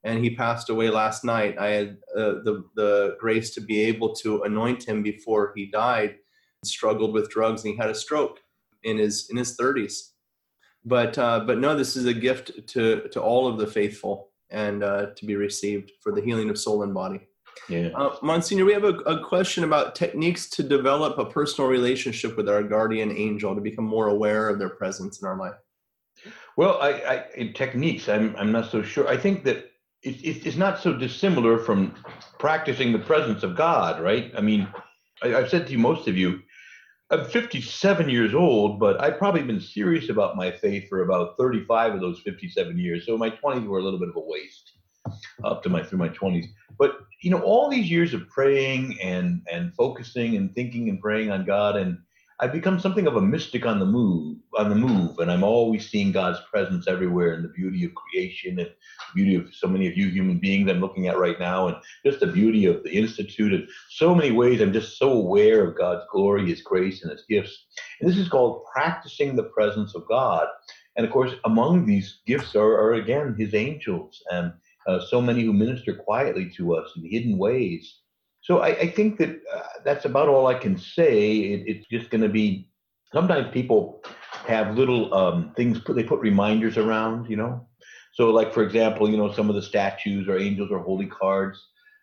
and 0.07 0.23
he 0.23 0.29
passed 0.33 0.69
away 0.69 0.89
last 0.89 1.23
night. 1.25 1.59
I 1.59 1.67
had 1.67 1.97
uh, 2.15 2.41
the 2.45 2.63
the 2.75 3.17
grace 3.19 3.53
to 3.55 3.61
be 3.61 3.81
able 3.81 4.15
to 4.15 4.43
anoint 4.43 4.87
him 4.87 5.03
before 5.03 5.51
he 5.55 5.65
died. 5.65 6.15
He 6.61 6.69
struggled 6.69 7.13
with 7.13 7.29
drugs 7.29 7.63
and 7.63 7.73
he 7.73 7.77
had 7.77 7.89
a 7.89 7.95
stroke 7.95 8.39
in 8.83 8.97
his 8.97 9.27
in 9.29 9.37
his 9.37 9.57
30s. 9.57 10.11
But 10.85 11.17
uh, 11.17 11.41
but 11.41 11.57
no, 11.59 11.75
this 11.75 11.95
is 11.97 12.05
a 12.05 12.13
gift 12.13 12.67
to 12.69 13.07
to 13.09 13.21
all 13.21 13.47
of 13.47 13.57
the 13.59 13.67
faithful 13.67 14.29
and 14.49 14.81
uh, 14.81 15.07
to 15.17 15.25
be 15.25 15.35
received 15.35 15.91
for 16.01 16.13
the 16.13 16.21
healing 16.21 16.49
of 16.49 16.57
soul 16.57 16.83
and 16.83 16.93
body. 16.93 17.19
Yeah. 17.67 17.89
Uh, 17.93 18.15
Monsignor, 18.21 18.63
we 18.63 18.71
have 18.71 18.85
a, 18.85 18.95
a, 18.99 19.25
question 19.25 19.63
about 19.63 19.95
techniques 19.95 20.47
to 20.51 20.63
develop 20.63 21.17
a 21.17 21.25
personal 21.25 21.67
relationship 21.69 22.37
with 22.37 22.47
our 22.47 22.61
guardian 22.61 23.11
angel 23.11 23.55
to 23.55 23.59
become 23.59 23.83
more 23.83 24.07
aware 24.07 24.47
of 24.47 24.59
their 24.59 24.69
presence 24.69 25.21
in 25.21 25.27
our 25.27 25.35
life. 25.35 25.55
Well, 26.55 26.77
I, 26.79 26.89
I 26.91 27.25
in 27.35 27.53
techniques, 27.53 28.07
I'm 28.07 28.35
I'm 28.37 28.51
not 28.51 28.71
so 28.71 28.83
sure. 28.83 29.07
I 29.07 29.17
think 29.17 29.43
that 29.43 29.71
it, 30.03 30.15
it, 30.23 30.45
it's 30.45 30.57
not 30.57 30.79
so 30.79 30.93
dissimilar 30.93 31.57
from 31.57 31.95
practicing 32.39 32.91
the 32.91 32.99
presence 32.99 33.43
of 33.43 33.55
God, 33.55 34.01
right? 34.01 34.31
I 34.37 34.41
mean, 34.41 34.67
I, 35.23 35.35
I've 35.35 35.49
said 35.49 35.65
to 35.67 35.71
you, 35.71 35.79
most 35.79 36.07
of 36.07 36.17
you, 36.17 36.41
I'm 37.09 37.25
57 37.25 38.09
years 38.09 38.33
old, 38.33 38.79
but 38.79 39.01
I've 39.01 39.17
probably 39.17 39.41
been 39.43 39.61
serious 39.61 40.09
about 40.09 40.35
my 40.35 40.51
faith 40.51 40.89
for 40.89 41.03
about 41.03 41.37
35 41.37 41.95
of 41.95 42.01
those 42.01 42.19
57 42.19 42.77
years. 42.77 43.05
So 43.05 43.17
my 43.17 43.29
20s 43.29 43.65
were 43.65 43.79
a 43.79 43.83
little 43.83 43.99
bit 43.99 44.09
of 44.09 44.15
a 44.17 44.19
waste 44.19 44.73
up 45.45 45.63
to 45.63 45.69
my 45.69 45.83
through 45.83 45.99
my 45.99 46.09
20s. 46.09 46.47
But 46.77 46.99
you 47.21 47.31
know, 47.31 47.39
all 47.39 47.69
these 47.69 47.89
years 47.89 48.13
of 48.13 48.27
praying 48.29 48.99
and 49.01 49.41
and 49.51 49.73
focusing 49.73 50.35
and 50.35 50.53
thinking 50.53 50.89
and 50.89 50.99
praying 50.99 51.31
on 51.31 51.45
God 51.45 51.77
and 51.77 51.97
I've 52.39 52.53
become 52.53 52.79
something 52.79 53.07
of 53.07 53.15
a 53.15 53.21
mystic 53.21 53.65
on 53.65 53.79
the 53.79 53.85
move, 53.85 54.37
on 54.55 54.69
the 54.69 54.75
move, 54.75 55.17
and 55.17 55.31
I'm 55.31 55.43
always 55.43 55.89
seeing 55.89 56.11
God's 56.11 56.39
presence 56.51 56.87
everywhere 56.87 57.33
and 57.33 57.43
the 57.43 57.49
beauty 57.49 57.83
of 57.83 57.95
creation 57.95 58.59
and 58.59 58.69
the 58.69 58.73
beauty 59.15 59.33
of 59.33 59.51
so 59.55 59.67
many 59.67 59.87
of 59.87 59.97
you 59.97 60.09
human 60.09 60.37
beings 60.37 60.69
I'm 60.69 60.79
looking 60.79 61.07
at 61.07 61.17
right 61.17 61.39
now, 61.39 61.67
and 61.67 61.77
just 62.05 62.19
the 62.19 62.27
beauty 62.27 62.65
of 62.65 62.83
the 62.83 62.91
institute. 62.91 63.53
And 63.53 63.67
so 63.89 64.13
many 64.13 64.31
ways, 64.31 64.61
I'm 64.61 64.71
just 64.71 64.99
so 64.99 65.11
aware 65.13 65.65
of 65.65 65.77
God's 65.77 66.05
glory, 66.11 66.47
His 66.47 66.61
grace, 66.61 67.01
and 67.01 67.11
His 67.11 67.25
gifts. 67.27 67.65
And 67.99 68.07
this 68.07 68.19
is 68.19 68.29
called 68.29 68.65
practicing 68.71 69.35
the 69.35 69.49
presence 69.55 69.95
of 69.95 70.07
God. 70.07 70.47
And 70.95 71.07
of 71.07 71.11
course, 71.11 71.33
among 71.43 71.87
these 71.87 72.19
gifts 72.27 72.55
are, 72.55 72.79
are 72.79 72.93
again 72.93 73.35
His 73.35 73.55
angels 73.55 74.21
and 74.31 74.53
uh, 74.85 74.99
so 74.99 75.21
many 75.21 75.43
who 75.43 75.53
minister 75.53 75.95
quietly 75.95 76.51
to 76.57 76.75
us 76.75 76.91
in 76.95 77.09
hidden 77.09 77.39
ways. 77.39 78.01
So 78.47 78.59
I, 78.59 78.67
I 78.67 78.87
think 78.89 79.17
that 79.17 79.41
uh, 79.53 79.61
that's 79.83 80.05
about 80.05 80.29
all 80.29 80.47
I 80.47 80.53
can 80.53 80.77
say. 80.77 81.37
It, 81.53 81.63
it's 81.67 81.87
just 81.87 82.09
going 82.09 82.21
to 82.21 82.29
be. 82.29 82.69
Sometimes 83.13 83.51
people 83.51 84.01
have 84.47 84.77
little 84.77 85.13
um, 85.13 85.51
things 85.57 85.79
put 85.81 85.97
they 85.97 86.03
put 86.03 86.21
reminders 86.21 86.77
around, 86.77 87.29
you 87.29 87.35
know. 87.35 87.67
So 88.13 88.29
like 88.29 88.53
for 88.53 88.63
example, 88.63 89.09
you 89.09 89.17
know, 89.17 89.33
some 89.33 89.49
of 89.49 89.55
the 89.55 89.61
statues 89.61 90.29
or 90.29 90.37
angels 90.39 90.71
or 90.71 90.79
holy 90.79 91.07
cards. 91.07 91.59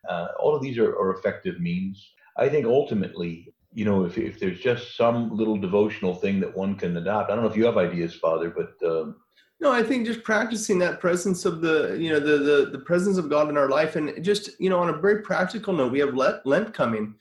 Uh, 0.07 0.29
all 0.39 0.55
of 0.55 0.61
these 0.63 0.77
are, 0.77 0.91
are 0.99 1.15
effective 1.15 1.59
means. 1.61 2.13
I 2.37 2.51
think 2.51 2.67
ultimately, 2.67 3.55
you 3.73 3.87
know, 3.87 4.05
if 4.05 4.19
if 4.19 4.39
there's 4.39 4.61
just 4.61 4.99
some 4.99 5.35
little 5.35 5.57
devotional 5.57 6.15
thing 6.15 6.41
that 6.41 6.55
one 6.55 6.77
can 6.77 6.95
adopt. 6.99 7.31
I 7.31 7.35
don't 7.35 7.45
know 7.45 7.51
if 7.51 7.57
you 7.57 7.65
have 7.65 7.79
ideas, 7.79 8.15
Father, 8.17 8.51
but 8.51 8.87
um, 8.87 9.17
no, 9.65 9.73
I 9.73 9.83
think 9.83 10.07
just 10.07 10.23
practicing 10.23 10.79
that 10.81 11.01
presence 11.01 11.47
of 11.47 11.63
the, 11.63 11.97
you 11.99 12.11
know, 12.11 12.21
the 12.21 12.37
the 12.39 12.71
the 12.71 12.79
presence 12.79 13.17
of 13.17 13.31
God 13.31 13.49
in 13.49 13.57
our 13.57 13.71
life, 13.71 13.97
and 13.97 14.23
just 14.23 14.51
you 14.61 14.69
know, 14.69 14.79
on 14.79 14.91
a 14.91 15.01
very 15.01 15.23
practical 15.23 15.73
note, 15.73 15.91
we 15.91 16.01
have 16.01 16.15
Lent, 16.15 16.45
Lent 16.45 16.75
coming, 16.75 17.15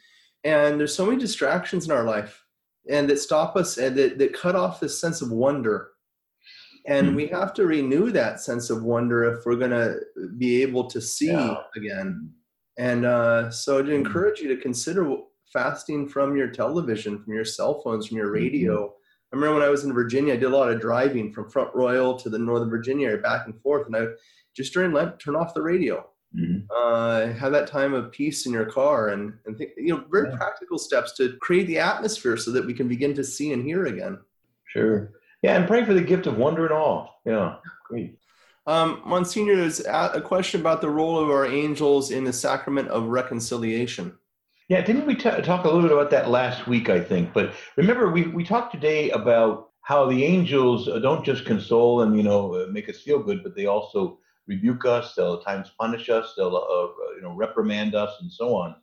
and 0.44 0.78
there's 0.78 0.94
so 0.94 1.06
many 1.06 1.18
distractions 1.18 1.86
in 1.86 1.92
our 1.94 2.04
life, 2.04 2.44
and 2.90 3.10
that 3.10 3.20
stop 3.20 3.56
us 3.56 3.78
and 3.78 3.96
that 3.96 4.18
that 4.20 4.34
cut 4.34 4.58
off 4.58 4.82
this 4.82 5.00
sense 5.00 5.22
of 5.22 5.32
wonder, 5.32 5.92
and 6.86 7.08
mm-hmm. 7.08 7.16
we 7.16 7.28
have 7.28 7.54
to 7.54 7.66
renew 7.66 8.12
that 8.12 8.42
sense 8.42 8.70
of 8.70 8.84
wonder 8.84 9.24
if 9.24 9.46
we're 9.46 9.56
going 9.56 9.72
to 9.72 10.02
be 10.38 10.62
able 10.62 10.90
to 10.90 11.00
see 11.00 11.32
yeah. 11.32 11.56
again, 11.78 12.30
and 12.78 13.06
uh, 13.06 13.50
so 13.50 13.82
to 13.82 13.90
hmm. 13.90 13.96
encourage 13.96 14.42
you 14.42 14.54
to 14.54 14.62
consider 14.62 15.16
fasting 15.54 16.10
from 16.10 16.36
your 16.36 16.50
television, 16.50 17.24
from 17.24 17.34
your 17.34 17.46
cell 17.46 17.82
phones, 17.82 18.08
from 18.08 18.18
your 18.18 18.28
mm-hmm. 18.28 18.44
radio. 18.44 18.94
I 19.34 19.36
remember 19.36 19.56
when 19.56 19.68
I 19.68 19.72
was 19.72 19.84
in 19.84 19.94
Virginia, 19.94 20.36
I 20.36 20.38
did 20.38 20.46
a 20.46 20.56
lot 20.56 20.72
of 20.72 20.80
driving 20.80 21.34
from 21.34 21.50
Front 21.50 21.74
Royal 21.74 22.16
to 22.20 22.30
the 22.30 22.38
Northern 22.38 22.70
Virginia 22.70 23.08
area, 23.08 23.22
back 23.22 23.48
and 23.48 23.60
forth, 23.62 23.88
and 23.88 23.96
I 23.96 24.06
just 24.56 24.74
during 24.74 24.94
Lent 24.94 25.20
turn 25.20 25.36
off 25.36 25.56
the 25.56 25.62
radio. 25.64 26.08
Mm-hmm. 26.38 26.66
Uh, 26.76 27.34
have 27.34 27.52
that 27.52 27.68
time 27.68 27.96
of 27.96 28.12
peace 28.12 28.46
in 28.46 28.54
your 28.54 28.66
car, 28.66 29.10
and 29.10 29.34
and 29.46 29.58
think, 29.58 29.72
you 29.76 29.96
know 29.96 30.04
very 30.12 30.30
yeah. 30.30 30.36
practical 30.36 30.78
steps 30.78 31.14
to 31.18 31.36
create 31.42 31.66
the 31.66 31.80
atmosphere 31.80 32.38
so 32.38 32.52
that 32.52 32.66
we 32.66 32.76
can 32.76 32.88
begin 32.88 33.16
to 33.16 33.24
see 33.24 33.54
and 33.54 33.64
hear 33.64 33.88
again. 33.88 34.20
Sure. 34.66 35.12
Yeah, 35.42 35.58
and 35.58 35.68
pray 35.68 35.84
for 35.84 35.96
the 35.96 36.02
gift 36.02 36.28
of 36.28 36.38
wonder 36.38 36.66
and 36.66 36.74
awe. 36.74 37.08
Yeah, 37.26 37.56
great. 37.88 38.20
Um, 38.68 39.02
Monsignor, 39.04 39.56
there's 39.56 39.80
a 39.80 40.22
question 40.24 40.62
about 40.62 40.82
the 40.82 40.90
role 40.90 41.20
of 41.20 41.30
our 41.30 41.46
angels 41.46 42.12
in 42.12 42.24
the 42.24 42.34
sacrament 42.34 42.88
of 42.90 43.08
reconciliation. 43.08 44.18
Yeah, 44.74 44.82
didn't 44.82 45.06
we 45.06 45.14
t- 45.14 45.30
talk 45.44 45.66
a 45.66 45.68
little 45.68 45.84
bit 45.84 45.92
about 45.92 46.10
that 46.10 46.32
last 46.32 46.66
week? 46.66 46.90
I 46.90 47.00
think, 47.00 47.32
but 47.32 47.54
remember, 47.78 48.10
we 48.10 48.24
we 48.30 48.44
talked 48.44 48.72
today 48.74 49.12
about 49.12 49.70
how 49.84 50.10
the 50.10 50.24
angels 50.24 50.88
uh, 50.88 50.98
don't 50.98 51.24
just 51.24 51.46
console 51.46 52.02
and 52.02 52.18
you 52.18 52.24
know 52.24 52.56
uh, 52.56 52.66
make 52.72 52.90
us 52.90 53.00
feel 53.02 53.22
good, 53.22 53.44
but 53.44 53.56
they 53.56 53.68
also 53.68 54.18
rebuke 54.48 54.84
us. 54.84 55.14
They'll 55.14 55.36
at 55.36 55.44
times 55.46 55.70
punish 55.80 56.10
us. 56.10 56.34
They'll 56.36 56.58
uh, 56.58 57.14
you 57.16 57.22
know 57.22 57.36
reprimand 57.36 57.94
us 57.94 58.18
and 58.20 58.32
so 58.32 58.56
on. 58.56 58.74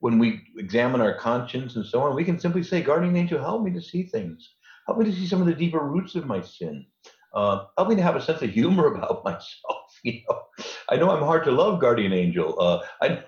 When 0.00 0.18
we 0.18 0.42
examine 0.58 1.00
our 1.00 1.16
conscience 1.16 1.76
and 1.76 1.86
so 1.86 2.02
on, 2.02 2.14
we 2.14 2.24
can 2.24 2.38
simply 2.38 2.62
say, 2.62 2.82
"Guardian 2.82 3.16
angel, 3.16 3.40
help 3.40 3.62
me 3.62 3.70
to 3.72 3.80
see 3.80 4.02
things. 4.02 4.46
Help 4.86 4.98
me 4.98 5.06
to 5.06 5.12
see 5.16 5.26
some 5.26 5.40
of 5.40 5.46
the 5.46 5.54
deeper 5.54 5.80
roots 5.80 6.16
of 6.16 6.26
my 6.26 6.42
sin. 6.42 6.84
Uh, 7.32 7.64
help 7.78 7.88
me 7.88 7.96
to 7.96 8.02
have 8.02 8.16
a 8.16 8.20
sense 8.20 8.42
of 8.42 8.50
humor 8.50 8.86
about 8.94 9.24
myself. 9.24 9.48
You 10.02 10.20
know, 10.28 10.42
I 10.90 10.96
know 10.96 11.10
I'm 11.10 11.22
hard 11.24 11.44
to 11.44 11.50
love, 11.50 11.80
guardian 11.80 12.12
angel. 12.12 12.60
Uh, 12.60 12.80
I, 13.00 13.24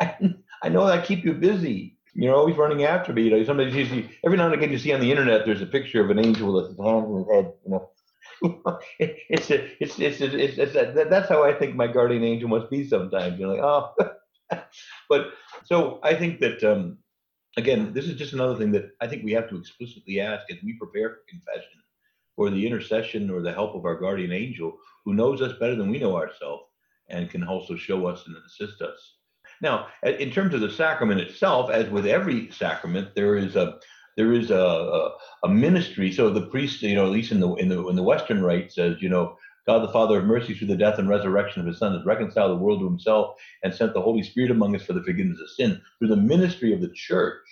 I 0.00 0.34
I 0.62 0.68
know 0.68 0.84
I 0.84 1.00
keep 1.00 1.24
you 1.24 1.34
busy. 1.34 1.96
You're 2.14 2.34
always 2.34 2.56
running 2.56 2.84
after 2.84 3.12
me. 3.12 3.22
You 3.24 3.30
know, 3.30 3.44
sometimes 3.44 3.74
you 3.74 3.86
see 3.86 4.10
every 4.24 4.36
now 4.36 4.46
and 4.46 4.54
again 4.54 4.72
you 4.72 4.78
see 4.78 4.92
on 4.92 5.00
the 5.00 5.10
internet 5.10 5.46
there's 5.46 5.62
a 5.62 5.66
picture 5.66 6.02
of 6.02 6.10
an 6.10 6.18
angel 6.18 6.52
with 6.52 6.68
his 6.68 6.78
head. 6.78 7.52
You 7.64 7.70
know, 7.70 7.90
it's 8.98 9.50
a, 9.50 9.82
it's 9.82 9.98
it's 9.98 10.20
it's, 10.20 10.58
it's 10.58 10.74
a, 10.74 11.06
that's 11.08 11.28
how 11.28 11.44
I 11.44 11.52
think 11.52 11.76
my 11.76 11.86
guardian 11.86 12.24
angel 12.24 12.48
must 12.48 12.70
be 12.70 12.88
sometimes. 12.88 13.38
You're 13.38 13.54
like, 13.54 13.62
oh, 13.62 13.94
but 15.08 15.32
so 15.64 16.00
I 16.02 16.14
think 16.14 16.40
that 16.40 16.64
um, 16.64 16.98
again, 17.56 17.92
this 17.92 18.06
is 18.06 18.16
just 18.16 18.32
another 18.32 18.56
thing 18.56 18.72
that 18.72 18.90
I 19.00 19.06
think 19.06 19.24
we 19.24 19.32
have 19.32 19.48
to 19.50 19.58
explicitly 19.58 20.20
ask 20.20 20.50
as 20.50 20.58
we 20.62 20.74
prepare 20.74 21.10
for 21.10 21.20
confession, 21.28 21.82
for 22.34 22.50
the 22.50 22.66
intercession 22.66 23.30
or 23.30 23.42
the 23.42 23.52
help 23.52 23.74
of 23.74 23.84
our 23.84 23.96
guardian 23.96 24.32
angel, 24.32 24.78
who 25.04 25.14
knows 25.14 25.42
us 25.42 25.58
better 25.58 25.74
than 25.74 25.90
we 25.90 25.98
know 25.98 26.16
ourselves 26.16 26.64
and 27.08 27.30
can 27.30 27.44
also 27.44 27.76
show 27.76 28.06
us 28.06 28.26
and 28.26 28.36
assist 28.46 28.82
us. 28.82 29.17
Now, 29.60 29.88
in 30.04 30.30
terms 30.30 30.54
of 30.54 30.60
the 30.60 30.70
sacrament 30.70 31.20
itself, 31.20 31.70
as 31.70 31.88
with 31.90 32.06
every 32.06 32.50
sacrament, 32.50 33.14
there 33.14 33.36
is 33.36 33.56
a 33.56 33.78
there 34.16 34.32
is 34.32 34.50
a, 34.50 34.56
a, 34.56 35.16
a 35.44 35.48
ministry. 35.48 36.12
So 36.12 36.28
the 36.28 36.46
priest, 36.46 36.82
you 36.82 36.96
know, 36.96 37.06
at 37.06 37.12
least 37.12 37.32
in 37.32 37.40
the 37.40 37.54
in 37.54 37.68
the 37.68 37.86
in 37.88 37.96
the 37.96 38.02
Western 38.02 38.42
rite, 38.42 38.72
says, 38.72 39.00
you 39.00 39.08
know, 39.08 39.36
God 39.66 39.80
the 39.80 39.92
Father 39.92 40.18
of 40.18 40.24
mercy 40.24 40.54
through 40.54 40.68
the 40.68 40.76
death 40.76 40.98
and 40.98 41.08
resurrection 41.08 41.60
of 41.60 41.66
His 41.66 41.78
Son 41.78 41.94
has 41.94 42.04
reconciled 42.04 42.50
the 42.50 42.62
world 42.62 42.80
to 42.80 42.86
Himself 42.86 43.36
and 43.62 43.74
sent 43.74 43.94
the 43.94 44.02
Holy 44.02 44.22
Spirit 44.22 44.50
among 44.50 44.74
us 44.74 44.82
for 44.82 44.92
the 44.92 45.02
forgiveness 45.02 45.40
of 45.40 45.50
sin 45.50 45.80
through 45.98 46.08
the 46.08 46.16
ministry 46.16 46.72
of 46.72 46.80
the 46.80 46.90
Church. 46.94 47.46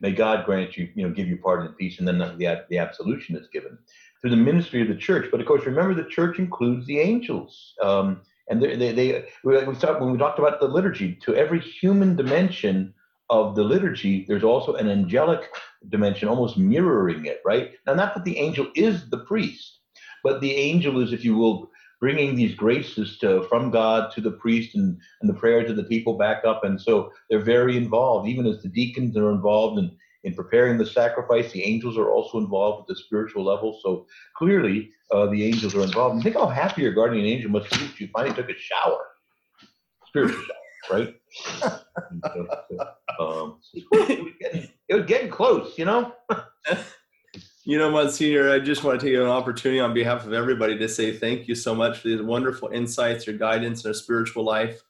May 0.00 0.12
God 0.12 0.44
grant 0.44 0.76
you, 0.76 0.88
you 0.94 1.06
know, 1.06 1.12
give 1.12 1.26
you 1.26 1.38
pardon 1.38 1.66
and 1.66 1.76
peace, 1.76 1.98
and 1.98 2.06
then 2.06 2.18
the, 2.18 2.64
the 2.68 2.78
absolution 2.78 3.36
is 3.36 3.48
given 3.48 3.78
through 4.20 4.30
the 4.30 4.36
ministry 4.36 4.82
of 4.82 4.88
the 4.88 4.96
Church. 4.96 5.28
But 5.30 5.40
of 5.40 5.46
course, 5.46 5.64
remember 5.64 5.94
the 5.94 6.08
Church 6.08 6.38
includes 6.38 6.86
the 6.86 7.00
angels. 7.00 7.74
Um, 7.82 8.22
and 8.50 8.62
they, 8.62 8.76
they, 8.76 8.92
they 8.92 9.24
we 9.44 9.54
talked 9.74 10.00
when 10.00 10.12
we 10.12 10.18
talked 10.18 10.38
about 10.38 10.60
the 10.60 10.68
liturgy 10.68 11.14
to 11.22 11.34
every 11.34 11.60
human 11.60 12.16
dimension 12.16 12.94
of 13.30 13.54
the 13.54 13.64
liturgy 13.64 14.24
there's 14.26 14.44
also 14.44 14.74
an 14.74 14.88
angelic 14.88 15.50
dimension 15.88 16.28
almost 16.28 16.56
mirroring 16.56 17.26
it 17.26 17.40
right? 17.44 17.72
Now 17.86 17.94
not 17.94 18.14
that 18.14 18.24
the 18.24 18.38
angel 18.38 18.68
is 18.74 19.08
the 19.10 19.18
priest 19.18 19.80
but 20.24 20.40
the 20.40 20.54
angel 20.54 21.00
is 21.00 21.12
if 21.12 21.24
you 21.24 21.36
will 21.36 21.70
bringing 22.00 22.36
these 22.36 22.54
graces 22.54 23.18
to, 23.18 23.42
from 23.48 23.70
god 23.70 24.12
to 24.12 24.20
the 24.20 24.30
priest 24.30 24.74
and, 24.74 24.98
and 25.20 25.28
the 25.28 25.38
prayers 25.38 25.70
of 25.70 25.76
the 25.76 25.84
people 25.84 26.16
back 26.16 26.44
up. 26.44 26.64
And 26.64 26.80
so 26.80 27.12
they're 27.28 27.40
very 27.40 27.76
involved 27.76 28.28
even 28.28 28.46
as 28.46 28.62
the 28.62 28.68
deacons 28.68 29.16
are 29.16 29.32
involved 29.32 29.78
in 29.78 29.90
in 30.28 30.34
preparing 30.34 30.78
the 30.78 30.86
sacrifice. 30.86 31.50
The 31.52 31.62
angels 31.62 31.98
are 31.98 32.10
also 32.10 32.38
involved 32.38 32.82
at 32.82 32.86
the 32.94 32.96
spiritual 33.02 33.44
level. 33.44 33.80
So 33.82 34.06
clearly, 34.36 34.90
uh, 35.10 35.26
the 35.26 35.44
angels 35.44 35.74
are 35.74 35.82
involved. 35.82 36.14
And 36.14 36.22
think 36.22 36.36
how 36.36 36.46
happy 36.46 36.82
your 36.82 36.92
guardian 36.92 37.26
angel 37.26 37.50
must 37.50 37.70
be 37.70 37.84
if 37.84 38.00
you 38.00 38.08
finally 38.12 38.34
took 38.34 38.50
a 38.50 38.58
shower, 38.58 39.06
spiritual 40.06 40.40
shower, 40.40 40.98
right? 40.98 41.14
um, 43.18 43.58
it, 43.74 43.84
was 43.90 44.32
getting, 44.40 44.68
it 44.88 44.94
was 44.94 45.06
getting 45.06 45.30
close, 45.30 45.76
you 45.78 45.84
know. 45.84 46.12
You 47.64 47.76
know, 47.76 47.90
Monsignor, 47.90 48.50
I 48.50 48.60
just 48.60 48.82
want 48.82 48.98
to 48.98 49.06
take 49.06 49.14
an 49.14 49.26
opportunity 49.26 49.78
on 49.78 49.92
behalf 49.92 50.24
of 50.24 50.32
everybody 50.32 50.78
to 50.78 50.88
say 50.88 51.14
thank 51.14 51.48
you 51.48 51.54
so 51.54 51.74
much 51.74 51.98
for 51.98 52.08
these 52.08 52.22
wonderful 52.22 52.68
insights, 52.68 53.26
your 53.26 53.36
guidance 53.36 53.84
in 53.84 53.88
our 53.88 53.94
spiritual 53.94 54.42
life. 54.42 54.80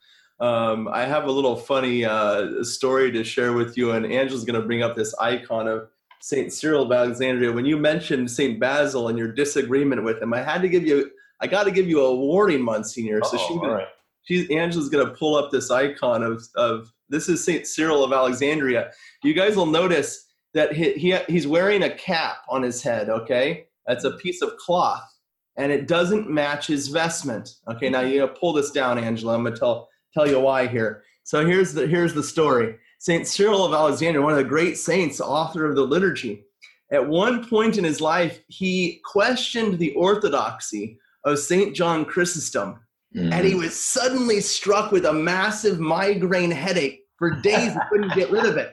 Um, 0.41 0.89
I 0.89 1.05
have 1.05 1.25
a 1.25 1.33
little 1.33 1.57
funny 1.57 2.05
uh, 2.05 2.63
story 2.63 3.11
to 3.13 3.25
share 3.25 3.53
with 3.53 3.77
you, 3.77 3.93
and 3.93 4.07
Angela's 4.07 4.45
going 4.45 4.61
to 4.61 4.67
bring 4.67 4.83
up 4.83 4.95
this 4.95 5.15
icon 5.15 5.67
of 5.67 5.89
Saint 6.21 6.53
Cyril 6.53 6.85
of 6.85 6.93
Alexandria. 6.93 7.53
When 7.53 7.67
you 7.67 7.77
mentioned 7.77 8.31
Saint 8.31 8.61
Basil 8.61 9.09
and 9.09 9.19
your 9.19 9.33
disagreement 9.33 10.05
with 10.05 10.23
him, 10.23 10.33
I 10.33 10.43
had 10.43 10.63
to 10.63 10.69
give 10.69 10.85
you, 10.85 11.11
I 11.41 11.47
got 11.47 11.65
to 11.65 11.71
give 11.71 11.89
you 11.89 12.05
a 12.05 12.15
warning, 12.15 12.63
Monsignor. 12.63 13.21
So 13.25 13.37
she's 13.37 13.59
going 13.59 13.71
right. 13.71 13.87
she's 14.23 14.49
Angela's 14.51 14.89
gonna 14.89 15.11
pull 15.11 15.37
up 15.37 15.51
this 15.51 15.71
icon 15.71 16.23
of 16.23 16.43
of 16.57 16.93
this 17.09 17.29
is 17.29 17.45
Saint 17.45 17.67
Cyril 17.67 18.05
of 18.05 18.13
Alexandria. 18.13 18.91
You 19.23 19.35
guys 19.35 19.57
will 19.57 19.67
notice 19.67 20.27
that 20.55 20.73
he, 20.73 20.93
he 20.95 21.17
he's 21.29 21.47
wearing 21.47 21.83
a 21.83 21.91
cap 21.91 22.39
on 22.49 22.63
his 22.63 22.83
head. 22.83 23.09
Okay, 23.09 23.67
that's 23.87 24.05
a 24.05 24.13
piece 24.13 24.43
of 24.43 24.57
cloth, 24.57 25.09
and 25.57 25.73
it 25.73 25.87
doesn't 25.89 26.31
match 26.31 26.67
his 26.67 26.89
vestment. 26.89 27.57
Okay, 27.69 27.89
now 27.89 28.01
you 28.01 28.27
pull 28.27 28.53
this 28.53 28.71
down, 28.71 28.99
Angela. 28.99 29.35
I'm 29.35 29.45
gonna 29.45 29.57
tell 29.57 29.89
tell 30.15 30.29
you 30.29 30.41
why 30.41 30.67
here. 30.67 31.03
So 31.25 31.47
here's 31.47 31.75
the 31.75 31.87
here's 31.87 32.15
the 32.15 32.23
story. 32.23 32.77
Saint 32.99 33.27
Cyril 33.27 33.65
of 33.65 33.73
Alexandria, 33.73 34.23
one 34.23 34.33
of 34.33 34.39
the 34.39 34.45
great 34.45 34.77
saints, 34.77 35.21
author 35.21 35.67
of 35.67 35.77
the 35.77 35.83
liturgy. 35.83 36.45
At 36.91 37.07
one 37.07 37.47
point 37.47 37.77
in 37.77 37.85
his 37.85 38.01
life, 38.01 38.41
he 38.49 39.01
questioned 39.05 39.79
the 39.79 39.93
orthodoxy 39.93 40.99
of 41.25 41.39
Saint 41.39 41.77
John 41.77 42.05
Chrysostom, 42.05 42.81
mm. 43.15 43.33
and 43.33 43.47
he 43.47 43.55
was 43.55 43.79
suddenly 43.79 44.41
struck 44.41 44.91
with 44.91 45.05
a 45.05 45.13
massive 45.13 45.79
migraine 45.79 46.51
headache 46.51 47.03
for 47.19 47.31
days. 47.43 47.75
he 47.75 47.79
couldn't 47.91 48.15
get 48.15 48.31
rid 48.31 48.47
of 48.47 48.57
it, 48.57 48.73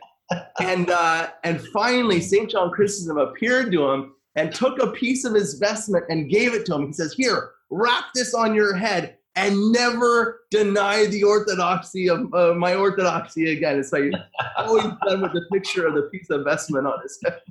and 0.61 0.89
uh, 0.89 1.29
and 1.43 1.61
finally, 1.73 2.21
Saint 2.21 2.49
John 2.49 2.71
Chrysostom 2.71 3.17
appeared 3.17 3.71
to 3.73 3.91
him 3.91 4.15
and 4.35 4.53
took 4.53 4.81
a 4.81 4.91
piece 4.91 5.25
of 5.25 5.33
his 5.33 5.55
vestment 5.55 6.05
and 6.09 6.29
gave 6.29 6.53
it 6.53 6.65
to 6.67 6.75
him. 6.75 6.87
He 6.87 6.93
says, 6.93 7.13
"Here, 7.13 7.51
wrap 7.69 8.05
this 8.13 8.33
on 8.33 8.55
your 8.55 8.75
head 8.75 9.17
and 9.35 9.71
never 9.71 10.41
deny 10.49 11.05
the 11.07 11.23
orthodoxy 11.23 12.09
of 12.09 12.33
uh, 12.33 12.53
my 12.53 12.75
orthodoxy 12.75 13.51
again. 13.51 13.79
It's 13.79 13.91
like 13.91 14.11
always 14.57 14.85
done 15.05 15.21
with 15.21 15.33
the 15.33 15.45
picture 15.51 15.85
of 15.87 15.93
the 15.95 16.03
piece 16.03 16.29
of 16.29 16.43
vestment 16.45 16.87
on 16.87 17.01
his 17.01 17.19
head. 17.23 17.41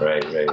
Right, 0.00 0.24
right. 0.24 0.48